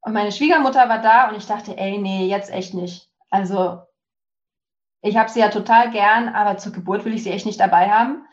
und 0.02 0.12
meine 0.12 0.32
Schwiegermutter 0.32 0.88
war 0.88 1.00
da 1.00 1.28
und 1.28 1.36
ich 1.36 1.46
dachte, 1.46 1.78
ey, 1.78 1.98
nee, 1.98 2.26
jetzt 2.26 2.50
echt 2.50 2.74
nicht. 2.74 3.08
Also 3.30 3.82
ich 5.00 5.16
habe 5.16 5.30
sie 5.30 5.40
ja 5.40 5.48
total 5.48 5.90
gern, 5.90 6.28
aber 6.28 6.58
zur 6.58 6.72
Geburt 6.72 7.04
will 7.04 7.14
ich 7.14 7.22
sie 7.22 7.30
echt 7.30 7.46
nicht 7.46 7.60
dabei 7.60 7.90
haben. 7.90 8.26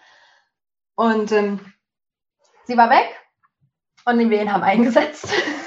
Und 0.95 1.31
ähm, 1.31 1.73
sie 2.65 2.75
war 2.75 2.89
weg 2.89 3.07
und 4.05 4.29
Wehen 4.29 4.51
haben 4.51 4.63
eingesetzt. 4.63 5.31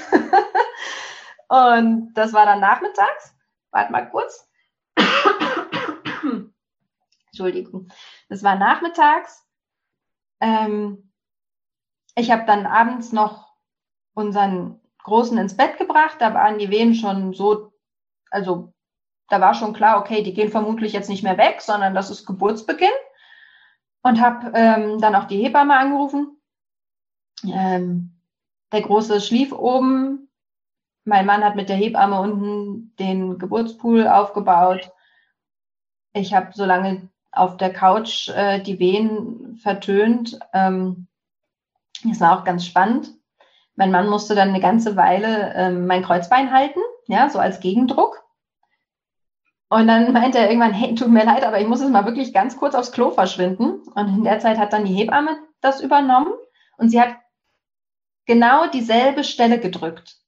und 1.53 2.13
das 2.15 2.33
war 2.33 2.47
dann 2.47 2.61
nachmittags. 2.61 3.35
Warte 3.69 3.91
mal 3.91 4.09
kurz. 4.09 4.49
Entschuldigung. 7.27 7.89
Das 8.27 8.41
war 8.41 8.55
nachmittags. 8.55 9.47
Ähm, 10.41 11.11
ich 12.15 12.31
habe 12.31 12.45
dann 12.47 12.65
abends 12.65 13.11
noch 13.11 13.53
unseren 14.15 14.81
Großen 15.03 15.37
ins 15.37 15.55
Bett 15.55 15.77
gebracht. 15.77 16.15
Da 16.17 16.33
waren 16.33 16.57
die 16.57 16.71
Wehen 16.71 16.95
schon 16.95 17.33
so, 17.33 17.71
also 18.31 18.73
da 19.29 19.39
war 19.39 19.53
schon 19.53 19.73
klar, 19.73 19.99
okay, 19.99 20.23
die 20.23 20.33
gehen 20.33 20.49
vermutlich 20.49 20.91
jetzt 20.93 21.09
nicht 21.09 21.21
mehr 21.21 21.37
weg, 21.37 21.61
sondern 21.61 21.93
das 21.93 22.09
ist 22.09 22.25
Geburtsbeginn. 22.25 22.89
Und 24.01 24.19
habe 24.19 24.51
ähm, 24.55 24.99
dann 24.99 25.13
auch 25.13 25.25
die 25.25 25.37
Hebamme 25.37 25.77
angerufen. 25.77 26.41
Ähm, 27.43 28.19
der 28.71 28.81
Große 28.81 29.21
schlief 29.21 29.53
oben. 29.53 30.29
Mein 31.05 31.25
Mann 31.25 31.43
hat 31.43 31.55
mit 31.55 31.69
der 31.69 31.75
Hebamme 31.75 32.19
unten 32.19 32.95
den 32.97 33.37
Geburtspool 33.37 34.07
aufgebaut. 34.07 34.91
Ich 36.13 36.33
habe 36.33 36.51
so 36.53 36.65
lange 36.65 37.09
auf 37.31 37.57
der 37.57 37.73
Couch 37.73 38.29
äh, 38.29 38.61
die 38.61 38.79
Wehen 38.79 39.57
vertönt. 39.57 40.39
Ähm, 40.53 41.07
das 42.03 42.21
war 42.21 42.39
auch 42.39 42.43
ganz 42.43 42.65
spannend. 42.65 43.09
Mein 43.75 43.91
Mann 43.91 44.07
musste 44.07 44.35
dann 44.35 44.49
eine 44.49 44.59
ganze 44.59 44.95
Weile 44.95 45.53
ähm, 45.55 45.87
mein 45.87 46.03
Kreuzbein 46.03 46.51
halten, 46.51 46.79
ja, 47.07 47.29
so 47.29 47.39
als 47.39 47.59
Gegendruck. 47.59 48.23
Und 49.69 49.87
dann 49.87 50.13
meinte 50.13 50.37
er 50.37 50.49
irgendwann, 50.49 50.73
hey, 50.73 50.93
tut 50.93 51.09
mir 51.09 51.25
leid, 51.25 51.43
aber 51.43 51.59
ich 51.59 51.67
muss 51.67 51.81
jetzt 51.81 51.89
mal 51.89 52.05
wirklich 52.05 52.31
ganz 52.31 52.57
kurz 52.57 52.75
aufs 52.75 52.91
Klo 52.91 53.09
verschwinden. 53.09 53.81
Und 53.95 54.07
in 54.09 54.23
der 54.23 54.39
Zeit 54.39 54.59
hat 54.59 54.71
dann 54.71 54.85
die 54.85 54.93
Hebamme 54.93 55.37
das 55.61 55.81
übernommen 55.81 56.31
und 56.77 56.89
sie 56.89 57.01
hat 57.01 57.15
genau 58.25 58.67
dieselbe 58.67 59.23
Stelle 59.23 59.59
gedrückt. 59.59 60.22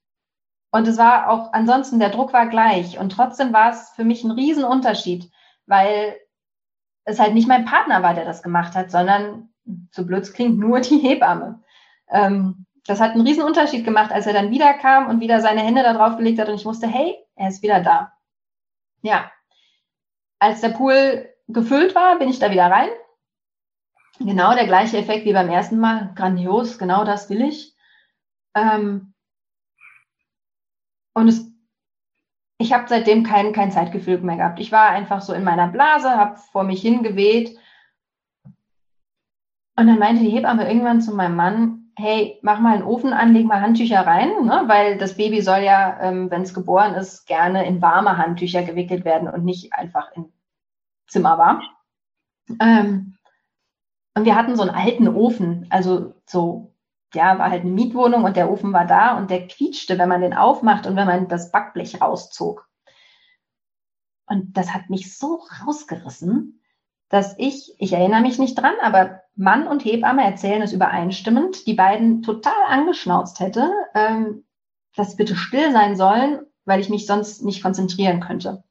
Und 0.76 0.90
es 0.90 0.98
war 0.98 1.30
auch, 1.30 1.54
ansonsten, 1.54 2.00
der 2.00 2.10
Druck 2.10 2.34
war 2.34 2.48
gleich. 2.48 3.00
Und 3.00 3.12
trotzdem 3.12 3.54
war 3.54 3.72
es 3.72 3.92
für 3.92 4.04
mich 4.04 4.26
ein 4.26 4.32
Riesenunterschied, 4.32 5.32
weil 5.68 6.18
es 7.06 7.18
halt 7.18 7.34
nicht 7.34 7.48
mein 7.48 7.64
Partner 7.64 8.04
war, 8.04 8.14
der 8.14 8.26
das 8.26 8.44
gemacht 8.44 8.76
hat, 8.76 8.92
sondern, 8.92 9.54
so 9.92 10.06
blöd 10.06 10.24
es 10.24 10.34
klingt, 10.34 10.60
nur 10.60 10.82
die 10.82 10.98
Hebamme. 10.98 11.64
Ähm, 12.10 12.66
das 12.86 13.00
hat 13.00 13.12
einen 13.12 13.26
Riesenunterschied 13.26 13.86
gemacht, 13.86 14.12
als 14.12 14.28
er 14.28 14.34
dann 14.34 14.52
wieder 14.52 14.74
kam 14.74 15.08
und 15.08 15.22
wieder 15.22 15.40
seine 15.40 15.62
Hände 15.62 15.82
da 15.82 15.94
drauf 15.94 16.18
gelegt 16.18 16.40
hat 16.40 16.50
und 16.50 16.56
ich 16.56 16.66
wusste, 16.66 16.88
hey, 16.88 17.16
er 17.36 17.48
ist 17.48 17.64
wieder 17.64 17.80
da. 17.80 18.12
Ja, 19.02 19.32
als 20.40 20.60
der 20.60 20.70
Pool 20.70 21.30
gefüllt 21.48 21.96
war, 21.96 22.20
bin 22.20 22.28
ich 22.28 22.40
da 22.40 22.52
wieder 22.52 22.70
rein. 22.70 22.90
Genau 24.20 24.54
der 24.54 24.66
gleiche 24.66 24.98
Effekt 24.98 25.24
wie 25.24 25.32
beim 25.32 25.48
ersten 25.48 25.80
Mal. 25.80 26.12
Grandios, 26.16 26.78
genau 26.78 27.06
das 27.06 27.30
will 27.30 27.44
ich. 27.44 27.78
Ähm, 28.56 29.14
und 31.16 31.30
es, 31.30 31.52
ich 32.60 32.74
habe 32.74 32.86
seitdem 32.88 33.24
kein, 33.24 33.54
kein 33.54 33.72
Zeitgefühl 33.72 34.20
mehr 34.20 34.38
gehabt. 34.38 34.60
Ich 34.60 34.72
war 34.72 34.90
einfach 34.90 35.22
so 35.22 35.34
in 35.34 35.44
meiner 35.44 35.68
Blase, 35.68 36.10
habe 36.10 36.38
vor 36.52 36.64
mich 36.64 36.82
hingeweht. 36.82 37.58
Und 39.78 39.88
dann 39.88 40.00
meinte 40.00 40.24
die 40.24 40.30
Hebamme 40.30 40.68
irgendwann 40.68 41.02
zu 41.02 41.14
meinem 41.14 41.36
Mann, 41.36 41.92
hey, 41.98 42.40
mach 42.42 42.60
mal 42.60 42.76
einen 42.76 42.84
Ofen 42.84 43.14
an, 43.14 43.34
leg 43.34 43.46
mal 43.46 43.62
Handtücher 43.62 44.06
rein, 44.06 44.46
ne? 44.46 44.64
weil 44.68 44.98
das 44.98 45.16
Baby 45.16 45.42
soll 45.42 45.60
ja, 45.60 46.00
ähm, 46.02 46.30
wenn 46.30 46.42
es 46.42 46.54
geboren 46.54 46.94
ist, 46.94 47.26
gerne 47.26 47.66
in 47.66 47.82
warme 47.82 48.18
Handtücher 48.18 48.64
gewickelt 48.64 49.06
werden 49.06 49.30
und 49.30 49.46
nicht 49.46 49.74
einfach 49.74 50.12
in 50.14 50.32
Zimmer 51.08 51.38
war. 51.38 51.62
Ähm, 52.60 53.16
und 54.18 54.26
wir 54.26 54.36
hatten 54.36 54.56
so 54.56 54.62
einen 54.62 54.76
alten 54.76 55.08
Ofen, 55.08 55.68
also 55.70 56.14
so, 56.26 56.75
ja, 57.16 57.40
war 57.40 57.50
halt 57.50 57.62
eine 57.62 57.72
Mietwohnung 57.72 58.24
und 58.24 58.38
der 58.38 58.52
Ofen 58.52 58.74
war 58.74 58.86
da 58.86 59.18
und 59.18 59.30
der 59.30 59.48
quietschte, 59.48 59.98
wenn 59.98 60.10
man 60.10 60.22
den 60.22 60.34
aufmacht 60.34 60.88
und 60.88 60.96
wenn 60.96 61.08
man 61.08 61.28
das 61.28 61.52
Backblech 61.52 62.02
rauszog. 62.02 62.68
Und 64.28 64.58
das 64.58 64.74
hat 64.74 64.90
mich 64.90 65.18
so 65.18 65.42
rausgerissen, 65.66 66.62
dass 67.10 67.36
ich, 67.38 67.76
ich 67.78 67.94
erinnere 67.94 68.22
mich 68.22 68.40
nicht 68.40 68.56
dran, 68.56 68.74
aber 68.82 69.22
Mann 69.36 69.68
und 69.68 69.86
Hebamme 69.86 70.24
erzählen 70.24 70.62
es 70.62 70.74
übereinstimmend, 70.74 71.68
die 71.68 71.74
beiden 71.74 72.24
total 72.24 72.54
angeschnauzt 72.68 73.40
hätte, 73.40 73.72
ähm, 73.94 74.46
dass 74.96 75.16
bitte 75.16 75.36
still 75.36 75.72
sein 75.72 75.96
sollen, 75.96 76.42
weil 76.66 76.80
ich 76.80 76.90
mich 76.90 77.06
sonst 77.06 77.44
nicht 77.44 77.62
konzentrieren 77.62 78.22
könnte. 78.22 78.64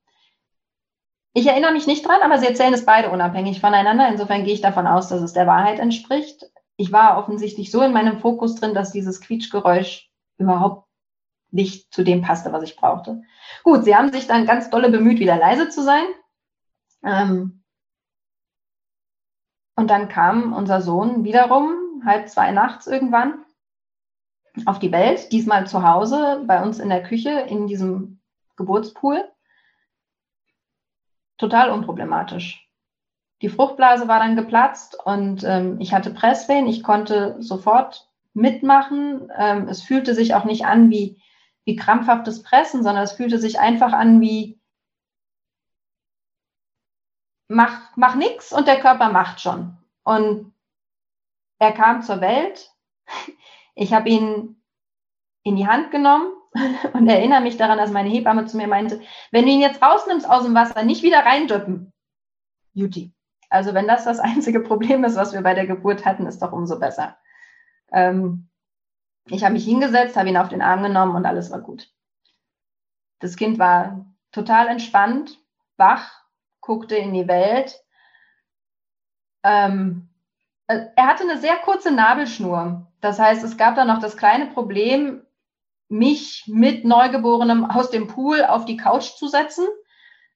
Ich 1.32 1.46
erinnere 1.46 1.72
mich 1.72 1.86
nicht 1.86 2.06
dran, 2.06 2.22
aber 2.22 2.38
sie 2.38 2.46
erzählen 2.46 2.74
es 2.74 2.84
beide 2.84 3.10
unabhängig 3.10 3.60
voneinander. 3.60 4.08
Insofern 4.08 4.44
gehe 4.44 4.54
ich 4.54 4.60
davon 4.60 4.86
aus, 4.86 5.08
dass 5.08 5.20
es 5.20 5.32
der 5.32 5.46
Wahrheit 5.46 5.80
entspricht. 5.80 6.46
Ich 6.76 6.92
war 6.92 7.18
offensichtlich 7.18 7.70
so 7.70 7.82
in 7.82 7.92
meinem 7.92 8.18
Fokus 8.18 8.56
drin, 8.56 8.74
dass 8.74 8.92
dieses 8.92 9.20
Quietschgeräusch 9.20 10.10
überhaupt 10.38 10.88
nicht 11.50 11.94
zu 11.94 12.02
dem 12.02 12.22
passte, 12.22 12.52
was 12.52 12.64
ich 12.64 12.76
brauchte. 12.76 13.22
Gut, 13.62 13.84
sie 13.84 13.94
haben 13.94 14.12
sich 14.12 14.26
dann 14.26 14.46
ganz 14.46 14.70
dolle 14.70 14.90
bemüht, 14.90 15.20
wieder 15.20 15.36
leise 15.36 15.68
zu 15.68 15.82
sein. 15.82 16.04
Ähm, 17.04 17.62
und 19.76 19.88
dann 19.88 20.08
kam 20.08 20.52
unser 20.52 20.80
Sohn 20.80 21.24
wiederum, 21.24 22.02
halb 22.04 22.28
zwei 22.28 22.50
nachts 22.50 22.86
irgendwann, 22.86 23.44
auf 24.66 24.78
die 24.78 24.92
Welt, 24.92 25.32
diesmal 25.32 25.66
zu 25.66 25.82
Hause, 25.82 26.42
bei 26.46 26.62
uns 26.62 26.78
in 26.78 26.88
der 26.88 27.02
Küche, 27.02 27.30
in 27.30 27.66
diesem 27.66 28.20
Geburtspool. 28.56 29.28
Total 31.38 31.70
unproblematisch. 31.70 32.63
Die 33.44 33.50
Fruchtblase 33.50 34.08
war 34.08 34.20
dann 34.20 34.36
geplatzt 34.36 34.96
und 35.04 35.44
ähm, 35.44 35.78
ich 35.78 35.92
hatte 35.92 36.14
Presswehen. 36.14 36.66
Ich 36.66 36.82
konnte 36.82 37.36
sofort 37.42 38.08
mitmachen. 38.32 39.30
Ähm, 39.36 39.68
es 39.68 39.82
fühlte 39.82 40.14
sich 40.14 40.34
auch 40.34 40.46
nicht 40.46 40.64
an 40.64 40.88
wie, 40.88 41.20
wie 41.66 41.76
krampfhaftes 41.76 42.42
Pressen, 42.42 42.82
sondern 42.82 43.04
es 43.04 43.12
fühlte 43.12 43.38
sich 43.38 43.60
einfach 43.60 43.92
an 43.92 44.22
wie 44.22 44.58
mach, 47.46 47.94
mach 47.96 48.14
nix 48.14 48.50
und 48.50 48.66
der 48.66 48.80
Körper 48.80 49.10
macht 49.10 49.42
schon. 49.42 49.76
Und 50.04 50.54
er 51.58 51.72
kam 51.72 52.00
zur 52.00 52.22
Welt. 52.22 52.72
Ich 53.74 53.92
habe 53.92 54.08
ihn 54.08 54.56
in 55.42 55.56
die 55.56 55.66
Hand 55.66 55.90
genommen 55.90 56.32
und 56.94 57.08
erinnere 57.08 57.42
mich 57.42 57.58
daran, 57.58 57.76
dass 57.76 57.90
meine 57.90 58.08
Hebamme 58.08 58.46
zu 58.46 58.56
mir 58.56 58.68
meinte, 58.68 59.02
wenn 59.32 59.44
du 59.44 59.50
ihn 59.50 59.60
jetzt 59.60 59.82
rausnimmst 59.82 60.30
aus 60.30 60.44
dem 60.44 60.54
Wasser, 60.54 60.82
nicht 60.82 61.02
wieder 61.02 61.26
reindüppen. 61.26 61.92
Juti. 62.72 63.12
Also 63.54 63.72
wenn 63.72 63.86
das 63.86 64.04
das 64.04 64.18
einzige 64.30 64.60
Problem 64.60 65.04
ist, 65.04 65.16
was 65.16 65.32
wir 65.32 65.40
bei 65.40 65.54
der 65.54 65.66
Geburt 65.66 66.04
hatten, 66.04 66.26
ist 66.26 66.42
doch 66.42 66.52
umso 66.52 66.78
besser. 66.78 67.16
Ähm, 67.92 68.48
ich 69.26 69.44
habe 69.44 69.54
mich 69.54 69.64
hingesetzt, 69.64 70.16
habe 70.16 70.28
ihn 70.28 70.36
auf 70.36 70.48
den 70.48 70.60
Arm 70.60 70.82
genommen 70.82 71.14
und 71.14 71.24
alles 71.24 71.50
war 71.52 71.60
gut. 71.60 71.88
Das 73.20 73.36
Kind 73.36 73.58
war 73.58 74.04
total 74.32 74.66
entspannt, 74.66 75.38
wach, 75.76 76.24
guckte 76.60 76.96
in 76.96 77.14
die 77.14 77.28
Welt. 77.28 77.80
Ähm, 79.44 80.08
äh, 80.66 80.86
er 80.96 81.06
hatte 81.06 81.22
eine 81.22 81.38
sehr 81.38 81.56
kurze 81.58 81.92
Nabelschnur. 81.92 82.90
Das 83.00 83.20
heißt, 83.20 83.44
es 83.44 83.56
gab 83.56 83.76
da 83.76 83.84
noch 83.84 84.00
das 84.00 84.16
kleine 84.16 84.46
Problem, 84.46 85.24
mich 85.88 86.44
mit 86.48 86.84
Neugeborenem 86.84 87.64
aus 87.64 87.90
dem 87.90 88.08
Pool 88.08 88.44
auf 88.44 88.64
die 88.64 88.76
Couch 88.76 89.14
zu 89.16 89.28
setzen, 89.28 89.66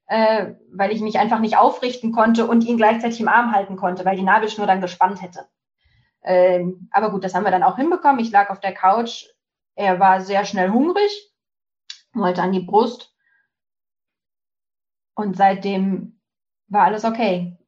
äh, 0.08 0.54
weil 0.72 0.90
ich 0.90 1.00
mich 1.00 1.18
einfach 1.18 1.38
nicht 1.38 1.56
aufrichten 1.56 2.12
konnte 2.12 2.46
und 2.46 2.64
ihn 2.64 2.78
gleichzeitig 2.78 3.20
im 3.20 3.28
Arm 3.28 3.52
halten 3.52 3.76
konnte, 3.76 4.04
weil 4.04 4.16
die 4.16 4.22
Nabelschnur 4.22 4.66
dann 4.66 4.80
gespannt 4.80 5.22
hätte. 5.22 5.46
Ähm, 6.22 6.88
aber 6.90 7.10
gut, 7.10 7.24
das 7.24 7.34
haben 7.34 7.44
wir 7.44 7.50
dann 7.50 7.62
auch 7.62 7.76
hinbekommen. 7.76 8.18
Ich 8.18 8.30
lag 8.30 8.50
auf 8.50 8.60
der 8.60 8.74
Couch. 8.74 9.26
Er 9.74 10.00
war 10.00 10.20
sehr 10.20 10.44
schnell 10.44 10.70
hungrig, 10.70 11.32
wollte 12.12 12.42
an 12.42 12.52
die 12.52 12.60
Brust. 12.60 13.14
Und 15.14 15.36
seitdem 15.36 16.20
war 16.68 16.84
alles 16.84 17.04
okay. 17.04 17.58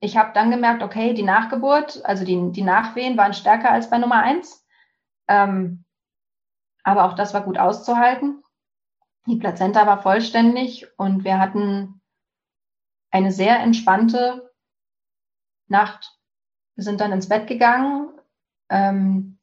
Ich 0.00 0.16
habe 0.16 0.32
dann 0.32 0.50
gemerkt, 0.50 0.82
okay, 0.82 1.14
die 1.14 1.22
Nachgeburt, 1.22 2.04
also 2.04 2.24
die, 2.24 2.52
die 2.52 2.62
Nachwehen 2.62 3.16
waren 3.16 3.34
stärker 3.34 3.70
als 3.70 3.88
bei 3.90 3.98
Nummer 3.98 4.22
eins. 4.22 4.66
Ähm, 5.28 5.84
aber 6.82 7.04
auch 7.04 7.14
das 7.14 7.34
war 7.34 7.42
gut 7.42 7.58
auszuhalten. 7.58 8.42
Die 9.28 9.36
Plazenta 9.36 9.86
war 9.86 10.02
vollständig 10.02 10.86
und 10.96 11.22
wir 11.22 11.38
hatten 11.38 12.00
eine 13.10 13.30
sehr 13.30 13.60
entspannte 13.60 14.50
Nacht. 15.66 16.16
Wir 16.76 16.84
sind 16.84 17.02
dann 17.02 17.12
ins 17.12 17.28
Bett 17.28 17.46
gegangen 17.46 18.08
ähm, 18.70 19.38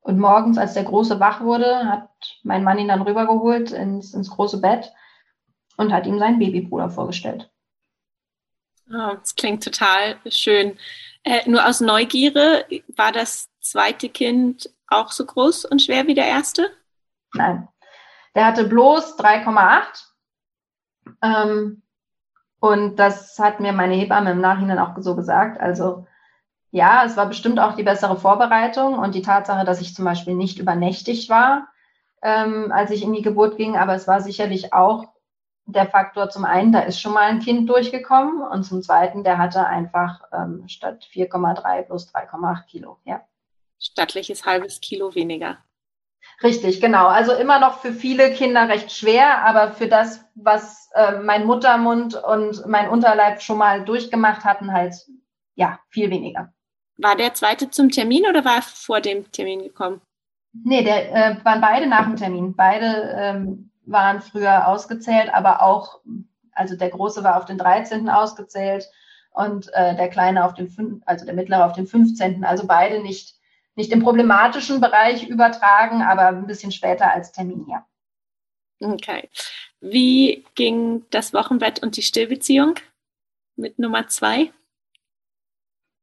und 0.00 0.18
morgens, 0.18 0.58
als 0.58 0.74
der 0.74 0.84
Große 0.84 1.18
wach 1.18 1.40
wurde, 1.40 1.88
hat 1.88 2.10
mein 2.42 2.62
Mann 2.62 2.78
ihn 2.78 2.88
dann 2.88 3.00
rübergeholt 3.00 3.70
ins, 3.72 4.12
ins 4.12 4.28
große 4.28 4.60
Bett 4.60 4.92
und 5.78 5.94
hat 5.94 6.06
ihm 6.06 6.18
seinen 6.18 6.38
Babybruder 6.38 6.90
vorgestellt. 6.90 7.50
Oh, 8.90 9.14
das 9.18 9.34
klingt 9.34 9.64
total 9.64 10.18
schön. 10.28 10.76
Äh, 11.22 11.48
nur 11.48 11.66
aus 11.66 11.80
Neugierde, 11.80 12.66
war 12.96 13.12
das 13.12 13.48
zweite 13.60 14.10
Kind 14.10 14.68
auch 14.88 15.10
so 15.10 15.24
groß 15.24 15.64
und 15.64 15.80
schwer 15.80 16.06
wie 16.06 16.14
der 16.14 16.26
erste? 16.26 16.68
Nein. 17.32 17.68
Der 18.34 18.46
hatte 18.46 18.64
bloß 18.64 19.18
3,8. 19.18 20.06
Ähm, 21.22 21.82
und 22.60 22.96
das 22.96 23.38
hat 23.38 23.60
mir 23.60 23.72
meine 23.72 23.94
Hebamme 23.94 24.30
im 24.30 24.40
Nachhinein 24.40 24.78
auch 24.78 24.94
so 24.98 25.16
gesagt. 25.16 25.60
Also 25.60 26.06
ja, 26.70 27.04
es 27.04 27.16
war 27.16 27.26
bestimmt 27.26 27.60
auch 27.60 27.74
die 27.74 27.82
bessere 27.82 28.16
Vorbereitung 28.16 28.98
und 28.98 29.14
die 29.14 29.22
Tatsache, 29.22 29.64
dass 29.64 29.80
ich 29.80 29.94
zum 29.94 30.04
Beispiel 30.04 30.34
nicht 30.34 30.58
übernächtig 30.58 31.28
war, 31.28 31.68
ähm, 32.22 32.72
als 32.72 32.90
ich 32.90 33.02
in 33.02 33.12
die 33.12 33.22
Geburt 33.22 33.56
ging. 33.56 33.76
Aber 33.76 33.94
es 33.94 34.08
war 34.08 34.20
sicherlich 34.20 34.72
auch 34.72 35.12
der 35.66 35.86
Faktor 35.86 36.30
zum 36.30 36.44
einen, 36.44 36.72
da 36.72 36.80
ist 36.80 37.00
schon 37.00 37.12
mal 37.12 37.28
ein 37.28 37.40
Kind 37.40 37.68
durchgekommen 37.68 38.42
und 38.42 38.64
zum 38.64 38.82
zweiten, 38.82 39.22
der 39.22 39.38
hatte 39.38 39.66
einfach 39.66 40.20
ähm, 40.32 40.64
statt 40.66 41.08
4,3 41.12 41.82
plus 41.82 42.12
3,8 42.12 42.66
Kilo. 42.66 42.98
Ja. 43.04 43.22
Stattliches 43.78 44.46
halbes 44.46 44.80
Kilo 44.80 45.14
weniger. 45.14 45.58
Richtig, 46.42 46.80
genau. 46.80 47.06
Also 47.06 47.32
immer 47.32 47.60
noch 47.60 47.78
für 47.78 47.92
viele 47.92 48.32
Kinder 48.32 48.68
recht 48.68 48.90
schwer, 48.90 49.44
aber 49.44 49.72
für 49.72 49.86
das, 49.86 50.24
was 50.34 50.90
äh, 50.94 51.18
mein 51.18 51.46
Muttermund 51.46 52.14
und 52.14 52.66
mein 52.66 52.88
Unterleib 52.88 53.42
schon 53.42 53.58
mal 53.58 53.84
durchgemacht 53.84 54.44
hatten, 54.44 54.72
halt 54.72 54.94
ja 55.54 55.78
viel 55.88 56.10
weniger. 56.10 56.52
War 56.98 57.16
der 57.16 57.34
zweite 57.34 57.70
zum 57.70 57.90
Termin 57.90 58.26
oder 58.28 58.44
war 58.44 58.56
er 58.56 58.62
vor 58.62 59.00
dem 59.00 59.30
Termin 59.30 59.62
gekommen? 59.62 60.00
Nee, 60.52 60.82
der 60.82 61.12
äh, 61.12 61.44
waren 61.44 61.60
beide 61.60 61.86
nach 61.86 62.04
dem 62.04 62.16
Termin. 62.16 62.54
Beide 62.54 63.14
ähm, 63.16 63.70
waren 63.86 64.20
früher 64.20 64.66
ausgezählt, 64.68 65.32
aber 65.32 65.62
auch, 65.62 66.00
also 66.52 66.76
der 66.76 66.90
Große 66.90 67.24
war 67.24 67.36
auf 67.36 67.44
den 67.44 67.58
13. 67.58 68.08
ausgezählt 68.08 68.88
und 69.32 69.72
äh, 69.72 69.96
der 69.96 70.08
Kleine 70.08 70.44
auf 70.44 70.54
den, 70.54 71.02
also 71.06 71.24
der 71.24 71.34
Mittlere 71.34 71.64
auf 71.64 71.72
den 71.72 71.86
15. 71.86 72.44
Also 72.44 72.66
beide 72.66 73.00
nicht 73.00 73.36
nicht 73.74 73.92
im 73.92 74.02
problematischen 74.02 74.80
Bereich 74.80 75.28
übertragen, 75.28 76.02
aber 76.02 76.28
ein 76.28 76.46
bisschen 76.46 76.72
später 76.72 77.10
als 77.10 77.32
Termin, 77.32 77.66
ja. 77.68 77.86
Okay. 78.80 79.28
Wie 79.80 80.44
ging 80.54 81.04
das 81.10 81.32
Wochenbett 81.32 81.82
und 81.82 81.96
die 81.96 82.02
Stillbeziehung 82.02 82.74
mit 83.56 83.78
Nummer 83.78 84.08
zwei? 84.08 84.52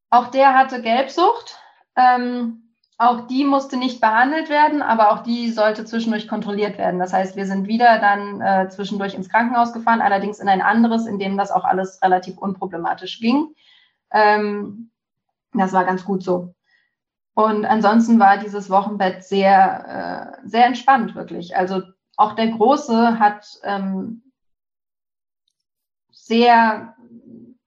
Auch 0.09 0.27
der 0.27 0.57
hatte 0.57 0.81
Gelbsucht. 0.81 1.57
Ähm, 1.95 2.69
auch 2.97 3.27
die 3.27 3.45
musste 3.45 3.77
nicht 3.77 4.01
behandelt 4.01 4.49
werden, 4.49 4.81
aber 4.81 5.11
auch 5.11 5.23
die 5.23 5.51
sollte 5.51 5.85
zwischendurch 5.85 6.27
kontrolliert 6.27 6.77
werden. 6.77 6.99
Das 6.99 7.13
heißt, 7.13 7.37
wir 7.37 7.45
sind 7.45 7.67
wieder 7.67 7.99
dann 7.99 8.41
äh, 8.41 8.69
zwischendurch 8.69 9.13
ins 9.13 9.29
Krankenhaus 9.29 9.71
gefahren, 9.71 10.01
allerdings 10.01 10.39
in 10.39 10.49
ein 10.49 10.61
anderes, 10.61 11.05
in 11.05 11.19
dem 11.19 11.37
das 11.37 11.51
auch 11.51 11.63
alles 11.63 12.01
relativ 12.01 12.37
unproblematisch 12.37 13.19
ging. 13.19 13.55
Ähm, 14.11 14.91
das 15.53 15.71
war 15.71 15.85
ganz 15.85 16.03
gut 16.03 16.23
so. 16.23 16.53
Und 17.39 17.63
ansonsten 17.65 18.19
war 18.19 18.37
dieses 18.37 18.69
Wochenbett 18.69 19.23
sehr, 19.23 20.35
äh, 20.43 20.45
sehr 20.45 20.65
entspannt, 20.65 21.15
wirklich. 21.15 21.55
Also 21.55 21.83
auch 22.17 22.33
der 22.33 22.47
Große 22.47 23.17
hat 23.17 23.47
ähm, 23.63 24.23
sehr, 26.11 26.95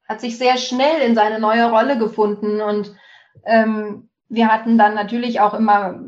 hat 0.06 0.20
sich 0.20 0.36
sehr 0.36 0.58
schnell 0.58 1.00
in 1.00 1.14
seine 1.14 1.40
neue 1.40 1.70
Rolle 1.70 1.96
gefunden 1.96 2.60
und 2.60 2.94
ähm, 3.46 4.10
wir 4.28 4.52
hatten 4.52 4.76
dann 4.76 4.94
natürlich 4.94 5.40
auch 5.40 5.54
immer, 5.54 6.00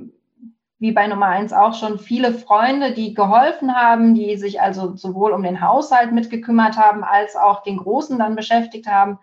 wie 0.78 0.92
bei 0.92 1.06
Nummer 1.06 1.28
eins 1.28 1.54
auch 1.54 1.72
schon, 1.72 1.98
viele 1.98 2.34
Freunde, 2.34 2.92
die 2.92 3.14
geholfen 3.14 3.74
haben, 3.74 4.14
die 4.14 4.36
sich 4.36 4.60
also 4.60 4.94
sowohl 4.94 5.32
um 5.32 5.42
den 5.42 5.62
Haushalt 5.62 6.12
mitgekümmert 6.12 6.76
haben, 6.76 7.02
als 7.02 7.34
auch 7.34 7.62
den 7.62 7.78
Großen 7.78 8.18
dann 8.18 8.36
beschäftigt 8.36 8.86
haben, 8.88 9.20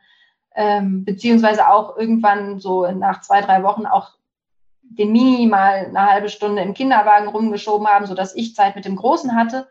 ähm, 0.55 1.05
beziehungsweise 1.05 1.69
auch 1.69 1.95
irgendwann 1.95 2.57
so 2.57 2.89
nach 2.91 3.21
zwei, 3.21 3.41
drei 3.41 3.61
Wochen 3.61 3.85
auch 3.85 4.13
den 4.97 5.11
Mini 5.11 5.47
mal 5.47 5.85
eine 5.85 6.05
halbe 6.05 6.29
Stunde 6.29 6.61
im 6.61 6.73
Kinderwagen 6.73 7.27
rumgeschoben 7.27 7.87
haben, 7.87 8.05
sodass 8.05 8.35
ich 8.35 8.55
Zeit 8.55 8.75
mit 8.75 8.85
dem 8.85 8.95
Großen 8.95 9.35
hatte. 9.35 9.69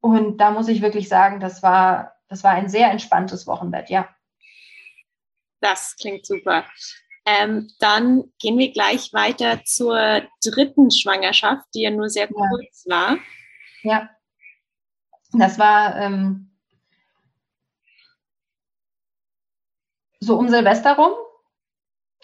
Und 0.00 0.38
da 0.38 0.50
muss 0.50 0.68
ich 0.68 0.82
wirklich 0.82 1.08
sagen, 1.08 1.40
das 1.40 1.62
war, 1.62 2.16
das 2.28 2.44
war 2.44 2.52
ein 2.52 2.68
sehr 2.68 2.90
entspanntes 2.90 3.46
Wochenbett, 3.46 3.90
ja. 3.90 4.08
Das 5.60 5.96
klingt 5.96 6.26
super. 6.26 6.64
Ähm, 7.26 7.70
dann 7.78 8.24
gehen 8.38 8.58
wir 8.58 8.70
gleich 8.70 9.12
weiter 9.14 9.64
zur 9.64 10.22
dritten 10.44 10.90
Schwangerschaft, 10.90 11.66
die 11.74 11.82
ja 11.82 11.90
nur 11.90 12.10
sehr 12.10 12.28
kurz 12.28 12.84
ja. 12.84 12.94
war. 12.94 13.18
Ja. 13.82 14.10
Das 15.32 15.58
war 15.58 15.96
ähm, 15.96 16.50
so 20.20 20.36
um 20.36 20.48
Silvester 20.48 20.96
rum 20.96 21.12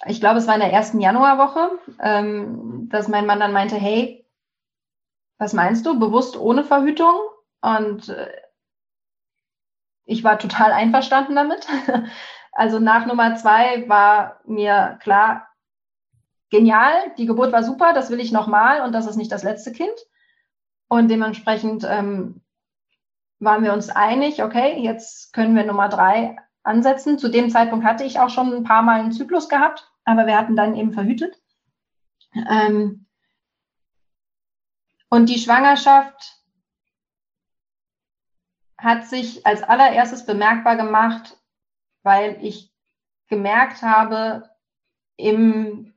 ich 0.06 0.20
glaube, 0.20 0.38
es 0.38 0.46
war 0.46 0.54
in 0.54 0.60
der 0.60 0.72
ersten 0.72 1.00
Januarwoche, 1.00 1.78
ähm, 2.00 2.88
dass 2.88 3.08
mein 3.08 3.26
Mann 3.26 3.40
dann 3.40 3.52
meinte, 3.52 3.76
hey, 3.76 4.26
was 5.38 5.52
meinst 5.52 5.84
du, 5.86 5.98
bewusst 5.98 6.36
ohne 6.36 6.64
Verhütung? 6.64 7.14
Und 7.60 8.08
äh, 8.08 8.30
ich 10.04 10.24
war 10.24 10.38
total 10.38 10.72
einverstanden 10.72 11.36
damit. 11.36 11.66
also 12.52 12.78
nach 12.78 13.06
Nummer 13.06 13.36
zwei 13.36 13.88
war 13.88 14.40
mir 14.44 14.98
klar, 15.02 15.48
genial, 16.50 16.92
die 17.18 17.26
Geburt 17.26 17.52
war 17.52 17.62
super, 17.62 17.92
das 17.92 18.10
will 18.10 18.20
ich 18.20 18.32
nochmal 18.32 18.82
und 18.82 18.92
das 18.92 19.06
ist 19.06 19.16
nicht 19.16 19.30
das 19.30 19.42
letzte 19.42 19.72
Kind. 19.72 19.94
Und 20.88 21.08
dementsprechend 21.08 21.84
ähm, 21.88 22.42
waren 23.38 23.62
wir 23.62 23.72
uns 23.72 23.90
einig, 23.90 24.42
okay, 24.42 24.80
jetzt 24.80 25.32
können 25.32 25.54
wir 25.54 25.64
Nummer 25.64 25.88
drei 25.88 26.36
ansetzen. 26.62 27.18
Zu 27.18 27.28
dem 27.28 27.50
Zeitpunkt 27.50 27.84
hatte 27.84 28.04
ich 28.04 28.18
auch 28.18 28.30
schon 28.30 28.52
ein 28.52 28.64
paar 28.64 28.82
Mal 28.82 29.00
einen 29.00 29.12
Zyklus 29.12 29.48
gehabt 29.48 29.89
aber 30.10 30.26
wir 30.26 30.36
hatten 30.36 30.56
dann 30.56 30.74
eben 30.74 30.92
verhütet. 30.92 31.40
Ähm, 32.34 33.06
und 35.08 35.28
die 35.28 35.38
Schwangerschaft 35.38 36.40
hat 38.78 39.06
sich 39.06 39.44
als 39.46 39.62
allererstes 39.62 40.24
bemerkbar 40.24 40.76
gemacht, 40.76 41.36
weil 42.02 42.38
ich 42.44 42.72
gemerkt 43.28 43.82
habe 43.82 44.48
im, 45.16 45.94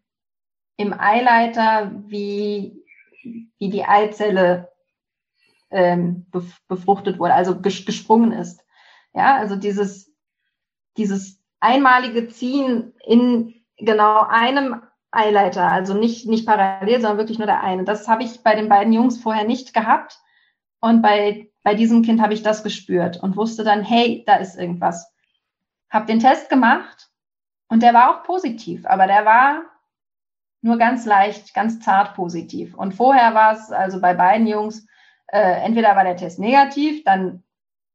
im 0.78 0.94
Eileiter, 1.00 1.92
wie, 2.08 2.84
wie 3.58 3.70
die 3.70 3.86
Eizelle 3.86 4.72
ähm, 5.70 6.28
befruchtet 6.68 7.20
wurde, 7.20 7.34
also 7.34 7.62
gesprungen 7.62 8.32
ist. 8.32 8.64
Ja, 9.14 9.38
also 9.38 9.56
dieses, 9.56 10.12
dieses 10.98 11.42
einmalige 11.60 12.28
Ziehen 12.28 12.94
in 13.06 13.63
genau 13.86 14.26
einem 14.28 14.82
Eileiter, 15.12 15.72
also 15.72 15.94
nicht, 15.94 16.28
nicht 16.28 16.46
parallel, 16.46 17.02
sondern 17.02 17.18
wirklich 17.18 17.38
nur 17.38 17.48
der 17.48 17.62
eine. 17.62 17.84
Das 17.84 18.08
habe 18.08 18.24
ich 18.24 18.42
bei 18.42 18.56
den 18.56 18.70
beiden 18.70 18.94
Jungs 18.94 19.22
vorher 19.22 19.46
nicht 19.46 19.74
gehabt. 19.74 20.20
Und 20.80 21.02
bei, 21.02 21.50
bei 21.64 21.76
diesem 21.76 22.02
Kind 22.02 22.22
habe 22.22 22.34
ich 22.34 22.44
das 22.44 22.64
gespürt 22.64 23.22
und 23.22 23.38
wusste 23.38 23.64
dann, 23.64 23.84
hey, 23.84 24.24
da 24.26 24.36
ist 24.36 24.58
irgendwas. 24.58 25.14
Hab 25.90 26.08
den 26.08 26.20
Test 26.20 26.50
gemacht 26.50 27.10
und 27.70 27.84
der 27.84 27.94
war 27.94 28.10
auch 28.10 28.24
positiv, 28.24 28.86
aber 28.86 29.08
der 29.08 29.26
war 29.26 29.62
nur 30.62 30.78
ganz 30.78 31.06
leicht, 31.06 31.54
ganz 31.54 31.80
zart 31.80 32.16
positiv. 32.16 32.74
Und 32.74 32.94
vorher 32.94 33.34
war 33.36 33.54
es 33.54 33.72
also 33.72 34.02
bei 34.02 34.14
beiden 34.14 34.48
Jungs, 34.48 34.88
äh, 35.28 35.64
entweder 35.64 35.96
war 35.96 36.04
der 36.04 36.18
Test 36.18 36.40
negativ, 36.40 37.04
dann 37.04 37.44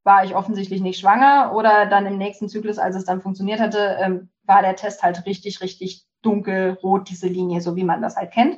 war 0.04 0.24
ich 0.24 0.34
offensichtlich 0.34 0.80
nicht 0.80 1.00
schwanger 1.00 1.52
oder 1.54 1.86
dann 1.86 2.06
im 2.06 2.18
nächsten 2.18 2.48
Zyklus, 2.48 2.78
als 2.78 2.96
es 2.96 3.04
dann 3.04 3.20
funktioniert 3.20 3.60
hatte, 3.60 3.98
ähm, 4.00 4.30
war 4.48 4.62
der 4.62 4.76
Test 4.76 5.02
halt 5.02 5.26
richtig, 5.26 5.60
richtig 5.60 6.06
dunkelrot, 6.22 7.08
diese 7.08 7.28
Linie, 7.28 7.60
so 7.60 7.76
wie 7.76 7.84
man 7.84 8.02
das 8.02 8.16
halt 8.16 8.32
kennt. 8.32 8.56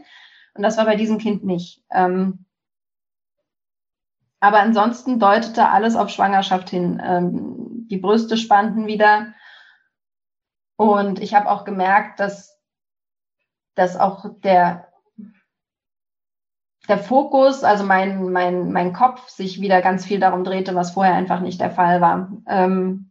Und 0.55 0.63
das 0.63 0.77
war 0.77 0.85
bei 0.85 0.97
diesem 0.97 1.19
Kind 1.19 1.45
nicht. 1.45 1.85
Ähm, 1.91 2.47
aber 4.41 4.61
ansonsten 4.61 5.19
deutete 5.19 5.69
alles 5.69 5.97
auf 5.97 6.09
Schwangerschaft 6.09 6.71
hin. 6.71 7.01
Ähm, 7.05 7.87
die 7.91 7.99
Brüste 7.99 8.37
spannten 8.37 8.87
wieder. 8.87 9.35
Und 10.77 11.21
ich 11.21 11.35
habe 11.35 11.51
auch 11.51 11.65
gemerkt, 11.65 12.21
dass, 12.21 12.59
dass 13.75 13.99
auch 13.99 14.25
der, 14.41 14.89
der 16.89 16.99
Fokus, 16.99 17.65
also 17.65 17.85
mein, 17.85 18.33
mein, 18.33 18.73
mein 18.73 18.95
Kopf 18.95 19.29
sich 19.29 19.61
wieder 19.61 19.83
ganz 19.83 20.07
viel 20.07 20.21
darum 20.21 20.43
drehte, 20.43 20.75
was 20.75 20.93
vorher 20.93 21.15
einfach 21.15 21.41
nicht 21.41 21.61
der 21.61 21.71
Fall 21.71 22.01
war. 22.01 22.33
Ähm, 22.49 23.10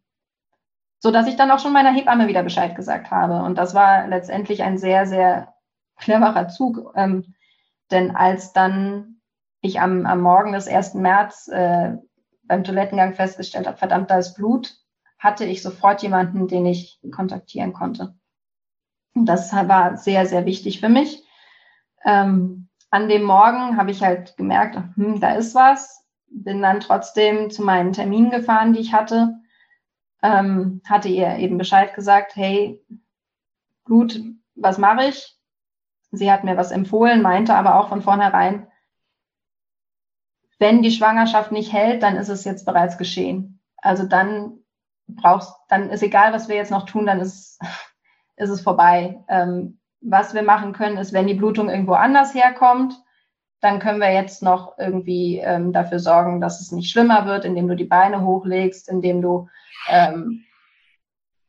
so 0.99 1.11
dass 1.11 1.27
ich 1.27 1.37
dann 1.37 1.49
auch 1.49 1.59
schon 1.59 1.73
meiner 1.73 1.91
Hebamme 1.91 2.27
wieder 2.27 2.43
Bescheid 2.43 2.75
gesagt 2.75 3.09
habe. 3.09 3.41
Und 3.43 3.57
das 3.57 3.73
war 3.73 4.07
letztendlich 4.07 4.63
ein 4.63 4.77
sehr, 4.77 5.05
sehr 5.05 5.53
cleverer 5.97 6.49
Zug. 6.49 6.93
Ähm, 6.95 7.33
denn 7.89 8.15
als 8.15 8.53
dann 8.53 9.21
ich 9.61 9.79
am, 9.79 10.05
am 10.05 10.21
Morgen 10.21 10.51
des 10.51 10.67
1. 10.67 10.95
März 10.95 11.47
äh, 11.47 11.97
beim 12.43 12.63
Toilettengang 12.63 13.13
festgestellt 13.13 13.67
habe, 13.67 13.77
verdammt, 13.77 14.11
da 14.11 14.17
ist 14.17 14.35
Blut, 14.35 14.75
hatte 15.17 15.45
ich 15.45 15.61
sofort 15.61 16.01
jemanden, 16.03 16.47
den 16.47 16.65
ich 16.65 16.99
kontaktieren 17.11 17.73
konnte. 17.73 18.15
Und 19.15 19.25
das 19.25 19.51
war 19.53 19.97
sehr, 19.97 20.25
sehr 20.25 20.45
wichtig 20.45 20.79
für 20.79 20.89
mich. 20.89 21.23
Ähm, 22.05 22.69
an 22.89 23.07
dem 23.07 23.23
Morgen 23.23 23.77
habe 23.77 23.91
ich 23.91 24.03
halt 24.03 24.35
gemerkt, 24.37 24.77
hm, 24.95 25.19
da 25.19 25.33
ist 25.33 25.55
was. 25.55 26.05
Bin 26.31 26.61
dann 26.61 26.79
trotzdem 26.79 27.49
zu 27.49 27.63
meinen 27.63 27.93
Terminen 27.93 28.31
gefahren, 28.31 28.73
die 28.73 28.79
ich 28.79 28.93
hatte 28.93 29.38
ähm, 30.21 30.81
hatte 30.85 31.07
ihr 31.07 31.37
eben 31.37 31.57
Bescheid 31.57 31.93
gesagt, 31.93 32.35
hey, 32.35 32.83
gut, 33.85 34.21
was 34.55 34.77
mache 34.77 35.05
ich? 35.05 35.37
Sie 36.11 36.31
hat 36.31 36.43
mir 36.43 36.57
was 36.57 36.71
empfohlen, 36.71 37.21
meinte 37.21 37.55
aber 37.55 37.79
auch 37.79 37.89
von 37.89 38.01
vornherein, 38.01 38.67
wenn 40.57 40.81
die 40.81 40.91
Schwangerschaft 40.91 41.51
nicht 41.51 41.71
hält, 41.71 42.03
dann 42.03 42.17
ist 42.17 42.29
es 42.29 42.43
jetzt 42.43 42.65
bereits 42.65 42.97
geschehen. 42.97 43.61
Also 43.77 44.05
dann 44.05 44.59
brauchst, 45.07 45.53
dann 45.69 45.89
ist 45.89 46.03
egal, 46.03 46.33
was 46.33 46.49
wir 46.49 46.55
jetzt 46.55 46.71
noch 46.71 46.85
tun, 46.85 47.05
dann 47.05 47.21
ist, 47.21 47.59
ist 48.35 48.49
es 48.49 48.61
vorbei. 48.61 49.23
Ähm, 49.29 49.79
was 50.01 50.33
wir 50.33 50.43
machen 50.43 50.73
können, 50.73 50.97
ist, 50.97 51.13
wenn 51.13 51.27
die 51.27 51.33
Blutung 51.33 51.69
irgendwo 51.69 51.93
anders 51.93 52.33
herkommt, 52.33 52.93
dann 53.61 53.79
können 53.79 53.99
wir 53.99 54.13
jetzt 54.13 54.41
noch 54.41 54.77
irgendwie 54.77 55.39
ähm, 55.39 55.73
dafür 55.73 55.99
sorgen, 55.99 56.39
dass 56.39 56.61
es 56.61 56.71
nicht 56.71 56.91
schlimmer 56.91 57.25
wird, 57.25 57.45
indem 57.45 57.67
du 57.67 57.75
die 57.75 57.85
Beine 57.85 58.23
hochlegst, 58.23 58.87
indem 58.89 59.21
du, 59.21 59.49
ähm, 59.89 60.45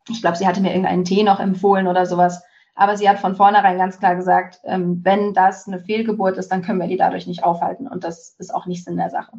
ich 0.08 0.20
glaube, 0.20 0.36
sie 0.36 0.46
hatte 0.46 0.60
mir 0.60 0.70
irgendeinen 0.70 1.04
Tee 1.04 1.22
noch 1.22 1.38
empfohlen 1.38 1.86
oder 1.86 2.06
sowas. 2.06 2.42
Aber 2.74 2.96
sie 2.96 3.08
hat 3.08 3.18
von 3.18 3.36
vornherein 3.36 3.78
ganz 3.78 3.98
klar 3.98 4.16
gesagt, 4.16 4.60
ähm, 4.64 5.04
wenn 5.04 5.34
das 5.34 5.68
eine 5.68 5.80
Fehlgeburt 5.80 6.36
ist, 6.36 6.50
dann 6.50 6.62
können 6.62 6.80
wir 6.80 6.88
die 6.88 6.96
dadurch 6.96 7.26
nicht 7.26 7.44
aufhalten. 7.44 7.86
Und 7.86 8.04
das 8.04 8.34
ist 8.38 8.54
auch 8.54 8.66
nicht 8.66 8.84
Sinn 8.84 8.96
der 8.96 9.10
Sache. 9.10 9.32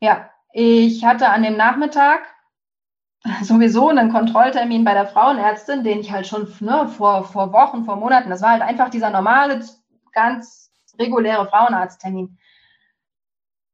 Ja, 0.00 0.30
ich 0.52 1.04
hatte 1.04 1.30
an 1.30 1.42
dem 1.42 1.56
Nachmittag 1.56 2.20
sowieso 3.42 3.88
einen 3.88 4.12
Kontrolltermin 4.12 4.84
bei 4.84 4.94
der 4.94 5.06
Frauenärztin, 5.06 5.82
den 5.82 6.00
ich 6.00 6.12
halt 6.12 6.26
schon 6.26 6.52
ne, 6.60 6.88
vor, 6.88 7.24
vor 7.24 7.52
Wochen, 7.52 7.84
vor 7.84 7.96
Monaten, 7.96 8.30
das 8.30 8.42
war 8.42 8.50
halt 8.50 8.62
einfach 8.62 8.88
dieser 8.88 9.10
normale, 9.10 9.64
ganz 10.12 10.69
reguläre 11.00 11.48
Frauenarzttermin. 11.48 12.38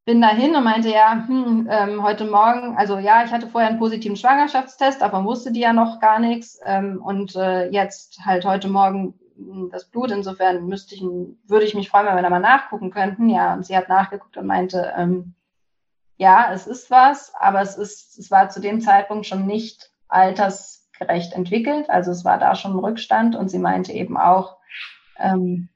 Bin 0.07 0.20
dahin 0.22 0.55
und 0.55 0.62
meinte, 0.62 0.89
ja, 0.89 1.24
hm, 1.27 1.68
ähm, 1.68 2.03
heute 2.03 2.27
Morgen, 2.27 2.77
also 2.77 2.97
ja, 2.99 3.24
ich 3.24 3.33
hatte 3.33 3.49
vorher 3.49 3.68
einen 3.68 3.81
positiven 3.81 4.16
Schwangerschaftstest, 4.16 5.03
davon 5.03 5.24
wusste 5.24 5.51
die 5.51 5.61
ja 5.61 5.72
noch 5.72 5.99
gar 5.99 6.20
nichts. 6.20 6.61
Ähm, 6.64 7.03
und 7.03 7.35
äh, 7.35 7.68
jetzt 7.70 8.20
halt 8.24 8.45
heute 8.45 8.68
Morgen 8.68 9.18
hm, 9.37 9.68
das 9.72 9.91
Blut. 9.91 10.12
Insofern 10.12 10.66
müsste 10.66 10.95
ich, 10.95 11.03
würde 11.03 11.66
ich 11.66 11.74
mich 11.74 11.91
freuen, 11.91 12.07
wenn 12.07 12.14
wir 12.14 12.22
da 12.22 12.31
mal 12.31 12.39
nachgucken 12.39 12.91
könnten. 12.91 13.29
Ja, 13.29 13.55
und 13.55 13.66
sie 13.66 13.77
hat 13.77 13.89
nachgeguckt 13.89 14.37
und 14.37 14.47
meinte, 14.47 14.95
ähm, 14.97 15.35
ja, 16.18 16.53
es 16.53 16.68
ist 16.68 16.91
was, 16.91 17.35
aber 17.35 17.61
es 17.61 17.77
ist, 17.77 18.16
es 18.18 18.31
war 18.31 18.49
zu 18.49 18.61
dem 18.61 18.81
Zeitpunkt 18.81 19.27
schon 19.27 19.45
nicht 19.45 19.91
altersgerecht 20.09 21.33
entwickelt. 21.33 21.91
Also 21.91 22.12
es 22.12 22.24
war 22.24 22.39
da 22.39 22.55
schon 22.55 22.72
ein 22.72 22.79
Rückstand 22.79 23.35
und 23.35 23.49
sie 23.49 23.59
meinte 23.59 23.93
eben 23.93 24.16
auch, 24.16 24.57
ähm, 25.18 25.68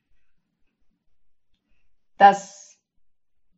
dass 2.21 2.79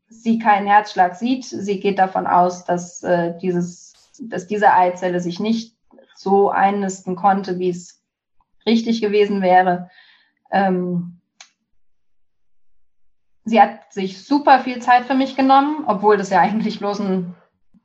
sie 0.09 0.39
keinen 0.39 0.67
Herzschlag 0.67 1.17
sieht. 1.17 1.45
Sie 1.45 1.81
geht 1.81 1.99
davon 1.99 2.27
aus, 2.27 2.65
dass 2.65 3.03
äh, 3.03 3.37
dieses, 3.39 3.93
dass 4.21 4.47
diese 4.47 4.73
Eizelle 4.73 5.21
sich 5.21 5.41
nicht 5.41 5.77
so 6.15 6.51
einnisten 6.51 7.17
konnte, 7.17 7.59
wie 7.59 7.71
es 7.71 8.03
richtig 8.67 9.01
gewesen 9.01 9.43
wäre. 9.43 9.91
Ähm, 10.51 11.19
Sie 13.45 13.61
hat 13.61 13.93
sich 13.93 14.25
super 14.25 14.61
viel 14.61 14.81
Zeit 14.81 15.05
für 15.07 15.15
mich 15.15 15.35
genommen, 15.35 15.85
obwohl 15.89 16.17
das 16.17 16.31
ja 16.31 16.39
eigentlich 16.39 16.79
bloß 16.79 17.01
ein 17.01 17.35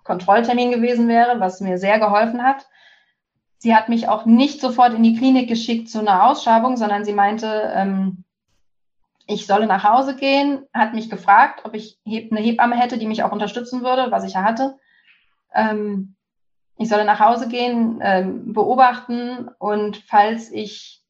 Kontrolltermin 0.03 0.69
gewesen 0.69 1.07
wäre, 1.07 1.39
was 1.39 1.61
mir 1.61 1.79
sehr 1.79 1.97
geholfen 1.97 2.43
hat. 2.43 2.67
Sie 3.57 3.75
hat 3.75 3.89
mich 3.89 4.07
auch 4.07 4.25
nicht 4.25 4.61
sofort 4.61 4.93
in 4.93 5.01
die 5.01 5.17
Klinik 5.17 5.49
geschickt 5.49 5.89
zu 5.89 5.99
einer 5.99 6.29
Ausschabung, 6.29 6.77
sondern 6.77 7.05
sie 7.05 7.13
meinte, 7.13 7.71
ähm, 7.73 8.23
ich 9.27 9.45
solle 9.45 9.67
nach 9.67 9.83
Hause 9.83 10.15
gehen, 10.15 10.65
hat 10.73 10.93
mich 10.93 11.09
gefragt, 11.09 11.61
ob 11.65 11.73
ich 11.73 11.99
eine 12.05 12.39
Hebamme 12.39 12.77
hätte, 12.77 12.97
die 12.97 13.07
mich 13.07 13.23
auch 13.23 13.31
unterstützen 13.31 13.83
würde, 13.83 14.09
was 14.09 14.23
ich 14.23 14.33
ja 14.33 14.43
hatte. 14.43 14.77
Ähm, 15.53 16.15
ich 16.77 16.89
solle 16.89 17.05
nach 17.05 17.19
Hause 17.19 17.49
gehen, 17.49 17.99
ähm, 18.01 18.53
beobachten 18.53 19.49
und 19.59 19.97
falls 19.97 20.49
ich 20.51 21.03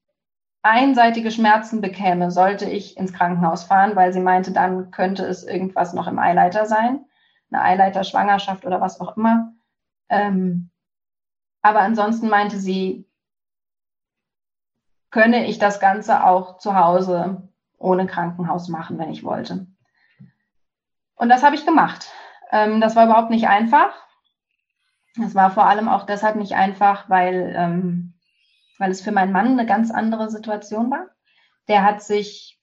einseitige 0.64 1.30
Schmerzen 1.30 1.80
bekäme, 1.80 2.32
sollte 2.32 2.66
ich 2.66 2.98
ins 2.98 3.14
Krankenhaus 3.14 3.64
fahren, 3.64 3.96
weil 3.96 4.12
sie 4.12 4.20
meinte, 4.20 4.52
dann 4.52 4.92
könnte 4.92 5.26
es 5.26 5.44
irgendwas 5.44 5.94
noch 5.94 6.08
im 6.08 6.20
Eileiter 6.20 6.66
sein, 6.66 7.06
eine 7.52 7.62
Eileiterschwangerschaft 7.62 8.66
oder 8.66 8.82
was 8.82 9.00
auch 9.00 9.16
immer. 9.16 9.54
Ähm, 10.10 10.72
aber 11.62 11.82
ansonsten 11.82 12.30
meinte 12.30 12.58
sie, 12.58 13.06
könne 15.12 15.46
ich 15.46 15.60
das 15.60 15.80
Ganze 15.80 16.26
auch 16.26 16.58
zu 16.58 16.76
Hause 16.76 17.47
ohne 17.78 18.08
Krankenhaus 18.08 18.68
machen, 18.68 18.98
wenn 18.98 19.12
ich 19.12 19.24
wollte. 19.24 19.68
Und 21.16 21.30
das 21.30 21.44
habe 21.44 21.56
ich 21.56 21.66
gemacht. 21.66 22.08
Ähm, 22.52 22.82
das 22.82 22.96
war 22.96 23.06
überhaupt 23.06 23.30
nicht 23.30 23.48
einfach. 23.48 23.94
Das 25.16 25.36
war 25.36 25.52
vor 25.52 25.66
allem 25.66 25.90
auch 25.90 26.06
deshalb 26.06 26.36
nicht 26.36 26.54
einfach, 26.54 27.10
weil 27.10 27.54
ähm, 27.56 28.14
weil 28.78 28.92
es 28.92 29.02
für 29.02 29.12
meinen 29.12 29.32
Mann 29.32 29.48
eine 29.48 29.66
ganz 29.66 29.92
andere 29.92 30.30
Situation 30.30 30.92
war. 30.92 31.08
Der 31.68 31.84
hat 31.84 32.02
sich, 32.02 32.60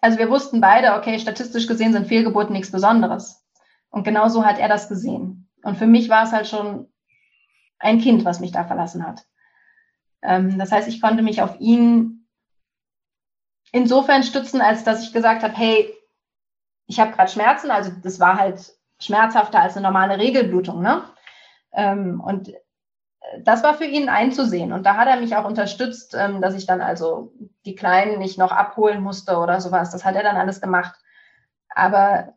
also 0.00 0.18
wir 0.18 0.30
wussten 0.30 0.60
beide, 0.60 0.94
okay, 0.94 1.18
statistisch 1.18 1.66
gesehen 1.66 1.92
sind 1.92 2.06
Fehlgeburten 2.06 2.52
nichts 2.52 2.72
Besonderes. 2.72 3.44
Und 3.90 4.04
genau 4.04 4.28
so 4.28 4.44
hat 4.44 4.58
er 4.58 4.68
das 4.68 4.88
gesehen. 4.88 5.48
Und 5.62 5.76
für 5.76 5.86
mich 5.86 6.08
war 6.08 6.24
es 6.24 6.32
halt 6.32 6.48
schon 6.48 6.92
ein 7.78 8.00
Kind, 8.00 8.24
was 8.24 8.40
mich 8.40 8.52
da 8.52 8.64
verlassen 8.64 9.06
hat. 9.06 9.24
Ähm, 10.22 10.58
das 10.58 10.72
heißt, 10.72 10.88
ich 10.88 11.00
konnte 11.00 11.22
mich 11.22 11.42
auf 11.42 11.58
ihn 11.60 12.13
insofern 13.74 14.22
stützen, 14.22 14.60
als 14.60 14.84
dass 14.84 15.02
ich 15.02 15.12
gesagt 15.12 15.42
habe, 15.42 15.54
hey, 15.54 15.92
ich 16.86 17.00
habe 17.00 17.12
gerade 17.12 17.30
Schmerzen, 17.30 17.72
also 17.72 17.90
das 18.02 18.20
war 18.20 18.38
halt 18.38 18.72
schmerzhafter 19.00 19.60
als 19.60 19.76
eine 19.76 19.86
normale 19.86 20.18
Regelblutung, 20.18 20.80
ne? 20.80 21.02
Ähm, 21.72 22.20
und 22.20 22.52
das 23.42 23.64
war 23.64 23.74
für 23.74 23.84
ihn 23.84 24.08
einzusehen. 24.08 24.72
Und 24.72 24.84
da 24.84 24.96
hat 24.96 25.08
er 25.08 25.16
mich 25.18 25.34
auch 25.34 25.44
unterstützt, 25.44 26.14
ähm, 26.16 26.40
dass 26.40 26.54
ich 26.54 26.66
dann 26.66 26.80
also 26.80 27.32
die 27.64 27.74
Kleinen 27.74 28.20
nicht 28.20 28.38
noch 28.38 28.52
abholen 28.52 29.02
musste 29.02 29.38
oder 29.38 29.60
sowas. 29.60 29.90
Das 29.90 30.04
hat 30.04 30.14
er 30.14 30.22
dann 30.22 30.36
alles 30.36 30.60
gemacht. 30.60 30.94
Aber 31.68 32.34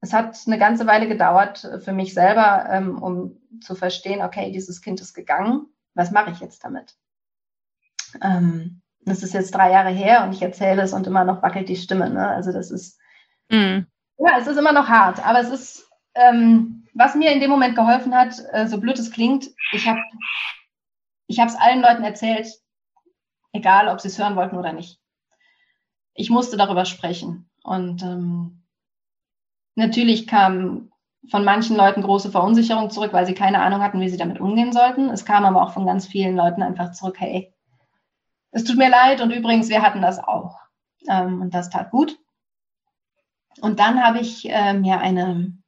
es 0.00 0.14
hat 0.14 0.38
eine 0.46 0.58
ganze 0.58 0.86
Weile 0.86 1.06
gedauert 1.06 1.68
für 1.84 1.92
mich 1.92 2.14
selber, 2.14 2.66
ähm, 2.70 3.02
um 3.02 3.36
zu 3.60 3.74
verstehen, 3.74 4.22
okay, 4.22 4.52
dieses 4.52 4.80
Kind 4.80 5.02
ist 5.02 5.12
gegangen. 5.12 5.66
Was 5.94 6.12
mache 6.12 6.30
ich 6.30 6.40
jetzt 6.40 6.64
damit? 6.64 6.94
Ähm, 8.22 8.80
das 9.00 9.22
ist 9.22 9.34
jetzt 9.34 9.54
drei 9.54 9.70
Jahre 9.70 9.90
her 9.90 10.24
und 10.24 10.32
ich 10.32 10.42
erzähle 10.42 10.82
es 10.82 10.92
und 10.92 11.06
immer 11.06 11.24
noch 11.24 11.42
wackelt 11.42 11.68
die 11.68 11.76
Stimme. 11.76 12.10
Ne? 12.10 12.28
Also 12.28 12.52
das 12.52 12.70
ist, 12.70 12.98
mm. 13.48 13.80
ja, 14.18 14.38
es 14.38 14.46
ist 14.46 14.58
immer 14.58 14.72
noch 14.72 14.88
hart, 14.88 15.24
aber 15.24 15.40
es 15.40 15.48
ist, 15.48 15.90
ähm, 16.14 16.86
was 16.94 17.14
mir 17.14 17.32
in 17.32 17.40
dem 17.40 17.50
Moment 17.50 17.76
geholfen 17.76 18.14
hat, 18.14 18.34
äh, 18.52 18.66
so 18.66 18.78
blöd 18.78 18.98
es 18.98 19.10
klingt, 19.10 19.48
ich 19.72 19.86
habe 19.86 20.00
ich 21.26 21.38
es 21.38 21.56
allen 21.56 21.82
Leuten 21.82 22.04
erzählt, 22.04 22.48
egal 23.52 23.88
ob 23.88 24.00
sie 24.00 24.08
es 24.08 24.18
hören 24.18 24.36
wollten 24.36 24.56
oder 24.56 24.72
nicht. 24.72 24.98
Ich 26.14 26.30
musste 26.30 26.56
darüber 26.56 26.84
sprechen. 26.84 27.48
Und 27.62 28.02
ähm, 28.02 28.64
natürlich 29.74 30.26
kam 30.26 30.90
von 31.30 31.44
manchen 31.44 31.76
Leuten 31.76 32.02
große 32.02 32.30
Verunsicherung 32.30 32.90
zurück, 32.90 33.12
weil 33.12 33.26
sie 33.26 33.34
keine 33.34 33.60
Ahnung 33.60 33.82
hatten, 33.82 34.00
wie 34.00 34.08
sie 34.08 34.16
damit 34.16 34.40
umgehen 34.40 34.72
sollten. 34.72 35.10
Es 35.10 35.24
kam 35.24 35.44
aber 35.44 35.62
auch 35.62 35.72
von 35.72 35.86
ganz 35.86 36.06
vielen 36.06 36.36
Leuten 36.36 36.62
einfach 36.62 36.92
zurück, 36.92 37.16
hey, 37.18 37.52
es 38.58 38.64
tut 38.64 38.76
mir 38.76 38.90
leid 38.90 39.20
und 39.20 39.30
übrigens, 39.30 39.68
wir 39.68 39.82
hatten 39.82 40.02
das 40.02 40.18
auch. 40.18 40.58
Ähm, 41.08 41.40
und 41.40 41.54
das 41.54 41.70
tat 41.70 41.90
gut. 41.90 42.18
Und 43.60 43.80
dann 43.80 44.02
habe 44.02 44.18
ich 44.18 44.48
äh, 44.50 44.74
mir 44.74 45.00
eine 45.00 45.58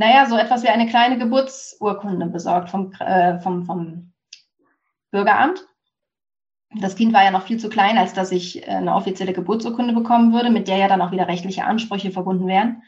naja, 0.00 0.24
so 0.24 0.38
etwas 0.38 0.62
wie 0.62 0.68
eine 0.68 0.86
kleine 0.86 1.18
Geburtsurkunde 1.18 2.24
besorgt 2.24 2.70
vom, 2.70 2.90
äh, 3.00 3.38
vom, 3.40 3.66
vom 3.66 4.14
Bürgeramt. 5.10 5.62
Das 6.74 6.96
Kind 6.96 7.12
war 7.12 7.22
ja 7.22 7.30
noch 7.30 7.42
viel 7.46 7.60
zu 7.60 7.68
klein, 7.68 7.98
als 7.98 8.14
dass 8.14 8.32
ich 8.32 8.66
äh, 8.66 8.70
eine 8.70 8.94
offizielle 8.94 9.34
Geburtsurkunde 9.34 9.92
bekommen 9.92 10.32
würde, 10.32 10.48
mit 10.48 10.68
der 10.68 10.78
ja 10.78 10.88
dann 10.88 11.02
auch 11.02 11.10
wieder 11.10 11.28
rechtliche 11.28 11.66
Ansprüche 11.66 12.12
verbunden 12.12 12.46
wären. 12.46 12.82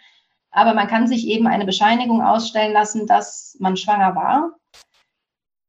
Aber 0.53 0.73
man 0.73 0.87
kann 0.87 1.07
sich 1.07 1.27
eben 1.27 1.47
eine 1.47 1.67
Bescheinigung 1.67 2.23
ausstellen 2.23 2.73
lassen, 2.73 3.07
dass 3.07 3.59
man 3.61 3.77
schwanger 3.77 4.17
war. 4.17 4.53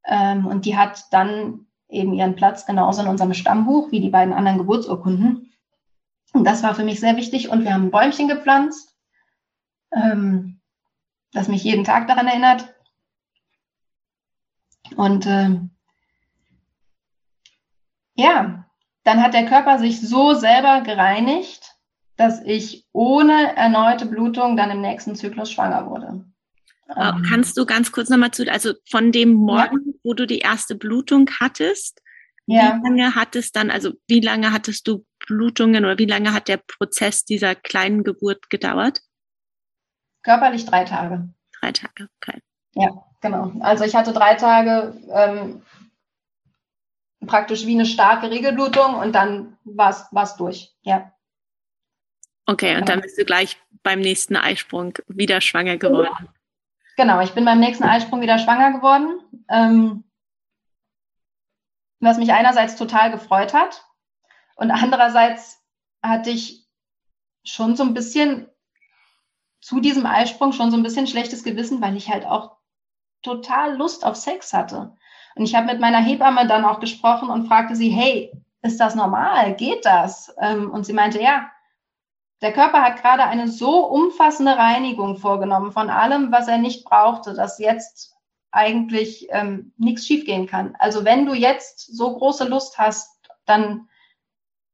Ähm, 0.06 0.46
und 0.46 0.64
die 0.64 0.78
hat 0.78 1.12
dann 1.12 1.68
eben 1.94 2.14
ihren 2.14 2.36
Platz 2.36 2.66
genauso 2.66 3.02
in 3.02 3.08
unserem 3.08 3.34
Stammbuch 3.34 3.92
wie 3.92 4.02
die 4.02 4.10
beiden 4.10 4.34
anderen 4.34 4.58
Geburtsurkunden. 4.58 5.54
Und 6.34 6.46
das 6.46 6.64
war 6.64 6.76
für 6.76 6.84
mich 6.84 7.00
sehr 7.00 7.16
wichtig. 7.16 7.50
Und 7.50 7.64
wir 7.64 7.74
haben 7.74 7.86
ein 7.86 7.92
Bäumchen 7.92 8.28
gepflanzt. 8.28 8.96
Ähm, 9.96 10.60
das 11.32 11.48
mich 11.48 11.64
jeden 11.64 11.84
Tag 11.84 12.08
daran 12.08 12.28
erinnert. 12.28 12.74
Und 14.96 15.26
äh, 15.26 15.60
ja, 18.16 18.66
dann 19.04 19.22
hat 19.22 19.34
der 19.34 19.46
Körper 19.46 19.80
sich 19.80 20.02
so 20.02 20.34
selber 20.34 20.82
gereinigt, 20.82 21.76
dass 22.16 22.42
ich 22.44 22.88
ohne 22.94 23.56
erneute 23.56 24.06
Blutung 24.06 24.56
dann 24.56 24.70
im 24.70 24.82
nächsten 24.82 25.16
Zyklus 25.16 25.52
schwanger 25.52 25.90
wurde. 25.90 26.26
Ähm, 26.96 27.26
Kannst 27.28 27.58
du 27.58 27.66
ganz 27.66 27.92
kurz 27.92 28.10
nochmal 28.10 28.32
zu, 28.32 28.50
also 28.52 28.74
von 28.90 29.12
dem 29.12 29.34
Morgen, 29.34 29.82
ja. 29.86 29.93
Wo 30.04 30.14
du 30.14 30.28
die 30.28 30.40
erste 30.40 30.76
Blutung 30.76 31.30
hattest, 31.40 32.02
ja. 32.46 32.80
wie 32.84 32.90
lange 32.90 33.16
hattest 33.16 33.56
dann, 33.56 33.72
also 33.72 33.94
wie 34.08 34.20
lange 34.20 34.52
hattest 34.52 34.88
du 34.88 35.06
Blutungen 35.26 35.86
oder 35.86 35.98
wie 35.98 36.06
lange 36.06 36.34
hat 36.34 36.48
der 36.48 36.58
Prozess 36.58 37.26
dieser 37.26 37.56
kleinen 37.56 38.04
Geburt 38.04 38.50
gedauert? 38.50 39.02
Körperlich 40.24 40.66
drei 40.66 40.86
Tage. 40.86 41.30
Drei 41.60 41.72
Tage, 41.72 42.08
okay. 42.22 42.40
Ja, 42.76 42.90
genau. 43.22 43.54
Also 43.62 43.84
ich 43.84 43.96
hatte 43.96 44.14
drei 44.14 44.36
Tage 44.36 44.96
ähm, 45.12 45.62
praktisch 47.26 47.66
wie 47.66 47.74
eine 47.74 47.86
starke 47.86 48.30
Regelblutung 48.30 48.96
und 48.96 49.14
dann 49.14 49.58
war 49.64 50.08
es 50.24 50.36
durch, 50.36 50.74
ja. 50.82 51.12
Okay, 52.46 52.72
und 52.72 52.82
genau. 52.82 52.88
dann 52.88 53.02
bist 53.02 53.18
du 53.18 53.24
gleich 53.24 53.58
beim 53.84 54.00
nächsten 54.02 54.36
Eisprung 54.36 54.98
wieder 55.08 55.40
schwanger 55.40 55.78
geworden. 55.78 56.30
Genau, 56.96 57.22
ich 57.22 57.34
bin 57.34 57.46
beim 57.46 57.60
nächsten 57.60 57.84
Eisprung 57.84 58.22
wieder 58.22 58.38
schwanger 58.38 58.72
geworden. 58.74 59.20
Ähm, 59.50 60.04
was 62.00 62.18
mich 62.18 62.34
einerseits 62.34 62.76
total 62.76 63.12
gefreut 63.12 63.54
hat 63.54 63.86
und 64.56 64.72
andererseits 64.72 65.64
hatte 66.02 66.30
ich 66.30 66.68
schon 67.46 67.76
so 67.76 67.84
ein 67.84 67.94
bisschen 67.94 68.50
zu 69.62 69.80
diesem 69.80 70.06
Eisprung 70.06 70.52
schon 70.52 70.72
so 70.72 70.78
ein 70.78 70.84
bisschen 70.84 71.08
schlechtes 71.08 71.44
Gewissen, 71.44 71.82
weil 71.82 71.96
ich 71.96 72.10
halt 72.10 72.26
auch 72.26 72.58
total 73.22 73.78
Lust 73.78 74.06
auf 74.06 74.18
Sex 74.18 74.52
hatte. 74.52 74.98
Und 75.36 75.46
ich 75.46 75.56
habe 75.56 75.68
mit 75.68 75.80
meiner 75.80 76.00
Hebamme 76.02 76.46
dann 76.46 76.66
auch 76.66 76.82
gesprochen 76.82 77.30
und 77.30 77.48
fragte 77.48 77.76
sie, 77.76 77.90
hey, 77.90 78.32
ist 78.62 78.80
das 78.80 78.96
normal? 78.96 79.56
Geht 79.56 79.86
das? 79.86 80.36
Ähm, 80.40 80.70
und 80.70 80.86
sie 80.86 80.94
meinte, 80.94 81.22
ja, 81.22 81.50
der 82.44 82.52
Körper 82.52 82.82
hat 82.82 83.02
gerade 83.02 83.24
eine 83.24 83.48
so 83.48 83.86
umfassende 83.86 84.58
Reinigung 84.58 85.16
vorgenommen 85.16 85.72
von 85.72 85.90
allem, 85.90 86.30
was 86.34 86.50
er 86.50 86.58
nicht 86.58 86.84
brauchte, 86.84 87.34
dass 87.34 87.58
jetzt 87.58 88.18
eigentlich 88.52 89.28
ähm, 89.32 89.74
nichts 89.78 90.06
schiefgehen 90.06 90.46
kann. 90.46 90.76
Also 90.78 91.06
wenn 91.06 91.26
du 91.26 91.34
jetzt 91.34 91.96
so 91.96 92.14
große 92.14 92.46
Lust 92.46 92.78
hast, 92.78 93.18
dann 93.46 93.88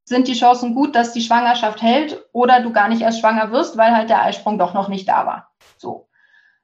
sind 0.03 0.27
die 0.27 0.33
Chancen 0.33 0.73
gut, 0.73 0.95
dass 0.95 1.13
die 1.13 1.21
Schwangerschaft 1.21 1.83
hält 1.83 2.25
oder 2.33 2.59
du 2.61 2.73
gar 2.73 2.87
nicht 2.87 3.03
erst 3.03 3.19
schwanger 3.19 3.51
wirst, 3.51 3.77
weil 3.77 3.95
halt 3.95 4.09
der 4.09 4.23
Eisprung 4.23 4.57
doch 4.57 4.73
noch 4.73 4.87
nicht 4.87 5.07
da 5.07 5.27
war. 5.27 5.51
So. 5.77 6.09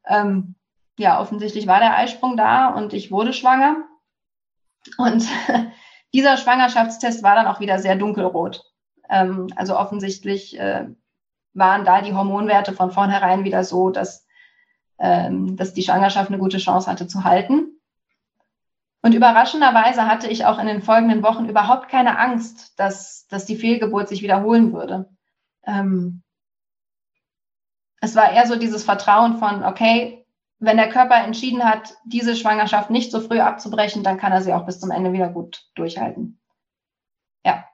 Ähm, 0.07 0.55
ja, 0.97 1.21
offensichtlich 1.21 1.67
war 1.67 1.79
der 1.79 1.95
Eisprung 1.95 2.35
da 2.35 2.69
und 2.69 2.93
ich 2.93 3.11
wurde 3.11 3.31
schwanger. 3.31 3.77
Und 4.97 5.23
dieser 6.15 6.37
Schwangerschaftstest 6.37 7.21
war 7.21 7.35
dann 7.35 7.45
auch 7.45 7.59
wieder 7.59 7.77
sehr 7.77 7.95
dunkelrot. 7.95 8.63
Ähm, 9.09 9.47
also 9.55 9.77
offensichtlich 9.77 10.59
äh, 10.59 10.87
waren 11.53 11.85
da 11.85 12.01
die 12.01 12.13
Hormonwerte 12.13 12.73
von 12.73 12.91
vornherein 12.91 13.43
wieder 13.43 13.63
so, 13.63 13.89
dass, 13.89 14.25
ähm, 14.99 15.55
dass 15.55 15.73
die 15.73 15.83
Schwangerschaft 15.83 16.29
eine 16.29 16.39
gute 16.39 16.57
Chance 16.57 16.89
hatte 16.89 17.07
zu 17.07 17.23
halten. 17.23 17.79
Und 19.01 19.13
überraschenderweise 19.13 20.07
hatte 20.07 20.27
ich 20.27 20.45
auch 20.45 20.57
in 20.57 20.67
den 20.67 20.81
folgenden 20.81 21.21
Wochen 21.21 21.45
überhaupt 21.45 21.89
keine 21.89 22.17
Angst, 22.17 22.79
dass, 22.79 23.27
dass 23.27 23.45
die 23.45 23.55
Fehlgeburt 23.55 24.09
sich 24.09 24.23
wiederholen 24.23 24.73
würde. 24.73 25.09
Ähm, 25.63 26.23
es 28.01 28.15
war 28.15 28.31
eher 28.31 28.47
so 28.47 28.55
dieses 28.55 28.83
Vertrauen 28.83 29.37
von, 29.37 29.63
okay, 29.63 30.25
wenn 30.59 30.77
der 30.77 30.89
Körper 30.89 31.15
entschieden 31.23 31.63
hat, 31.63 31.95
diese 32.05 32.35
Schwangerschaft 32.35 32.89
nicht 32.89 33.11
so 33.11 33.19
früh 33.21 33.39
abzubrechen, 33.39 34.03
dann 34.03 34.17
kann 34.17 34.31
er 34.31 34.41
sie 34.41 34.53
auch 34.53 34.65
bis 34.65 34.79
zum 34.79 34.91
Ende 34.91 35.13
wieder 35.13 35.29
gut 35.29 35.65
durchhalten. 35.75 36.39
Ja. 37.45 37.65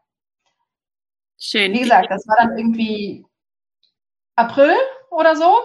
Schön. 1.43 1.73
Wie 1.73 1.79
gesagt, 1.79 2.11
das 2.11 2.27
war 2.27 2.35
dann 2.37 2.55
irgendwie 2.55 3.25
April 4.35 4.75
oder 5.09 5.35
so. 5.35 5.57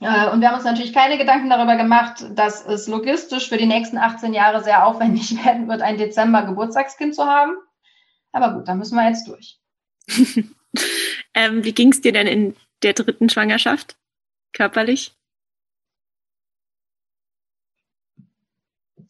Äh, 0.00 0.30
und 0.30 0.40
wir 0.40 0.48
haben 0.48 0.56
uns 0.56 0.64
natürlich 0.64 0.92
keine 0.92 1.16
Gedanken 1.16 1.48
darüber 1.48 1.76
gemacht, 1.76 2.24
dass 2.32 2.66
es 2.66 2.88
logistisch 2.88 3.48
für 3.48 3.56
die 3.56 3.66
nächsten 3.66 3.98
18 3.98 4.34
Jahre 4.34 4.64
sehr 4.64 4.84
aufwendig 4.84 5.32
werden 5.44 5.68
wird, 5.68 5.80
ein 5.80 5.96
Dezember 5.96 6.42
Geburtstagskind 6.42 7.14
zu 7.14 7.24
haben. 7.24 7.56
Aber 8.32 8.52
gut, 8.52 8.66
da 8.66 8.74
müssen 8.74 8.96
wir 8.96 9.08
jetzt 9.08 9.28
durch. 9.28 9.60
ähm, 11.34 11.62
wie 11.64 11.72
ging 11.72 11.92
es 11.92 12.00
dir 12.00 12.12
denn 12.12 12.26
in 12.26 12.56
der 12.82 12.94
dritten 12.94 13.28
Schwangerschaft 13.28 13.96
körperlich? 14.52 15.14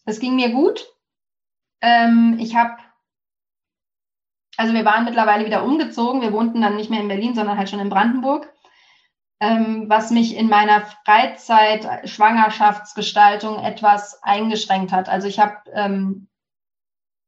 Es 0.05 0.21
ging 0.21 0.37
mir 0.37 0.51
gut. 0.51 0.93
Ähm, 1.81 2.37
ich 2.39 2.55
habe, 2.55 2.77
also 4.57 4.75
wir 4.75 4.85
waren 4.85 5.05
mittlerweile 5.05 5.47
wieder 5.47 5.65
umgezogen. 5.65 6.21
Wir 6.21 6.33
wohnten 6.33 6.61
dann 6.61 6.77
nicht 6.77 6.91
mehr 6.91 7.01
in 7.01 7.09
Berlin, 7.09 7.35
sondern 7.35 7.59
halt 7.59 7.71
schon 7.71 7.81
in 7.81 7.89
Brandenburg 7.89 8.55
ähm, 9.45 9.89
was 9.89 10.11
mich 10.11 10.37
in 10.37 10.49
meiner 10.49 10.87
Freizeit, 11.05 12.09
Schwangerschaftsgestaltung 12.09 13.59
etwas 13.59 14.23
eingeschränkt 14.23 14.93
hat. 14.93 15.09
Also 15.09 15.29
ich 15.29 15.39
habe 15.39 15.57
ähm, 15.73 16.29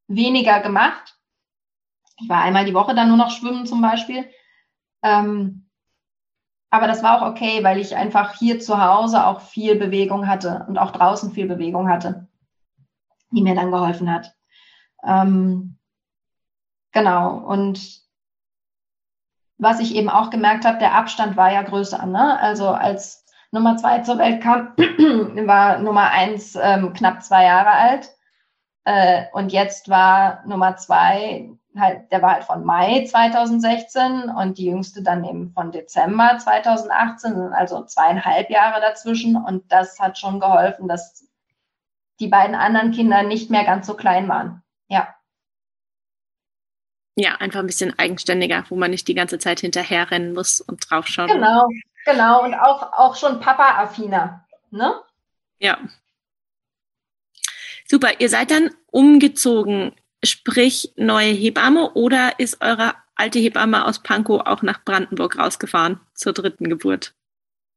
weniger 0.07 0.61
gemacht. 0.61 1.15
Ich 2.19 2.27
war 2.27 2.41
einmal 2.41 2.65
die 2.65 2.73
Woche 2.73 2.95
dann 2.95 3.09
nur 3.09 3.17
noch 3.17 3.29
schwimmen 3.29 3.67
zum 3.67 3.81
Beispiel. 3.81 4.29
Ähm, 5.03 5.69
aber 6.71 6.87
das 6.87 7.03
war 7.03 7.21
auch 7.21 7.29
okay, 7.29 7.63
weil 7.63 7.79
ich 7.79 7.95
einfach 7.95 8.33
hier 8.33 8.59
zu 8.59 8.83
Hause 8.83 9.25
auch 9.25 9.41
viel 9.41 9.75
Bewegung 9.75 10.27
hatte 10.27 10.65
und 10.67 10.77
auch 10.77 10.91
draußen 10.91 11.31
viel 11.31 11.47
Bewegung 11.47 11.87
hatte, 11.87 12.27
die 13.31 13.41
mir 13.41 13.53
dann 13.53 13.71
geholfen 13.71 14.11
hat. 14.11 14.35
Ähm, 15.05 15.76
genau. 16.97 17.37
Und 17.37 18.01
was 19.59 19.79
ich 19.79 19.95
eben 19.95 20.09
auch 20.09 20.31
gemerkt 20.31 20.65
habe, 20.65 20.79
der 20.79 20.95
Abstand 20.95 21.37
war 21.37 21.51
ja 21.51 21.61
größer. 21.61 22.05
Ne? 22.05 22.39
Also 22.39 22.69
als 22.69 23.23
Nummer 23.51 23.77
zwei 23.77 23.99
zur 23.99 24.17
Welt 24.17 24.41
kam, 24.41 24.73
war 25.47 25.77
Nummer 25.77 26.09
eins 26.11 26.57
ähm, 26.59 26.93
knapp 26.93 27.23
zwei 27.23 27.45
Jahre 27.45 27.69
alt. 27.69 28.09
Äh, 28.85 29.25
und 29.33 29.51
jetzt 29.51 29.89
war 29.89 30.43
Nummer 30.47 30.75
zwei 30.77 31.51
halt, 31.77 32.11
der 32.11 32.23
war 32.23 32.33
halt 32.33 32.45
von 32.45 32.65
Mai 32.65 33.05
2016 33.05 34.29
und 34.29 34.57
die 34.57 34.65
jüngste 34.65 35.03
dann 35.03 35.23
eben 35.23 35.51
von 35.51 35.71
Dezember 35.71 36.39
2018, 36.39 37.53
also 37.53 37.83
zweieinhalb 37.83 38.49
Jahre 38.49 38.81
dazwischen. 38.81 39.35
Und 39.35 39.71
das 39.71 39.99
hat 39.99 40.17
schon 40.17 40.39
geholfen, 40.39 40.87
dass 40.87 41.27
die 42.19 42.27
beiden 42.27 42.55
anderen 42.55 42.91
Kinder 42.91 43.21
nicht 43.21 43.51
mehr 43.51 43.65
ganz 43.65 43.85
so 43.85 43.93
klein 43.93 44.27
waren. 44.27 44.63
Ja 44.87 45.07
ja, 47.19 47.35
einfach 47.37 47.61
ein 47.61 47.65
bisschen 47.67 47.97
eigenständiger, 47.97 48.63
wo 48.69 48.75
man 48.75 48.91
nicht 48.91 49.07
die 49.07 49.15
ganze 49.15 49.39
Zeit 49.39 49.59
hinterherrennen 49.59 50.33
muss 50.33 50.61
und 50.61 50.87
draufschauen. 50.87 51.27
Genau, 51.27 51.67
genau. 52.05 52.43
Und 52.43 52.53
auch, 52.53 52.93
auch 52.93 53.15
schon 53.15 53.39
Papa-affiner, 53.39 54.45
ne? 54.69 54.93
Ja. 55.57 55.79
Super, 57.87 58.19
ihr 58.19 58.29
seid 58.29 58.51
dann 58.51 58.69
umgezogen, 58.91 59.93
sprich 60.23 60.93
neue 60.95 61.31
Hebamme 61.31 61.91
oder 61.93 62.39
ist 62.39 62.61
eure 62.61 62.93
alte 63.15 63.39
Hebamme 63.39 63.85
aus 63.85 64.03
Pankow 64.03 64.41
auch 64.45 64.61
nach 64.61 64.83
Brandenburg 64.85 65.39
rausgefahren 65.39 65.99
zur 66.13 66.33
dritten 66.33 66.69
Geburt? 66.69 67.15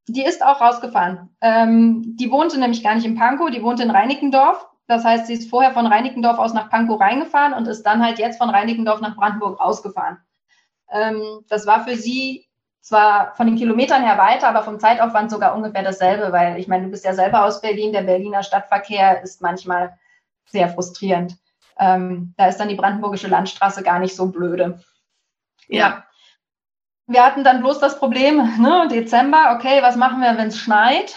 Die 0.07 0.25
ist 0.25 0.43
auch 0.43 0.61
rausgefahren. 0.61 1.31
Ähm, 1.41 2.17
die 2.19 2.31
wohnte 2.31 2.61
nämlich 2.61 2.83
gar 2.83 2.95
nicht 2.95 3.07
in 3.07 3.17
Pankow, 3.17 3.51
die 3.51 3.63
wohnte 3.63 3.85
in 3.85 3.91
Reinickendorf 3.91 4.67
das 4.91 5.05
heißt, 5.05 5.27
sie 5.27 5.35
ist 5.35 5.49
vorher 5.49 5.73
von 5.73 5.87
Reinickendorf 5.87 6.39
aus 6.39 6.53
nach 6.53 6.69
Pankow 6.69 7.01
reingefahren 7.01 7.55
und 7.55 7.69
ist 7.69 7.85
dann 7.85 8.05
halt 8.05 8.19
jetzt 8.19 8.39
von 8.39 8.51
Reinickendorf 8.51 9.01
nach 9.01 9.15
Brandenburg 9.15 9.61
rausgefahren. 9.61 10.19
Ähm, 10.91 11.45
das 11.49 11.65
war 11.65 11.85
für 11.85 11.95
sie 11.95 12.49
zwar 12.81 13.37
von 13.37 13.47
den 13.47 13.55
Kilometern 13.55 14.03
her 14.03 14.19
weiter, 14.19 14.49
aber 14.49 14.65
vom 14.65 14.81
Zeitaufwand 14.81 15.31
sogar 15.31 15.55
ungefähr 15.55 15.85
dasselbe, 15.85 16.33
weil 16.33 16.59
ich 16.59 16.67
meine, 16.67 16.87
du 16.87 16.91
bist 16.91 17.05
ja 17.05 17.15
selber 17.15 17.45
aus 17.45 17.61
Berlin, 17.61 17.93
der 17.93 18.03
Berliner 18.03 18.43
Stadtverkehr 18.43 19.23
ist 19.23 19.41
manchmal 19.41 19.97
sehr 20.47 20.69
frustrierend. 20.69 21.37
Ähm, 21.79 22.35
da 22.37 22.47
ist 22.47 22.59
dann 22.59 22.69
die 22.69 22.75
Brandenburgische 22.75 23.29
Landstraße 23.29 23.85
gar 23.85 24.01
nicht 24.01 24.17
so 24.17 24.27
blöde. 24.27 24.81
Ja. 25.69 25.79
ja. 25.79 26.05
Wir 27.07 27.25
hatten 27.25 27.45
dann 27.45 27.61
bloß 27.61 27.79
das 27.79 27.97
Problem, 27.97 28.39
ne, 28.61 28.89
Dezember, 28.91 29.55
okay, 29.57 29.83
was 29.83 29.95
machen 29.95 30.21
wir, 30.21 30.37
wenn 30.37 30.49
es 30.49 30.59
schneit? 30.59 31.15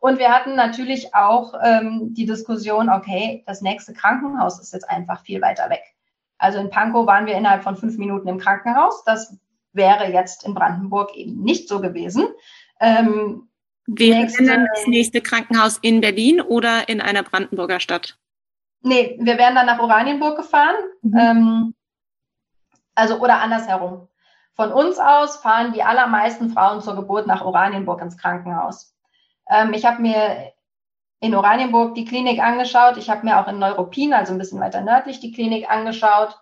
Und 0.00 0.18
wir 0.18 0.30
hatten 0.30 0.56
natürlich 0.56 1.14
auch 1.14 1.54
ähm, 1.62 2.14
die 2.14 2.24
Diskussion, 2.24 2.88
okay, 2.88 3.44
das 3.46 3.60
nächste 3.60 3.92
Krankenhaus 3.92 4.58
ist 4.58 4.72
jetzt 4.72 4.88
einfach 4.88 5.22
viel 5.22 5.42
weiter 5.42 5.68
weg. 5.68 5.82
Also 6.38 6.58
in 6.58 6.70
Pankow 6.70 7.06
waren 7.06 7.26
wir 7.26 7.34
innerhalb 7.34 7.62
von 7.62 7.76
fünf 7.76 7.98
Minuten 7.98 8.26
im 8.26 8.38
Krankenhaus. 8.38 9.04
Das 9.04 9.36
wäre 9.72 10.10
jetzt 10.10 10.44
in 10.46 10.54
Brandenburg 10.54 11.14
eben 11.14 11.42
nicht 11.42 11.68
so 11.68 11.80
gewesen. 11.80 12.26
Ähm, 12.80 13.50
wäre 13.86 14.20
nächste, 14.20 14.44
denn 14.44 14.66
das 14.74 14.86
nächste 14.86 15.20
Krankenhaus 15.20 15.78
in 15.82 16.00
Berlin 16.00 16.40
oder 16.40 16.88
in 16.88 17.02
einer 17.02 17.22
Brandenburger 17.22 17.78
Stadt? 17.78 18.18
Nee, 18.82 19.18
wir 19.20 19.36
wären 19.36 19.54
dann 19.54 19.66
nach 19.66 19.80
Oranienburg 19.80 20.38
gefahren. 20.38 20.76
Mhm. 21.02 21.18
Ähm, 21.18 21.74
also 22.94 23.18
oder 23.18 23.40
andersherum. 23.40 24.08
Von 24.54 24.72
uns 24.72 24.98
aus 24.98 25.36
fahren 25.36 25.74
die 25.74 25.82
allermeisten 25.82 26.50
Frauen 26.50 26.80
zur 26.80 26.96
Geburt 26.96 27.26
nach 27.26 27.42
Oranienburg 27.42 28.00
ins 28.00 28.16
Krankenhaus. 28.16 28.94
Ähm, 29.50 29.72
ich 29.74 29.84
habe 29.84 30.00
mir 30.00 30.52
in 31.20 31.34
Oranienburg 31.34 31.94
die 31.94 32.06
Klinik 32.06 32.40
angeschaut. 32.40 32.96
Ich 32.96 33.10
habe 33.10 33.24
mir 33.26 33.38
auch 33.38 33.48
in 33.48 33.58
Neuruppin, 33.58 34.14
also 34.14 34.32
ein 34.32 34.38
bisschen 34.38 34.60
weiter 34.60 34.80
nördlich, 34.80 35.20
die 35.20 35.32
Klinik 35.32 35.70
angeschaut. 35.70 36.38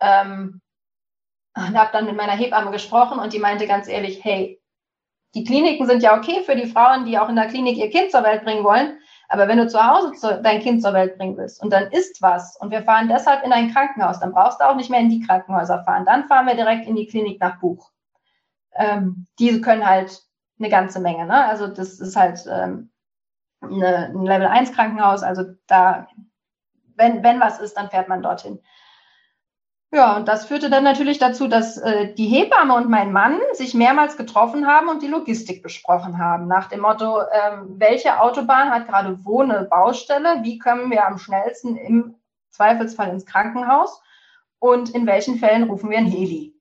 Ähm, 0.00 0.60
und 1.56 1.78
habe 1.78 1.90
dann 1.92 2.06
mit 2.06 2.16
meiner 2.16 2.32
Hebamme 2.32 2.70
gesprochen 2.72 3.18
und 3.18 3.32
die 3.32 3.38
meinte 3.38 3.66
ganz 3.66 3.86
ehrlich, 3.86 4.24
hey, 4.24 4.60
die 5.34 5.44
Kliniken 5.44 5.86
sind 5.86 6.02
ja 6.02 6.16
okay 6.16 6.42
für 6.44 6.56
die 6.56 6.66
Frauen, 6.66 7.06
die 7.06 7.18
auch 7.18 7.28
in 7.28 7.36
der 7.36 7.46
Klinik 7.46 7.76
ihr 7.76 7.90
Kind 7.90 8.10
zur 8.10 8.22
Welt 8.22 8.44
bringen 8.44 8.64
wollen. 8.64 8.98
Aber 9.28 9.48
wenn 9.48 9.58
du 9.58 9.66
zu 9.66 9.84
Hause 9.84 10.12
zu, 10.12 10.40
dein 10.42 10.60
Kind 10.60 10.82
zur 10.82 10.92
Welt 10.92 11.16
bringen 11.16 11.36
willst 11.36 11.62
und 11.62 11.72
dann 11.72 11.90
ist 11.90 12.22
was 12.22 12.56
und 12.56 12.70
wir 12.70 12.82
fahren 12.82 13.08
deshalb 13.08 13.44
in 13.44 13.52
ein 13.52 13.72
Krankenhaus, 13.72 14.20
dann 14.20 14.32
brauchst 14.32 14.60
du 14.60 14.64
auch 14.64 14.76
nicht 14.76 14.90
mehr 14.90 15.00
in 15.00 15.08
die 15.08 15.20
Krankenhäuser 15.20 15.82
fahren. 15.84 16.04
Dann 16.04 16.26
fahren 16.28 16.46
wir 16.46 16.54
direkt 16.54 16.86
in 16.86 16.94
die 16.94 17.06
Klinik 17.06 17.40
nach 17.40 17.58
Buch. 17.58 17.90
Ähm, 18.74 19.26
diese 19.38 19.60
können 19.60 19.86
halt 19.86 20.23
eine 20.58 20.68
ganze 20.68 21.00
Menge. 21.00 21.26
Ne? 21.26 21.44
Also 21.44 21.66
das 21.66 22.00
ist 22.00 22.16
halt 22.16 22.44
ähm, 22.50 22.90
eine, 23.62 24.06
ein 24.06 24.24
Level 24.24 24.46
1 24.46 24.72
Krankenhaus. 24.72 25.22
Also 25.22 25.44
da, 25.66 26.06
wenn, 26.96 27.22
wenn 27.22 27.40
was 27.40 27.60
ist, 27.60 27.76
dann 27.76 27.90
fährt 27.90 28.08
man 28.08 28.22
dorthin. 28.22 28.60
Ja, 29.94 30.16
und 30.16 30.26
das 30.26 30.46
führte 30.46 30.70
dann 30.70 30.82
natürlich 30.82 31.18
dazu, 31.18 31.46
dass 31.46 31.76
äh, 31.76 32.12
die 32.14 32.26
Hebamme 32.26 32.74
und 32.74 32.90
mein 32.90 33.12
Mann 33.12 33.38
sich 33.52 33.74
mehrmals 33.74 34.16
getroffen 34.16 34.66
haben 34.66 34.88
und 34.88 35.02
die 35.02 35.08
Logistik 35.08 35.62
besprochen 35.62 36.18
haben. 36.18 36.48
Nach 36.48 36.68
dem 36.68 36.80
Motto, 36.80 37.20
ähm, 37.20 37.76
welche 37.78 38.20
Autobahn 38.20 38.70
hat 38.70 38.88
gerade 38.88 39.24
wo 39.24 39.42
eine 39.42 39.62
Baustelle? 39.62 40.42
Wie 40.42 40.58
können 40.58 40.90
wir 40.90 41.06
am 41.06 41.18
schnellsten 41.18 41.76
im 41.76 42.16
Zweifelsfall 42.50 43.10
ins 43.10 43.24
Krankenhaus? 43.24 44.02
Und 44.58 44.90
in 44.90 45.06
welchen 45.06 45.38
Fällen 45.38 45.70
rufen 45.70 45.90
wir 45.90 45.98
ein 45.98 46.06
Heli? 46.06 46.60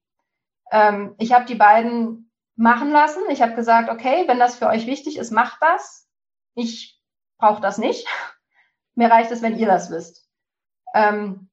Ähm, 0.71 1.15
ich 1.17 1.33
habe 1.33 1.45
die 1.45 1.55
beiden 1.55 2.31
machen 2.55 2.91
lassen. 2.91 3.23
Ich 3.29 3.41
habe 3.41 3.55
gesagt, 3.55 3.89
okay, 3.89 4.23
wenn 4.27 4.39
das 4.39 4.55
für 4.57 4.67
euch 4.67 4.85
wichtig 4.85 5.17
ist, 5.17 5.31
macht 5.31 5.57
das. 5.61 6.07
Ich 6.55 6.99
brauche 7.37 7.61
das 7.61 7.77
nicht. 7.77 8.07
Mir 8.95 9.09
reicht 9.09 9.31
es, 9.31 9.41
wenn 9.41 9.57
ihr 9.57 9.67
das 9.67 9.89
wisst. 9.89 10.27
Ähm, 10.93 11.49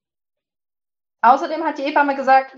außerdem 1.22 1.64
hat 1.64 1.78
die 1.78 1.84
Hebamme 1.84 2.14
gesagt, 2.14 2.56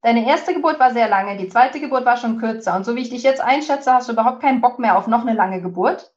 deine 0.00 0.26
erste 0.26 0.54
Geburt 0.54 0.80
war 0.80 0.92
sehr 0.92 1.08
lange, 1.08 1.36
die 1.36 1.48
zweite 1.48 1.80
Geburt 1.80 2.06
war 2.06 2.16
schon 2.16 2.38
kürzer. 2.38 2.74
Und 2.74 2.84
so 2.84 2.96
wie 2.96 3.02
ich 3.02 3.10
dich 3.10 3.22
jetzt 3.22 3.40
einschätze, 3.40 3.92
hast 3.92 4.08
du 4.08 4.12
überhaupt 4.12 4.40
keinen 4.40 4.62
Bock 4.62 4.78
mehr 4.78 4.96
auf 4.96 5.06
noch 5.06 5.20
eine 5.20 5.34
lange 5.34 5.60
Geburt. 5.60 6.14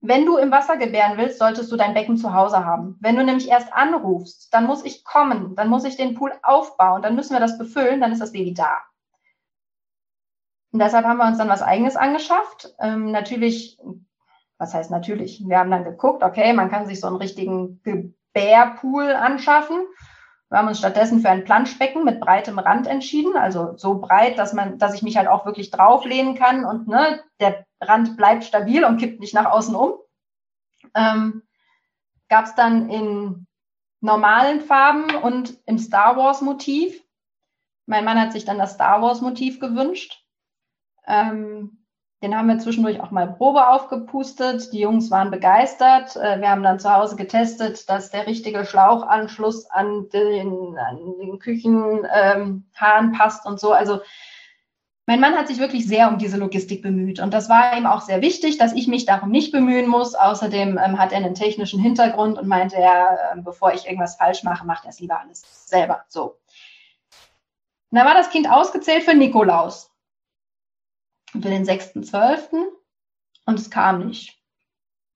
Wenn 0.00 0.26
du 0.26 0.36
im 0.36 0.52
Wasser 0.52 0.76
gebären 0.76 1.16
willst, 1.16 1.38
solltest 1.38 1.72
du 1.72 1.76
dein 1.76 1.94
Becken 1.94 2.16
zu 2.16 2.32
Hause 2.32 2.64
haben. 2.64 2.96
Wenn 3.00 3.16
du 3.16 3.24
nämlich 3.24 3.48
erst 3.48 3.72
anrufst, 3.72 4.54
dann 4.54 4.66
muss 4.66 4.84
ich 4.84 5.04
kommen, 5.04 5.56
dann 5.56 5.68
muss 5.68 5.84
ich 5.84 5.96
den 5.96 6.14
Pool 6.14 6.32
aufbauen, 6.42 7.02
dann 7.02 7.16
müssen 7.16 7.32
wir 7.32 7.40
das 7.40 7.58
befüllen, 7.58 8.00
dann 8.00 8.12
ist 8.12 8.20
das 8.20 8.32
Baby 8.32 8.54
da. 8.54 8.80
Und 10.72 10.80
deshalb 10.80 11.06
haben 11.06 11.18
wir 11.18 11.26
uns 11.26 11.38
dann 11.38 11.48
was 11.48 11.62
Eigenes 11.62 11.96
angeschafft. 11.96 12.74
Ähm, 12.78 13.10
natürlich, 13.10 13.78
was 14.58 14.74
heißt 14.74 14.90
natürlich? 14.90 15.42
Wir 15.46 15.58
haben 15.58 15.70
dann 15.70 15.84
geguckt, 15.84 16.22
okay, 16.22 16.52
man 16.52 16.70
kann 16.70 16.86
sich 16.86 17.00
so 17.00 17.06
einen 17.06 17.16
richtigen 17.16 17.80
Gebärpool 17.82 19.12
anschaffen. 19.12 19.86
Wir 20.50 20.58
haben 20.58 20.68
uns 20.68 20.78
stattdessen 20.78 21.20
für 21.20 21.28
ein 21.28 21.44
Planschbecken 21.44 22.04
mit 22.04 22.20
breitem 22.20 22.58
Rand 22.58 22.86
entschieden, 22.86 23.36
also 23.36 23.76
so 23.76 23.98
breit, 23.98 24.38
dass 24.38 24.54
man, 24.54 24.78
dass 24.78 24.94
ich 24.94 25.02
mich 25.02 25.18
halt 25.18 25.28
auch 25.28 25.44
wirklich 25.44 25.70
drauflehnen 25.70 26.34
kann 26.36 26.64
und 26.64 26.88
ne, 26.88 27.22
der 27.38 27.66
Rand 27.82 28.16
bleibt 28.16 28.44
stabil 28.44 28.82
und 28.84 28.96
kippt 28.96 29.20
nicht 29.20 29.34
nach 29.34 29.44
außen 29.46 29.74
um. 29.74 29.94
Ähm, 30.94 31.42
Gab 32.28 32.44
es 32.44 32.54
dann 32.54 32.90
in 32.90 33.46
normalen 34.00 34.60
Farben 34.60 35.14
und 35.16 35.58
im 35.66 35.78
Star 35.78 36.16
Wars 36.16 36.42
Motiv. 36.42 37.02
Mein 37.86 38.04
Mann 38.04 38.20
hat 38.20 38.32
sich 38.32 38.44
dann 38.44 38.58
das 38.58 38.74
Star 38.74 39.00
Wars 39.00 39.20
Motiv 39.22 39.60
gewünscht. 39.60 40.24
Ähm, 41.08 41.78
den 42.22 42.36
haben 42.36 42.48
wir 42.48 42.58
zwischendurch 42.58 43.00
auch 43.00 43.12
mal 43.12 43.32
Probe 43.32 43.68
aufgepustet. 43.68 44.72
Die 44.72 44.80
Jungs 44.80 45.10
waren 45.10 45.30
begeistert. 45.30 46.16
Äh, 46.16 46.40
wir 46.40 46.50
haben 46.50 46.64
dann 46.64 46.80
zu 46.80 46.92
Hause 46.92 47.14
getestet, 47.14 47.88
dass 47.88 48.10
der 48.10 48.26
richtige 48.26 48.64
Schlauchanschluss 48.64 49.70
an 49.70 50.08
den, 50.12 50.76
den 51.20 51.38
Küchenhahn 51.38 52.64
ähm, 52.74 53.12
passt 53.12 53.46
und 53.46 53.60
so. 53.60 53.72
Also 53.72 54.00
mein 55.06 55.20
Mann 55.20 55.36
hat 55.36 55.46
sich 55.48 55.58
wirklich 55.58 55.86
sehr 55.86 56.08
um 56.08 56.18
diese 56.18 56.36
Logistik 56.36 56.82
bemüht 56.82 57.18
und 57.18 57.32
das 57.32 57.48
war 57.48 57.78
ihm 57.78 57.86
auch 57.86 58.02
sehr 58.02 58.20
wichtig, 58.20 58.58
dass 58.58 58.74
ich 58.74 58.88
mich 58.88 59.06
darum 59.06 59.30
nicht 59.30 59.52
bemühen 59.52 59.88
muss. 59.88 60.14
Außerdem 60.14 60.76
ähm, 60.76 60.98
hat 60.98 61.12
er 61.12 61.18
einen 61.18 61.34
technischen 61.34 61.80
Hintergrund 61.80 62.36
und 62.36 62.48
meinte, 62.48 62.78
ja, 62.80 63.14
äh, 63.14 63.40
bevor 63.40 63.72
ich 63.72 63.86
irgendwas 63.86 64.16
falsch 64.16 64.42
mache, 64.42 64.66
macht 64.66 64.84
er 64.84 64.90
es 64.90 65.00
lieber 65.00 65.20
alles 65.20 65.44
selber. 65.66 66.04
So. 66.08 66.36
Und 67.90 67.96
dann 67.96 68.06
war 68.06 68.14
das 68.14 68.28
Kind 68.30 68.50
ausgezählt 68.50 69.04
für 69.04 69.14
Nikolaus 69.14 69.87
für 71.32 71.40
den 71.40 71.64
6.12. 71.64 72.48
und 73.46 73.58
es 73.58 73.70
kam 73.70 74.06
nicht. 74.06 74.38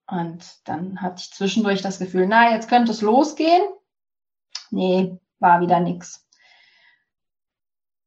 Und 0.07 0.69
dann 0.69 1.01
hatte 1.01 1.23
ich 1.23 1.33
zwischendurch 1.33 1.81
das 1.81 1.99
Gefühl, 1.99 2.27
na, 2.27 2.53
jetzt 2.53 2.69
könnte 2.69 2.93
es 2.93 3.01
losgehen. 3.01 3.63
Nee, 4.71 5.19
war 5.39 5.61
wieder 5.61 5.81
nichts. 5.81 6.27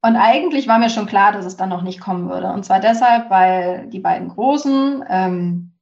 Und 0.01 0.17
eigentlich 0.17 0.67
war 0.67 0.77
mir 0.77 0.91
schon 0.91 1.07
klar, 1.07 1.31
dass 1.31 1.45
es 1.45 1.57
dann 1.57 1.69
noch 1.69 1.81
nicht 1.81 1.99
kommen 1.99 2.29
würde. 2.29 2.51
Und 2.51 2.63
zwar 2.63 2.79
deshalb, 2.79 3.31
weil 3.31 3.87
die 3.87 3.99
beiden 3.99 4.29
Großen 4.29 5.03
ähm, 5.09 5.73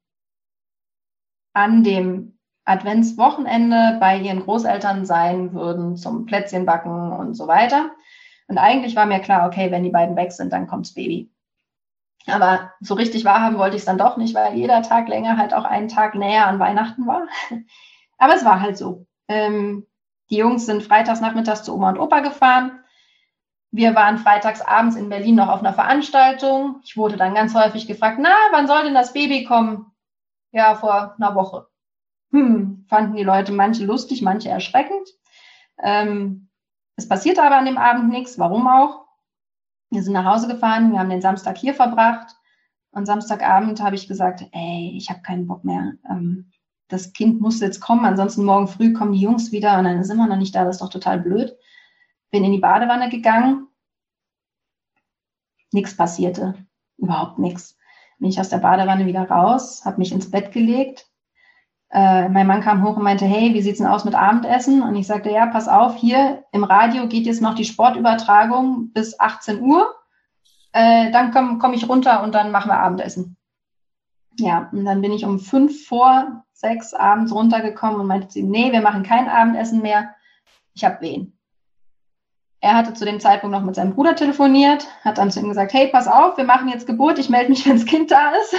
an 1.51 1.83
dem 1.83 2.39
Adventswochenende 2.63 3.97
bei 3.99 4.17
ihren 4.17 4.39
Großeltern 4.39 5.05
sein 5.05 5.53
würden 5.53 5.97
zum 5.97 6.25
Plätzchenbacken 6.25 7.11
und 7.11 7.33
so 7.33 7.47
weiter. 7.47 7.91
Und 8.47 8.57
eigentlich 8.57 8.95
war 8.95 9.05
mir 9.05 9.19
klar, 9.19 9.45
okay, 9.47 9.71
wenn 9.71 9.83
die 9.83 9.89
beiden 9.89 10.15
weg 10.15 10.31
sind, 10.31 10.53
dann 10.53 10.67
kommt's 10.67 10.93
Baby. 10.93 11.32
Aber 12.27 12.71
so 12.79 12.93
richtig 12.93 13.25
wahrhaben 13.25 13.57
wollte 13.57 13.75
ich 13.75 13.81
es 13.81 13.85
dann 13.85 13.97
doch 13.97 14.17
nicht, 14.17 14.33
weil 14.33 14.55
jeder 14.55 14.81
Tag 14.81 15.07
länger 15.09 15.37
halt 15.37 15.53
auch 15.53 15.65
einen 15.65 15.89
Tag 15.89 16.15
näher 16.15 16.47
an 16.47 16.59
Weihnachten 16.59 17.05
war. 17.05 17.27
Aber 18.17 18.35
es 18.35 18.45
war 18.45 18.61
halt 18.61 18.77
so. 18.77 19.05
Ähm, 19.27 19.85
die 20.29 20.37
Jungs 20.37 20.65
sind 20.65 20.83
freitags 20.83 21.21
nachmittags 21.21 21.63
zu 21.63 21.75
Oma 21.75 21.89
und 21.89 21.99
Opa 21.99 22.21
gefahren. 22.21 22.79
Wir 23.71 23.95
waren 23.95 24.19
freitags 24.19 24.61
abends 24.61 24.95
in 24.95 25.09
Berlin 25.09 25.35
noch 25.35 25.49
auf 25.49 25.59
einer 25.59 25.73
Veranstaltung. 25.73 26.79
Ich 26.83 26.95
wurde 26.95 27.17
dann 27.17 27.33
ganz 27.33 27.55
häufig 27.55 27.87
gefragt, 27.87 28.19
na, 28.21 28.33
wann 28.51 28.67
soll 28.67 28.83
denn 28.83 28.93
das 28.93 29.13
Baby 29.13 29.43
kommen? 29.43 29.91
Ja, 30.51 30.75
vor 30.75 31.15
einer 31.17 31.35
Woche. 31.35 31.67
Hm, 32.31 32.85
fanden 32.87 33.15
die 33.15 33.23
Leute 33.23 33.51
manche 33.51 33.83
lustig, 33.83 34.21
manche 34.21 34.49
erschreckend. 34.49 35.09
Ähm, 35.81 36.49
es 36.95 37.09
passierte 37.09 37.43
aber 37.43 37.57
an 37.57 37.65
dem 37.65 37.77
Abend 37.77 38.09
nichts. 38.09 38.37
Warum 38.37 38.67
auch? 38.67 39.05
Wir 39.93 40.01
sind 40.01 40.13
nach 40.13 40.25
Hause 40.25 40.47
gefahren, 40.47 40.91
wir 40.91 40.99
haben 40.99 41.11
den 41.11 41.21
Samstag 41.21 41.57
hier 41.57 41.75
verbracht. 41.75 42.35
Und 42.91 43.05
Samstagabend 43.05 43.81
habe 43.81 43.95
ich 43.95 44.07
gesagt, 44.07 44.43
ey, 44.51 44.93
ich 44.97 45.09
habe 45.09 45.21
keinen 45.21 45.45
Bock 45.45 45.63
mehr. 45.63 45.93
Ähm, 46.09 46.51
das 46.87 47.13
Kind 47.13 47.41
muss 47.41 47.59
jetzt 47.59 47.79
kommen, 47.79 48.05
ansonsten 48.05 48.43
morgen 48.43 48.67
früh 48.67 48.93
kommen 48.93 49.13
die 49.13 49.21
Jungs 49.21 49.51
wieder 49.51 49.77
und 49.77 49.85
dann 49.85 50.03
sind 50.03 50.17
wir 50.17 50.27
noch 50.27 50.37
nicht 50.37 50.53
da, 50.53 50.63
das 50.63 50.75
ist 50.75 50.81
doch 50.81 50.89
total 50.89 51.19
blöd. 51.19 51.55
Bin 52.29 52.43
in 52.43 52.51
die 52.51 52.59
Badewanne 52.59 53.09
gegangen, 53.09 53.67
nichts 55.71 55.95
passierte, 55.95 56.55
überhaupt 56.97 57.39
nichts. 57.39 57.77
Bin 58.19 58.29
ich 58.29 58.39
aus 58.39 58.49
der 58.49 58.57
Badewanne 58.57 59.05
wieder 59.05 59.29
raus, 59.29 59.85
habe 59.85 59.97
mich 59.97 60.11
ins 60.11 60.29
Bett 60.29 60.51
gelegt. 60.51 61.07
Äh, 61.93 62.27
mein 62.29 62.47
Mann 62.47 62.61
kam 62.61 62.83
hoch 62.83 62.97
und 62.97 63.03
meinte, 63.03 63.25
hey, 63.25 63.53
wie 63.53 63.61
sieht's 63.61 63.77
denn 63.77 63.87
aus 63.87 64.03
mit 64.03 64.15
Abendessen? 64.15 64.81
Und 64.81 64.95
ich 64.95 65.05
sagte, 65.05 65.29
ja, 65.29 65.45
pass 65.45 65.67
auf, 65.67 65.95
hier 65.95 66.43
im 66.51 66.63
Radio 66.63 67.07
geht 67.07 67.27
jetzt 67.27 67.41
noch 67.41 67.53
die 67.53 67.65
Sportübertragung 67.65 68.91
bis 68.93 69.19
18 69.19 69.61
Uhr. 69.61 69.93
Äh, 70.71 71.11
dann 71.11 71.31
komme 71.31 71.59
komm 71.59 71.73
ich 71.73 71.87
runter 71.87 72.23
und 72.23 72.33
dann 72.33 72.49
machen 72.49 72.69
wir 72.69 72.79
Abendessen. 72.79 73.37
Ja, 74.39 74.69
und 74.71 74.85
dann 74.85 75.01
bin 75.01 75.11
ich 75.11 75.23
um 75.23 75.37
fünf 75.37 75.85
vor 75.85 76.43
sechs 76.51 76.95
abends 76.95 77.31
runtergekommen 77.31 78.01
und 78.01 78.07
meinte 78.07 78.27
zu 78.27 78.39
ihm, 78.39 78.49
nee, 78.49 78.71
wir 78.71 78.81
machen 78.81 79.03
kein 79.03 79.29
Abendessen 79.29 79.83
mehr. 79.83 80.15
Ich 80.73 80.83
habe 80.83 80.99
Wehen. 81.01 81.37
Er 82.59 82.73
hatte 82.73 82.95
zu 82.95 83.05
dem 83.05 83.19
Zeitpunkt 83.19 83.55
noch 83.55 83.63
mit 83.63 83.75
seinem 83.75 83.93
Bruder 83.93 84.15
telefoniert, 84.15 84.87
hat 85.03 85.19
dann 85.19 85.29
zu 85.29 85.41
ihm 85.41 85.49
gesagt, 85.49 85.73
hey, 85.73 85.89
pass 85.89 86.07
auf, 86.07 86.37
wir 86.37 86.45
machen 86.45 86.69
jetzt 86.69 86.87
Geburt, 86.87 87.19
ich 87.19 87.29
melde 87.29 87.51
mich, 87.51 87.65
wenn 87.67 87.77
das 87.77 87.85
Kind 87.85 88.09
da 88.09 88.31
ist 88.31 88.55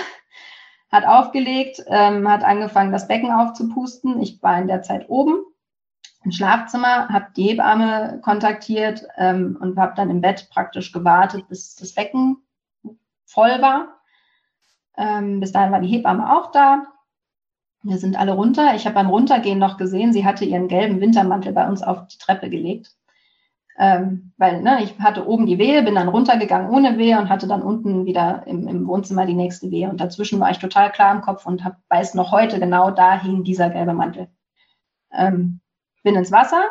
hat 0.95 1.07
aufgelegt, 1.07 1.83
ähm, 1.89 2.29
hat 2.29 2.45
angefangen, 2.45 2.93
das 2.93 3.09
Becken 3.09 3.33
aufzupusten. 3.33 4.23
Ich 4.23 4.41
war 4.45 4.57
in 4.59 4.69
der 4.69 4.83
Zeit 4.83 5.11
oben 5.11 5.45
im 6.23 6.31
Schlafzimmer, 6.31 7.09
habe 7.09 7.27
die 7.37 7.49
Hebamme 7.49 8.21
kontaktiert 8.23 9.05
ähm, 9.17 9.59
und 9.61 9.77
habe 9.77 9.95
dann 9.97 10.09
im 10.09 10.21
Bett 10.21 10.49
praktisch 10.51 10.93
gewartet, 10.93 11.49
bis 11.49 11.75
das 11.75 11.95
Becken 11.95 12.37
voll 13.27 13.61
war. 13.61 14.01
Ähm, 14.97 15.41
bis 15.41 15.51
dahin 15.51 15.73
war 15.73 15.81
die 15.81 15.89
Hebamme 15.89 16.33
auch 16.33 16.53
da. 16.53 16.87
Wir 17.83 17.99
sind 17.99 18.17
alle 18.17 18.33
runter. 18.33 18.77
Ich 18.77 18.87
habe 18.87 18.95
beim 18.95 19.11
Runtergehen 19.11 19.59
noch 19.59 19.77
gesehen, 19.77 20.13
sie 20.13 20.25
hatte 20.25 20.45
ihren 20.45 20.69
gelben 20.69 21.01
Wintermantel 21.01 21.53
bei 21.53 21.69
uns 21.69 21.83
auf 21.83 22.07
die 22.07 22.19
Treppe 22.19 22.49
gelegt 22.49 22.95
ähm, 23.79 24.33
weil 24.37 24.63
ne, 24.63 24.83
ich 24.83 24.99
hatte 25.01 25.27
oben 25.27 25.47
die 25.47 25.59
Wehe, 25.59 25.83
bin 25.83 25.97
dann 25.97 26.09
runtergegangen 26.09 26.71
ohne 26.71 26.97
Wehe 26.99 27.19
und 27.19 27.29
hatte 27.29 27.49
dann 27.49 27.63
unten 27.63 28.07
wieder 28.07 28.47
im, 28.47 28.69
im 28.69 28.87
Wohnzimmer 28.87 29.27
die 29.27 29.35
nächste 29.35 29.71
Wehe. 29.71 29.91
Und 29.91 30.01
dazwischen 30.01 30.41
war 30.41 30.51
ich 30.51 30.59
total 30.59 30.93
klar 30.93 31.15
im 31.15 31.23
Kopf 31.23 31.47
und 31.47 31.65
hab, 31.65 31.77
weiß 31.89 32.15
noch 32.15 32.31
heute 32.33 32.61
genau, 32.61 32.91
da 32.91 33.21
hing 33.21 33.45
dieser 33.45 33.71
gelbe 33.71 33.95
Mantel. 33.95 34.29
Ähm, 35.13 35.61
bin 36.03 36.15
ins 36.15 36.33
Wasser 36.33 36.63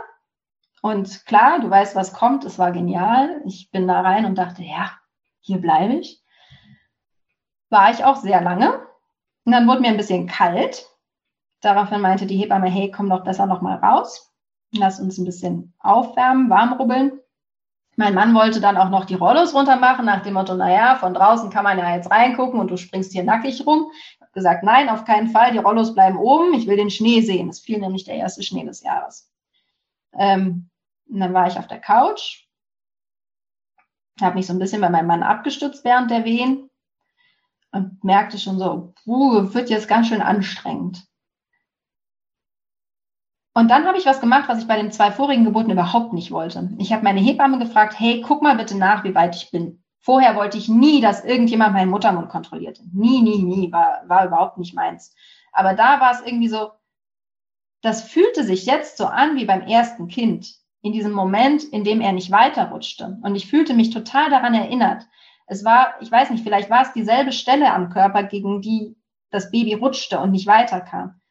und 0.84 1.26
klar, 1.26 1.62
du 1.62 1.70
weißt, 1.70 1.96
was 1.96 2.12
kommt. 2.14 2.44
Es 2.44 2.60
war 2.60 2.74
genial. 2.74 3.42
Ich 3.46 3.72
bin 3.72 3.88
da 3.88 4.02
rein 4.02 4.26
und 4.26 4.38
dachte, 4.38 4.64
ja, 4.64 4.92
hier 5.40 5.60
bleibe 5.60 5.94
ich. 5.94 6.22
War 7.70 7.90
ich 7.90 8.04
auch 8.04 8.18
sehr 8.18 8.42
lange. 8.42 8.86
Und 9.46 9.54
dann 9.54 9.66
wurde 9.66 9.80
mir 9.80 9.88
ein 9.88 9.98
bisschen 9.98 10.28
kalt. 10.28 10.86
Daraufhin 11.62 12.02
meinte 12.02 12.26
die 12.26 12.36
Hebamme, 12.36 12.70
hey, 12.70 12.92
komm 12.92 13.10
doch 13.10 13.24
besser 13.24 13.46
noch 13.46 13.62
mal 13.62 13.78
raus. 13.78 14.33
Lass 14.76 15.00
uns 15.00 15.18
ein 15.18 15.26
bisschen 15.26 15.74
aufwärmen, 15.80 16.50
warm 16.50 16.74
rubbeln. 16.74 17.20
Mein 17.96 18.16
Mann 18.16 18.34
wollte 18.34 18.60
dann 18.60 18.78
auch 18.78 18.90
noch 18.90 19.06
die 19.06 19.14
Rollos 19.14 19.54
runter 19.54 19.76
machen, 19.76 20.06
nach 20.06 20.24
dem 20.24 20.34
Motto, 20.34 20.56
naja, 20.56 20.96
von 20.96 21.14
draußen 21.14 21.52
kann 21.52 21.64
man 21.64 21.78
ja 21.78 21.96
jetzt 21.96 22.10
reingucken 22.10 22.60
und 22.60 22.72
du 22.72 22.78
springst 22.78 23.12
hier 23.12 23.24
nackig 23.24 23.68
rum. 23.68 23.92
Ich 24.16 24.22
habe 24.22 24.32
gesagt, 24.32 24.64
nein, 24.64 24.90
auf 24.90 25.06
keinen 25.06 25.30
Fall, 25.30 25.52
die 25.52 25.60
Rollos 25.60 25.94
bleiben 25.94 26.18
oben, 26.18 26.56
ich 26.56 26.66
will 26.66 26.76
den 26.76 26.90
Schnee 26.90 27.22
sehen. 27.22 27.50
Es 27.50 27.60
fiel 27.60 27.80
nämlich 27.80 28.04
der 28.04 28.16
erste 28.16 28.42
Schnee 28.42 28.66
des 28.66 28.82
Jahres. 28.82 29.32
Ähm, 30.18 30.70
und 31.08 31.20
dann 31.20 31.34
war 31.34 31.48
ich 31.48 31.60
auf 31.60 31.68
der 31.68 31.80
Couch, 31.80 32.48
habe 34.20 34.36
mich 34.36 34.48
so 34.48 34.54
ein 34.54 34.60
bisschen 34.60 34.82
bei 34.82 34.90
meinem 34.90 35.08
Mann 35.08 35.22
abgestützt 35.22 35.86
während 35.86 36.10
der 36.10 36.26
Wehen 36.26 36.70
und 37.72 38.04
merkte 38.04 38.40
schon 38.40 38.58
so, 38.58 38.94
puh, 39.04 39.54
wird 39.54 39.70
jetzt 39.70 39.88
ganz 39.88 40.08
schön 40.08 40.22
anstrengend. 40.22 41.06
Und 43.54 43.70
dann 43.70 43.86
habe 43.86 43.98
ich 43.98 44.06
was 44.06 44.20
gemacht, 44.20 44.50
was 44.50 44.60
ich 44.60 44.68
bei 44.68 44.78
den 44.78 44.92
zwei 44.92 45.12
vorigen 45.12 45.46
Geburten 45.46 45.72
überhaupt 45.72 46.14
nicht 46.14 46.32
wollte. 46.32 46.72
Ich 46.80 46.92
habe 46.92 47.04
meine 47.04 47.20
Hebamme 47.20 47.60
gefragt, 47.60 48.00
hey, 48.00 48.22
guck 48.22 48.42
mal 48.42 48.56
bitte 48.56 48.78
nach, 48.78 49.04
wie 49.04 49.14
weit 49.14 49.36
ich 49.36 49.52
bin. 49.52 49.84
Vorher 50.00 50.36
wollte 50.36 50.58
ich 50.58 50.68
nie, 50.68 51.02
dass 51.02 51.24
irgendjemand 51.24 51.74
meinen 51.74 51.92
Muttermund 51.92 52.30
kontrollierte. 52.30 52.84
Nie, 52.92 53.22
nie, 53.22 53.42
nie, 53.44 53.72
war, 53.72 54.02
war 54.08 54.26
überhaupt 54.26 54.58
nicht 54.58 54.74
meins. 54.76 55.16
Aber 55.52 55.76
da 55.76 56.02
war 56.02 56.12
es 56.12 56.22
irgendwie 56.26 56.50
so, 56.50 56.72
das 57.82 58.04
fühlte 58.04 58.44
sich 58.44 58.66
jetzt 58.66 58.98
so 58.98 59.06
an 59.06 59.36
wie 59.36 59.46
beim 59.46 59.62
ersten 59.62 60.08
Kind. 60.08 60.56
in 60.84 60.92
diesem 60.92 61.14
Moment, 61.14 61.64
in 61.64 61.84
dem 61.84 62.02
er 62.02 62.12
nicht 62.12 62.30
weiterrutschte. 62.30 63.18
Und 63.24 63.36
ich 63.36 63.48
fühlte 63.48 63.74
mich 63.74 63.90
total 63.90 64.30
daran 64.30 64.54
erinnert. 64.54 65.08
Es 65.48 65.64
war, 65.64 65.96
ich 66.02 66.12
weiß 66.12 66.30
nicht, 66.30 66.44
vielleicht 66.44 66.70
war 66.70 66.82
es 66.82 66.94
dieselbe 66.94 67.32
Stelle 67.32 67.74
am 67.74 67.90
Körper, 67.90 68.24
gegen 68.24 68.62
die 68.62 68.96
das 69.32 69.50
Baby 69.50 69.74
rutschte 69.74 70.20
und 70.20 70.32
nicht 70.32 70.46
weiterkam. 70.46 71.22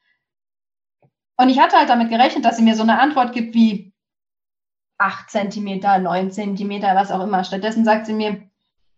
Und 1.43 1.49
ich 1.49 1.59
hatte 1.59 1.77
halt 1.77 1.89
damit 1.89 2.09
gerechnet, 2.09 2.45
dass 2.45 2.57
sie 2.57 2.63
mir 2.63 2.77
so 2.77 2.85
eine 2.85 3.01
Antwort 3.01 3.33
gibt 3.33 3.53
wie 3.53 3.93
acht 4.97 5.29
Zentimeter, 5.29 5.99
neun 5.99 6.31
Zentimeter, 6.31 6.95
was 6.95 7.11
auch 7.11 7.19
immer. 7.19 7.43
Stattdessen 7.43 7.85
sagt 7.85 8.07
sie 8.07 8.13
mir, 8.13 8.49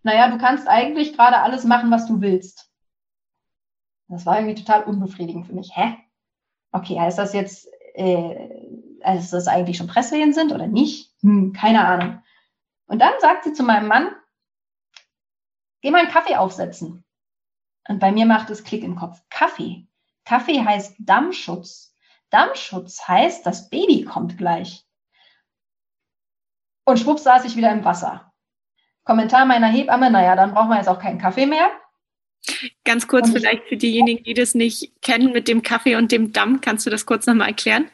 naja, 0.03 0.29
du 0.29 0.37
kannst 0.37 0.69
eigentlich 0.69 1.17
gerade 1.17 1.39
alles 1.39 1.65
machen, 1.65 1.91
was 1.91 2.07
du 2.07 2.21
willst. 2.21 2.71
Das 4.09 4.27
war 4.27 4.37
irgendwie 4.39 4.63
total 4.63 4.85
unbefriedigend 4.85 5.47
für 5.47 5.55
mich. 5.55 5.75
Hä? 5.75 5.97
Okay, 6.71 7.01
heißt 7.01 7.17
das 7.17 7.33
jetzt, 7.33 7.67
äh, 7.95 8.51
als 9.03 9.31
das 9.31 9.49
eigentlich 9.49 9.79
schon 9.79 9.87
Presswehen 9.87 10.35
sind 10.35 10.53
oder 10.53 10.67
nicht? 10.67 11.15
Hm, 11.23 11.55
keine 11.55 11.87
Ahnung. 11.87 12.23
Und 12.85 12.99
dann 12.99 13.15
sagt 13.21 13.45
sie 13.45 13.55
zu 13.55 13.63
meinem 13.63 13.89
Mann, 13.89 14.15
geh 15.81 15.91
mal 15.91 16.03
einen 16.03 16.13
Kaffee 16.13 16.37
aufsetzen. 16.37 17.07
Und 17.89 18.01
bei 18.01 18.13
mir 18.13 18.27
macht 18.27 18.51
es 18.51 18.65
Klick 18.65 18.85
im 18.85 18.97
Kopf. 18.97 19.23
Kaffee. 19.31 19.87
Kaffee 20.27 20.63
heißt 20.63 20.97
Dammschutz. 20.99 21.94
Dammschutz 22.35 23.07
heißt, 23.07 23.47
das 23.47 23.71
Baby 23.71 24.05
kommt 24.05 24.37
gleich. 24.37 24.85
Und 26.85 26.99
schwupps 26.99 27.23
saß 27.23 27.45
ich 27.45 27.57
wieder 27.57 27.71
im 27.71 27.85
Wasser. 27.85 28.33
Kommentar 29.05 29.45
meiner 29.47 29.69
Hebamme, 29.69 30.11
naja, 30.11 30.35
dann 30.35 30.53
brauchen 30.53 30.71
wir 30.71 30.79
jetzt 30.79 30.89
auch 30.89 30.99
keinen 30.99 31.21
Kaffee 31.21 31.47
mehr. 31.47 31.71
Ganz 32.85 33.07
kurz 33.07 33.31
vielleicht 33.31 33.69
für 33.69 33.77
diejenigen, 33.77 34.25
die 34.25 34.35
das 34.35 34.55
nicht 34.55 35.01
kennen 35.01 35.33
mit 35.33 35.47
dem 35.47 35.63
Kaffee 35.63 35.95
und 35.95 36.11
dem 36.11 36.33
Damm, 36.33 36.61
kannst 36.61 36.85
du 36.85 36.91
das 36.91 37.07
kurz 37.07 37.27
nochmal 37.27 37.49
erklären? 37.49 37.89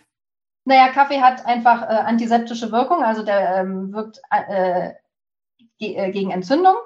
Naja, 0.64 0.88
Kaffee 0.88 1.20
hat 1.20 1.44
einfach 1.44 1.82
äh, 1.82 1.86
antiseptische 1.86 2.72
Wirkung, 2.72 3.04
also 3.04 3.22
der 3.22 3.58
ähm, 3.58 3.92
wirkt 3.92 4.20
äh, 4.30 4.92
ge 5.78 5.94
äh, 5.96 6.10
gegen 6.10 6.30
Entzündung 6.30 6.76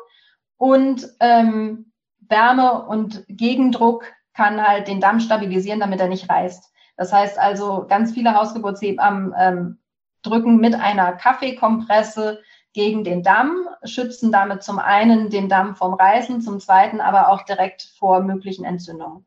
und 0.57 1.09
ähm, 1.21 1.93
Wärme 2.19 2.87
und 2.87 3.25
Gegendruck 3.29 4.13
kann 4.35 4.61
halt 4.61 4.89
den 4.89 5.01
Damm 5.01 5.21
stabilisieren, 5.21 5.81
damit 5.81 6.01
er 6.01 6.09
nicht 6.09 6.29
reißt. 6.29 6.74
Das 6.97 7.13
heißt 7.13 7.39
also, 7.39 7.87
ganz 7.89 8.13
viele 8.13 8.35
Hausgeburtshebammen 8.35 9.35
ähm, 9.39 9.79
drücken 10.23 10.59
mit 10.59 10.75
einer 10.75 11.13
Kaffeekompresse 11.13 12.41
gegen 12.73 13.05
den 13.05 13.23
Damm, 13.23 13.69
schützen 13.85 14.33
damit 14.33 14.63
zum 14.63 14.79
einen 14.79 15.31
den 15.31 15.49
Damm 15.49 15.77
vom 15.77 15.95
Reißen, 15.95 16.41
zum 16.41 16.59
zweiten 16.61 17.01
aber 17.01 17.29
auch 17.29 17.43
direkt 17.43 17.83
vor 17.99 18.21
möglichen 18.21 18.65
Entzündungen. 18.65 19.25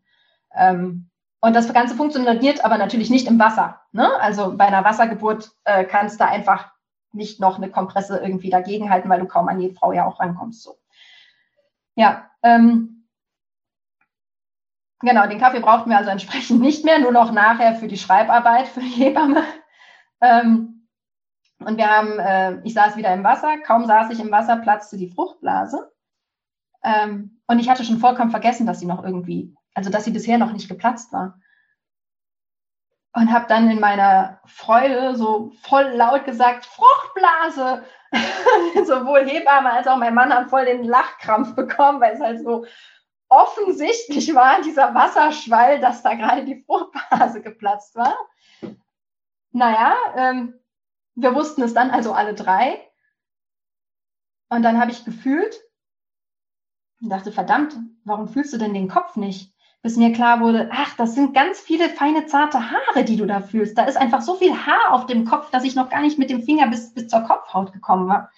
Ähm, 0.53 1.09
und 1.39 1.55
das 1.55 1.71
Ganze 1.71 1.95
funktioniert 1.95 2.65
aber 2.65 2.77
natürlich 2.77 3.09
nicht 3.09 3.27
im 3.27 3.39
Wasser. 3.39 3.79
Ne? 3.91 4.09
Also 4.19 4.57
bei 4.57 4.65
einer 4.65 4.83
Wassergeburt 4.83 5.51
äh, 5.63 5.85
kannst 5.85 6.19
du 6.19 6.25
einfach 6.25 6.71
nicht 7.13 7.39
noch 7.39 7.57
eine 7.57 7.69
Kompresse 7.69 8.19
irgendwie 8.19 8.49
dagegenhalten, 8.49 9.09
weil 9.09 9.21
du 9.21 9.27
kaum 9.27 9.47
an 9.47 9.59
die 9.59 9.71
Frau 9.71 9.91
ja 9.91 10.05
auch 10.05 10.19
rankommst. 10.19 10.63
So. 10.63 10.77
Ja, 11.95 12.29
ähm, 12.43 12.96
genau, 14.99 15.27
den 15.27 15.39
Kaffee 15.39 15.59
brauchten 15.59 15.89
wir 15.89 15.97
also 15.97 16.09
entsprechend 16.09 16.61
nicht 16.61 16.85
mehr, 16.85 16.99
nur 16.99 17.11
noch 17.11 17.31
nachher 17.31 17.75
für 17.75 17.87
die 17.87 17.97
Schreibarbeit, 17.97 18.67
für 18.67 18.81
die 18.81 18.87
Hebamme. 18.87 19.43
Ähm, 20.21 20.87
und 21.59 21.77
wir 21.77 21.89
haben, 21.89 22.19
äh, 22.19 22.61
ich 22.63 22.73
saß 22.73 22.97
wieder 22.97 23.13
im 23.13 23.23
Wasser, 23.23 23.57
kaum 23.65 23.85
saß 23.85 24.11
ich 24.11 24.19
im 24.19 24.31
Wasser, 24.31 24.57
platzte 24.57 24.97
die 24.97 25.09
Fruchtblase. 25.09 25.91
Ähm, 26.83 27.41
und 27.47 27.59
ich 27.59 27.69
hatte 27.69 27.83
schon 27.83 27.99
vollkommen 27.99 28.31
vergessen, 28.31 28.67
dass 28.67 28.79
sie 28.79 28.85
noch 28.85 29.03
irgendwie 29.03 29.55
also 29.77 29.91
dass 29.91 30.05
sie 30.05 30.11
bisher 30.11 30.39
noch 30.39 30.51
nicht 30.53 30.67
geplatzt 30.67 31.13
war. 31.13 31.39
Und 33.13 33.31
habe 33.31 33.45
dann 33.47 33.69
in 33.69 33.79
meiner 33.79 34.41
Freude 34.45 35.15
so 35.15 35.51
voll 35.61 35.83
laut 35.93 36.25
gesagt, 36.25 36.65
Fruchtblase. 36.65 37.83
Sowohl 38.85 39.27
Hebamme 39.29 39.71
als 39.71 39.87
auch 39.87 39.97
mein 39.97 40.15
Mann 40.15 40.33
haben 40.33 40.49
voll 40.49 40.65
den 40.65 40.83
Lachkrampf 40.83 41.55
bekommen, 41.55 42.01
weil 42.01 42.15
es 42.15 42.19
halt 42.19 42.43
so 42.43 42.65
offensichtlich 43.29 44.33
war, 44.33 44.61
dieser 44.61 44.93
Wasserschwall, 44.93 45.79
dass 45.79 46.03
da 46.03 46.13
gerade 46.15 46.45
die 46.45 46.63
Fruchtblase 46.63 47.41
geplatzt 47.41 47.95
war. 47.95 48.15
Naja, 49.51 49.95
ähm, 50.15 50.59
wir 51.15 51.33
wussten 51.35 51.61
es 51.63 51.73
dann 51.73 51.89
also 51.89 52.13
alle 52.13 52.33
drei. 52.33 52.79
Und 54.49 54.63
dann 54.63 54.79
habe 54.79 54.91
ich 54.91 55.03
gefühlt 55.03 55.61
und 57.01 57.09
dachte, 57.09 57.31
verdammt, 57.31 57.75
warum 58.03 58.27
fühlst 58.27 58.53
du 58.53 58.57
denn 58.57 58.73
den 58.73 58.87
Kopf 58.87 59.15
nicht? 59.15 59.53
bis 59.87 59.95
mir 59.95 60.11
klar 60.11 60.41
wurde, 60.41 60.69
ach, 60.73 60.95
das 60.97 61.15
sind 61.15 61.33
ganz 61.33 61.61
viele 61.61 61.89
feine, 61.89 62.25
zarte 62.25 62.71
Haare, 62.71 63.05
die 63.05 63.15
du 63.15 63.25
da 63.25 63.39
fühlst. 63.39 63.77
Da 63.77 63.85
ist 63.85 63.95
einfach 63.95 64.21
so 64.21 64.35
viel 64.35 64.53
Haar 64.53 64.91
auf 64.91 65.05
dem 65.05 65.23
Kopf, 65.23 65.49
dass 65.51 65.63
ich 65.63 65.75
noch 65.75 65.89
gar 65.89 66.01
nicht 66.01 66.19
mit 66.19 66.29
dem 66.29 66.41
Finger 66.41 66.67
bis, 66.67 66.93
bis 66.93 67.07
zur 67.07 67.21
Kopfhaut 67.21 67.71
gekommen 67.71 68.09
war. 68.09 68.29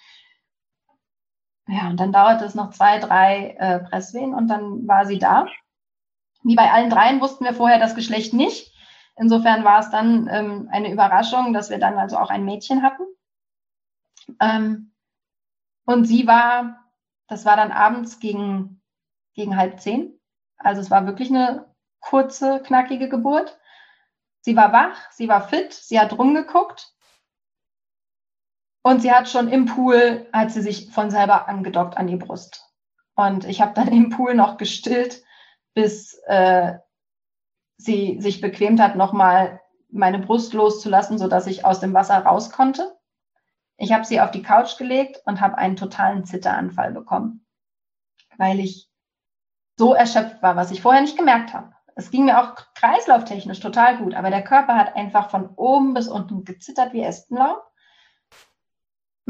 Ja, 1.70 1.88
und 1.88 2.00
dann 2.00 2.10
dauerte 2.10 2.44
es 2.44 2.56
noch 2.56 2.70
zwei, 2.70 2.98
drei 2.98 3.54
äh, 3.60 3.78
Presswehen 3.78 4.34
und 4.34 4.48
dann 4.48 4.88
war 4.88 5.06
sie 5.06 5.20
da. 5.20 5.46
Wie 6.42 6.56
bei 6.56 6.72
allen 6.72 6.90
dreien 6.90 7.20
wussten 7.20 7.44
wir 7.44 7.54
vorher 7.54 7.78
das 7.78 7.94
Geschlecht 7.94 8.32
nicht. 8.32 8.74
Insofern 9.16 9.62
war 9.62 9.78
es 9.78 9.90
dann 9.90 10.28
ähm, 10.28 10.68
eine 10.72 10.90
Überraschung, 10.90 11.52
dass 11.52 11.70
wir 11.70 11.78
dann 11.78 11.96
also 11.96 12.16
auch 12.16 12.30
ein 12.30 12.44
Mädchen 12.44 12.82
hatten. 12.82 13.04
Ähm, 14.40 14.92
und 15.84 16.06
sie 16.06 16.26
war, 16.26 16.90
das 17.28 17.44
war 17.44 17.56
dann 17.56 17.70
abends 17.70 18.18
gegen, 18.18 18.82
gegen 19.34 19.56
halb 19.56 19.80
zehn. 19.80 20.18
Also 20.56 20.80
es 20.80 20.90
war 20.90 21.06
wirklich 21.06 21.30
eine 21.30 21.72
kurze, 22.00 22.60
knackige 22.62 23.08
Geburt. 23.08 23.60
Sie 24.40 24.56
war 24.56 24.72
wach, 24.72 25.10
sie 25.12 25.28
war 25.28 25.46
fit, 25.46 25.72
sie 25.72 26.00
hat 26.00 26.18
rumgeguckt 26.18 26.92
und 28.82 29.02
sie 29.02 29.12
hat 29.12 29.28
schon 29.28 29.48
im 29.48 29.66
Pool, 29.66 30.26
hat 30.32 30.50
sie 30.50 30.62
sich 30.62 30.90
von 30.90 31.10
selber 31.10 31.48
angedockt 31.48 31.96
an 31.96 32.06
die 32.06 32.16
Brust. 32.16 32.66
Und 33.14 33.44
ich 33.44 33.60
habe 33.60 33.74
dann 33.74 33.88
im 33.88 34.10
Pool 34.10 34.34
noch 34.34 34.56
gestillt, 34.56 35.22
bis 35.74 36.18
äh, 36.26 36.74
sie 37.76 38.20
sich 38.20 38.40
bequemt 38.40 38.80
hat, 38.80 38.96
nochmal 38.96 39.60
meine 39.88 40.18
Brust 40.18 40.54
loszulassen, 40.54 41.18
sodass 41.18 41.46
ich 41.46 41.64
aus 41.64 41.80
dem 41.80 41.94
Wasser 41.94 42.18
raus 42.18 42.50
konnte. 42.50 42.96
Ich 43.76 43.92
habe 43.92 44.04
sie 44.04 44.20
auf 44.20 44.30
die 44.30 44.42
Couch 44.42 44.76
gelegt 44.78 45.22
und 45.24 45.40
habe 45.40 45.58
einen 45.58 45.76
totalen 45.76 46.24
Zitteranfall 46.24 46.92
bekommen, 46.92 47.46
weil 48.36 48.60
ich 48.60 48.88
so 49.76 49.94
erschöpft 49.94 50.42
war, 50.42 50.56
was 50.56 50.70
ich 50.70 50.82
vorher 50.82 51.00
nicht 51.00 51.16
gemerkt 51.16 51.54
habe. 51.54 51.72
Es 51.96 52.10
ging 52.10 52.26
mir 52.26 52.40
auch 52.40 52.54
kreislauftechnisch 52.74 53.60
total 53.60 53.98
gut, 53.98 54.14
aber 54.14 54.30
der 54.30 54.44
Körper 54.44 54.76
hat 54.76 54.96
einfach 54.96 55.30
von 55.30 55.50
oben 55.56 55.94
bis 55.94 56.08
unten 56.08 56.44
gezittert 56.44 56.92
wie 56.92 57.02
Espenlaub. 57.02 57.62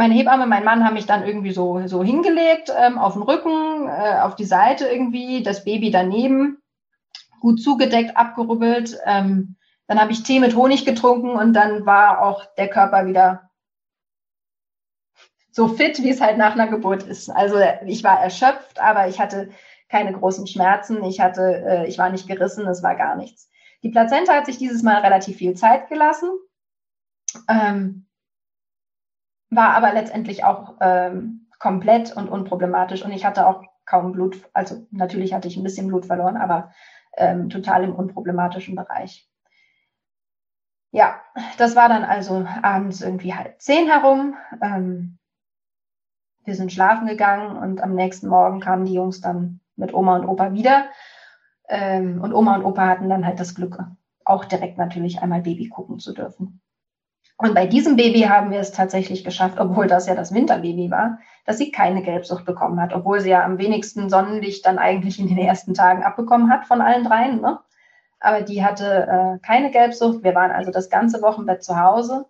Meine 0.01 0.15
Hebamme, 0.15 0.47
mein 0.47 0.65
Mann 0.65 0.83
haben 0.83 0.95
mich 0.95 1.05
dann 1.05 1.27
irgendwie 1.27 1.51
so, 1.51 1.87
so 1.87 2.03
hingelegt, 2.03 2.73
ähm, 2.75 2.97
auf 2.97 3.13
den 3.13 3.23
Rücken, 3.23 3.87
äh, 3.87 4.21
auf 4.23 4.35
die 4.35 4.47
Seite 4.47 4.87
irgendwie, 4.87 5.43
das 5.43 5.63
Baby 5.63 5.91
daneben, 5.91 6.57
gut 7.39 7.63
zugedeckt, 7.63 8.17
abgerubbelt. 8.17 8.99
Ähm, 9.05 9.57
dann 9.89 10.01
habe 10.01 10.13
ich 10.13 10.23
Tee 10.23 10.41
mit 10.41 10.57
Honig 10.57 10.87
getrunken 10.87 11.33
und 11.33 11.53
dann 11.53 11.85
war 11.85 12.23
auch 12.23 12.47
der 12.55 12.69
Körper 12.69 13.05
wieder 13.05 13.51
so 15.51 15.69
fit, 15.69 16.03
wie 16.03 16.09
es 16.09 16.23
halt 16.23 16.39
nach 16.39 16.55
einer 16.55 16.69
Geburt 16.69 17.03
ist. 17.03 17.29
Also 17.29 17.59
ich 17.85 18.03
war 18.03 18.23
erschöpft, 18.23 18.81
aber 18.81 19.07
ich 19.07 19.21
hatte 19.21 19.51
keine 19.91 20.15
großen 20.15 20.47
Schmerzen, 20.47 21.05
ich 21.05 21.21
hatte, 21.21 21.63
äh, 21.67 21.87
ich 21.89 21.99
war 21.99 22.09
nicht 22.09 22.27
gerissen, 22.27 22.67
es 22.67 22.83
war 22.83 22.95
gar 22.95 23.17
nichts. 23.17 23.51
Die 23.83 23.91
Plazenta 23.91 24.33
hat 24.33 24.47
sich 24.47 24.57
dieses 24.57 24.83
Mal 24.83 25.03
relativ 25.03 25.37
viel 25.37 25.53
Zeit 25.57 25.91
gelassen, 25.91 26.31
ähm, 27.51 28.07
war 29.51 29.75
aber 29.75 29.93
letztendlich 29.93 30.45
auch 30.45 30.77
ähm, 30.81 31.49
komplett 31.59 32.17
und 32.17 32.29
unproblematisch 32.29 33.05
und 33.05 33.13
ich 33.13 33.25
hatte 33.25 33.47
auch 33.47 33.65
kaum 33.85 34.13
Blut, 34.13 34.49
also 34.53 34.87
natürlich 34.93 35.35
hatte 35.35 35.49
ich 35.49 35.57
ein 35.57 35.65
bisschen 35.65 35.89
Blut 35.89 36.07
verloren, 36.07 36.37
aber 36.37 36.73
ähm, 37.17 37.51
total 37.51 37.85
im 37.85 37.95
unproblematischen 37.95 38.77
Bereich. 38.77 39.29
Ja, 40.93 41.21
das 41.59 41.77
war 41.77 41.89
dann 41.89 42.05
also 42.05 42.47
abends 42.63 43.01
irgendwie 43.01 43.35
halb 43.35 43.61
zehn 43.61 43.89
herum. 43.89 44.35
Ähm, 44.61 45.19
wir 46.45 46.55
sind 46.55 46.73
schlafen 46.73 47.07
gegangen 47.07 47.57
und 47.57 47.83
am 47.83 47.95
nächsten 47.95 48.29
Morgen 48.29 48.61
kamen 48.61 48.87
die 48.87 48.95
Jungs 48.95 49.21
dann 49.21 49.61
mit 49.77 49.95
Oma 49.95 50.17
und 50.17 50.27
Opa 50.27 50.53
wieder. 50.53 50.87
Ähm, 51.69 52.21
und 52.23 52.33
Oma 52.33 52.57
und 52.57 52.65
Opa 52.65 52.87
hatten 52.87 53.09
dann 53.09 53.25
halt 53.25 53.39
das 53.39 53.55
Glück, 53.55 53.79
auch 54.25 54.45
direkt 54.45 54.79
natürlich 54.79 55.23
einmal 55.23 55.43
Baby 55.43 55.69
gucken 55.69 55.99
zu 56.01 56.13
dürfen. 56.13 56.61
Und 57.41 57.55
bei 57.55 57.67
diesem 57.67 57.97
Baby 57.97 58.21
haben 58.21 58.51
wir 58.51 58.59
es 58.59 58.71
tatsächlich 58.71 59.25
geschafft, 59.25 59.59
obwohl 59.59 59.87
das 59.87 60.07
ja 60.07 60.15
das 60.15 60.35
Winterbaby 60.35 60.91
war, 60.91 61.21
dass 61.47 61.57
sie 61.57 61.71
keine 61.71 62.03
Gelbsucht 62.03 62.45
bekommen 62.45 62.79
hat, 62.79 62.93
obwohl 62.93 63.21
sie 63.21 63.31
ja 63.31 63.43
am 63.43 63.57
wenigsten 63.57 64.11
Sonnenlicht 64.11 64.67
dann 64.67 64.77
eigentlich 64.77 65.19
in 65.19 65.27
den 65.27 65.39
ersten 65.39 65.73
Tagen 65.73 66.03
abbekommen 66.03 66.51
hat 66.51 66.67
von 66.67 66.83
allen 66.83 67.03
dreien. 67.03 67.41
Ne? 67.41 67.59
Aber 68.21 68.43
die 68.43 68.63
hatte 68.63 69.07
äh, 69.09 69.39
keine 69.39 69.71
Gelbsucht. 69.71 70.23
Wir 70.23 70.35
waren 70.35 70.51
also 70.51 70.71
das 70.71 70.91
ganze 70.91 71.23
Wochenbett 71.23 71.65
zu 71.65 71.81
Hause. 71.81 72.27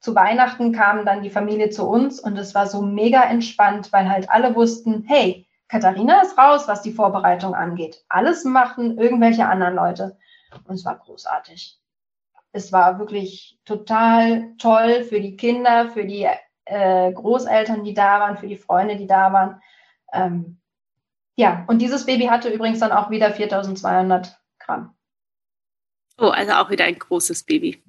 Zu 0.00 0.14
Weihnachten 0.14 0.72
kam 0.72 1.04
dann 1.04 1.22
die 1.22 1.28
Familie 1.28 1.68
zu 1.68 1.86
uns 1.86 2.18
und 2.18 2.38
es 2.38 2.54
war 2.54 2.66
so 2.66 2.80
mega 2.80 3.24
entspannt, 3.24 3.92
weil 3.92 4.08
halt 4.08 4.30
alle 4.30 4.54
wussten, 4.54 5.04
hey, 5.06 5.46
Katharina 5.68 6.22
ist 6.22 6.38
raus, 6.38 6.66
was 6.66 6.80
die 6.80 6.92
Vorbereitung 6.92 7.54
angeht. 7.54 8.06
Alles 8.08 8.44
machen 8.44 8.96
irgendwelche 8.96 9.46
anderen 9.46 9.74
Leute. 9.74 10.16
Und 10.64 10.76
es 10.76 10.84
war 10.86 10.96
großartig. 10.96 11.78
Es 12.56 12.72
war 12.72 12.98
wirklich 12.98 13.58
total 13.64 14.54
toll 14.58 15.04
für 15.04 15.20
die 15.20 15.36
Kinder, 15.36 15.90
für 15.90 16.04
die 16.04 16.26
äh, 16.64 17.12
Großeltern, 17.12 17.84
die 17.84 17.94
da 17.94 18.20
waren, 18.20 18.38
für 18.38 18.48
die 18.48 18.56
Freunde, 18.56 18.96
die 18.96 19.06
da 19.06 19.32
waren. 19.32 19.60
Ähm, 20.12 20.58
ja, 21.36 21.64
und 21.68 21.80
dieses 21.80 22.06
Baby 22.06 22.26
hatte 22.26 22.48
übrigens 22.48 22.80
dann 22.80 22.92
auch 22.92 23.10
wieder 23.10 23.30
4200 23.30 24.38
Gramm. 24.58 24.94
Oh, 26.18 26.28
also 26.28 26.52
auch 26.52 26.70
wieder 26.70 26.86
ein 26.86 26.98
großes 26.98 27.44
Baby. 27.44 27.82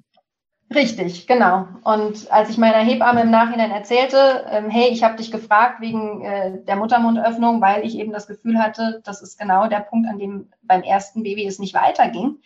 Richtig, 0.74 1.26
genau. 1.26 1.66
Und 1.82 2.30
als 2.30 2.50
ich 2.50 2.58
meiner 2.58 2.84
Hebamme 2.84 3.22
im 3.22 3.30
Nachhinein 3.30 3.70
erzählte, 3.70 4.44
ähm, 4.50 4.68
hey, 4.68 4.90
ich 4.90 5.02
habe 5.02 5.16
dich 5.16 5.32
gefragt 5.32 5.80
wegen 5.80 6.22
äh, 6.22 6.62
der 6.62 6.76
Muttermundöffnung, 6.76 7.62
weil 7.62 7.86
ich 7.86 7.96
eben 7.96 8.12
das 8.12 8.26
Gefühl 8.26 8.58
hatte, 8.58 9.00
das 9.02 9.22
ist 9.22 9.38
genau 9.38 9.66
der 9.68 9.80
Punkt, 9.80 10.06
an 10.06 10.18
dem 10.18 10.50
beim 10.60 10.82
ersten 10.82 11.22
Baby 11.22 11.46
es 11.46 11.58
nicht 11.58 11.72
weiterging, 11.72 12.42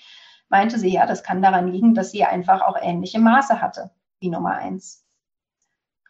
meinte 0.52 0.78
sie, 0.78 0.92
ja, 0.92 1.06
das 1.06 1.24
kann 1.24 1.42
daran 1.42 1.72
liegen, 1.72 1.94
dass 1.94 2.12
sie 2.12 2.24
einfach 2.24 2.62
auch 2.62 2.76
ähnliche 2.80 3.18
Maße 3.18 3.60
hatte 3.60 3.90
wie 4.20 4.30
Nummer 4.30 4.54
eins. 4.54 5.04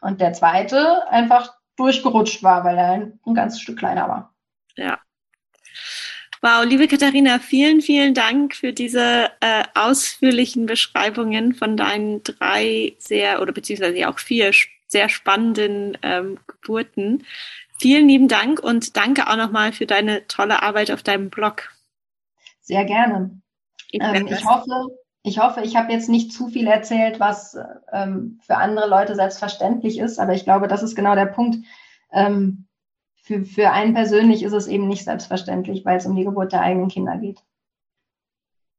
Und 0.01 0.21
der 0.21 0.33
zweite 0.33 1.07
einfach 1.09 1.55
durchgerutscht 1.77 2.43
war, 2.43 2.63
weil 2.63 2.77
er 2.77 2.91
ein, 2.91 3.19
ein 3.25 3.33
ganzes 3.33 3.61
Stück 3.61 3.79
kleiner 3.79 4.07
war. 4.07 4.35
Ja, 4.75 4.99
Wow, 6.45 6.65
liebe 6.65 6.89
Katharina, 6.89 7.39
vielen, 7.39 7.79
vielen 7.79 8.13
Dank 8.13 8.53
für 8.53 8.73
diese 8.73 9.31
äh, 9.39 9.63
ausführlichen 9.75 10.65
Beschreibungen 10.65 11.53
von 11.53 11.77
deinen 11.77 12.21
drei 12.21 12.95
sehr 12.97 13.41
oder 13.41 13.53
beziehungsweise 13.53 14.09
auch 14.09 14.19
vier 14.19 14.51
sehr 14.87 15.07
spannenden 15.07 15.97
ähm, 16.01 16.37
Geburten. 16.47 17.25
Vielen 17.79 18.09
lieben 18.09 18.27
Dank 18.27 18.59
und 18.59 18.97
danke 18.97 19.29
auch 19.29 19.37
nochmal 19.37 19.71
für 19.71 19.85
deine 19.85 20.27
tolle 20.27 20.61
Arbeit 20.61 20.91
auf 20.91 21.01
deinem 21.01 21.29
Blog. 21.29 21.69
Sehr 22.59 22.83
gerne. 22.83 23.41
Ich, 23.93 24.01
ähm, 24.01 24.27
ich 24.27 24.43
hoffe, 24.43 24.87
ich 25.21 25.37
hoffe, 25.37 25.61
ich 25.61 25.75
habe 25.75 25.93
jetzt 25.93 26.09
nicht 26.09 26.33
zu 26.33 26.47
viel 26.47 26.65
erzählt, 26.65 27.19
was 27.19 27.55
ähm, 27.91 28.39
für 28.45 28.57
andere 28.57 28.89
Leute 28.89 29.15
selbstverständlich 29.15 29.99
ist, 29.99 30.19
aber 30.19 30.33
ich 30.33 30.43
glaube, 30.43 30.67
das 30.67 30.81
ist 30.81 30.95
genau 30.95 31.13
der 31.13 31.27
Punkt. 31.27 31.63
Ähm, 32.11 32.65
für, 33.21 33.45
für 33.45 33.69
einen 33.69 33.93
persönlich 33.93 34.41
ist 34.41 34.53
es 34.53 34.67
eben 34.67 34.87
nicht 34.87 35.05
selbstverständlich, 35.05 35.85
weil 35.85 35.97
es 35.97 36.07
um 36.07 36.15
die 36.15 36.23
Geburt 36.23 36.51
der 36.51 36.61
eigenen 36.61 36.89
Kinder 36.89 37.17
geht. 37.17 37.39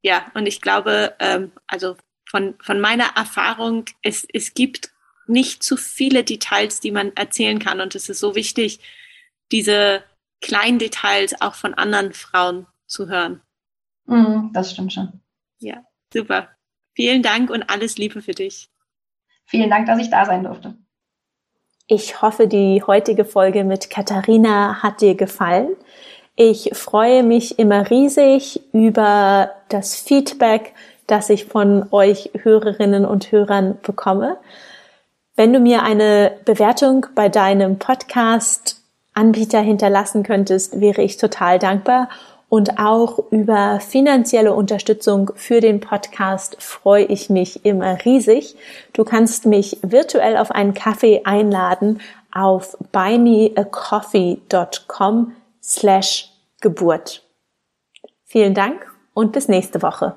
Ja, 0.02 0.26
und 0.34 0.46
ich 0.46 0.60
glaube, 0.60 1.14
ähm, 1.20 1.52
also 1.68 1.96
von, 2.28 2.56
von 2.60 2.80
meiner 2.80 3.16
Erfahrung, 3.16 3.84
es, 4.02 4.26
es 4.32 4.52
gibt 4.52 4.90
nicht 5.28 5.62
zu 5.62 5.76
viele 5.76 6.24
Details, 6.24 6.80
die 6.80 6.90
man 6.90 7.16
erzählen 7.16 7.60
kann. 7.60 7.80
Und 7.80 7.94
es 7.94 8.08
ist 8.08 8.18
so 8.18 8.34
wichtig, 8.34 8.80
diese 9.52 10.02
kleinen 10.42 10.80
Details 10.80 11.40
auch 11.40 11.54
von 11.54 11.72
anderen 11.72 12.12
Frauen 12.12 12.66
zu 12.86 13.08
hören. 13.08 13.40
Mm, 14.06 14.52
das 14.52 14.72
stimmt 14.72 14.92
schon. 14.92 15.20
Ja, 15.58 15.84
super. 16.12 16.48
Vielen 16.94 17.22
Dank 17.22 17.50
und 17.50 17.68
alles 17.70 17.98
Liebe 17.98 18.22
für 18.22 18.32
dich. 18.32 18.70
Vielen 19.46 19.70
Dank, 19.70 19.86
dass 19.86 19.98
ich 19.98 20.10
da 20.10 20.24
sein 20.24 20.44
durfte. 20.44 20.74
Ich 21.86 22.22
hoffe, 22.22 22.48
die 22.48 22.82
heutige 22.86 23.24
Folge 23.24 23.64
mit 23.64 23.90
Katharina 23.90 24.82
hat 24.82 25.00
dir 25.00 25.14
gefallen. 25.14 25.76
Ich 26.36 26.70
freue 26.72 27.22
mich 27.22 27.58
immer 27.58 27.90
riesig 27.90 28.60
über 28.72 29.50
das 29.68 29.94
Feedback, 29.94 30.74
das 31.06 31.28
ich 31.28 31.44
von 31.44 31.86
euch 31.90 32.30
Hörerinnen 32.42 33.04
und 33.04 33.30
Hörern 33.30 33.78
bekomme. 33.82 34.38
Wenn 35.36 35.52
du 35.52 35.60
mir 35.60 35.82
eine 35.82 36.38
Bewertung 36.44 37.06
bei 37.14 37.28
deinem 37.28 37.78
Podcast 37.78 38.80
Anbieter 39.12 39.60
hinterlassen 39.60 40.22
könntest, 40.22 40.80
wäre 40.80 41.02
ich 41.02 41.18
total 41.18 41.58
dankbar 41.58 42.08
und 42.54 42.78
auch 42.78 43.18
über 43.32 43.80
finanzielle 43.80 44.54
Unterstützung 44.54 45.32
für 45.34 45.60
den 45.60 45.80
Podcast 45.80 46.56
freue 46.62 47.06
ich 47.06 47.28
mich 47.28 47.64
immer 47.64 48.04
riesig. 48.04 48.54
Du 48.92 49.02
kannst 49.02 49.44
mich 49.44 49.78
virtuell 49.82 50.36
auf 50.36 50.52
einen 50.52 50.72
Kaffee 50.72 51.22
einladen 51.24 52.00
auf 52.30 52.78
buymeacoffee.com 52.92 55.32
slash 55.60 56.30
Geburt. 56.60 57.24
Vielen 58.22 58.54
Dank 58.54 58.86
und 59.14 59.32
bis 59.32 59.48
nächste 59.48 59.82
Woche. 59.82 60.16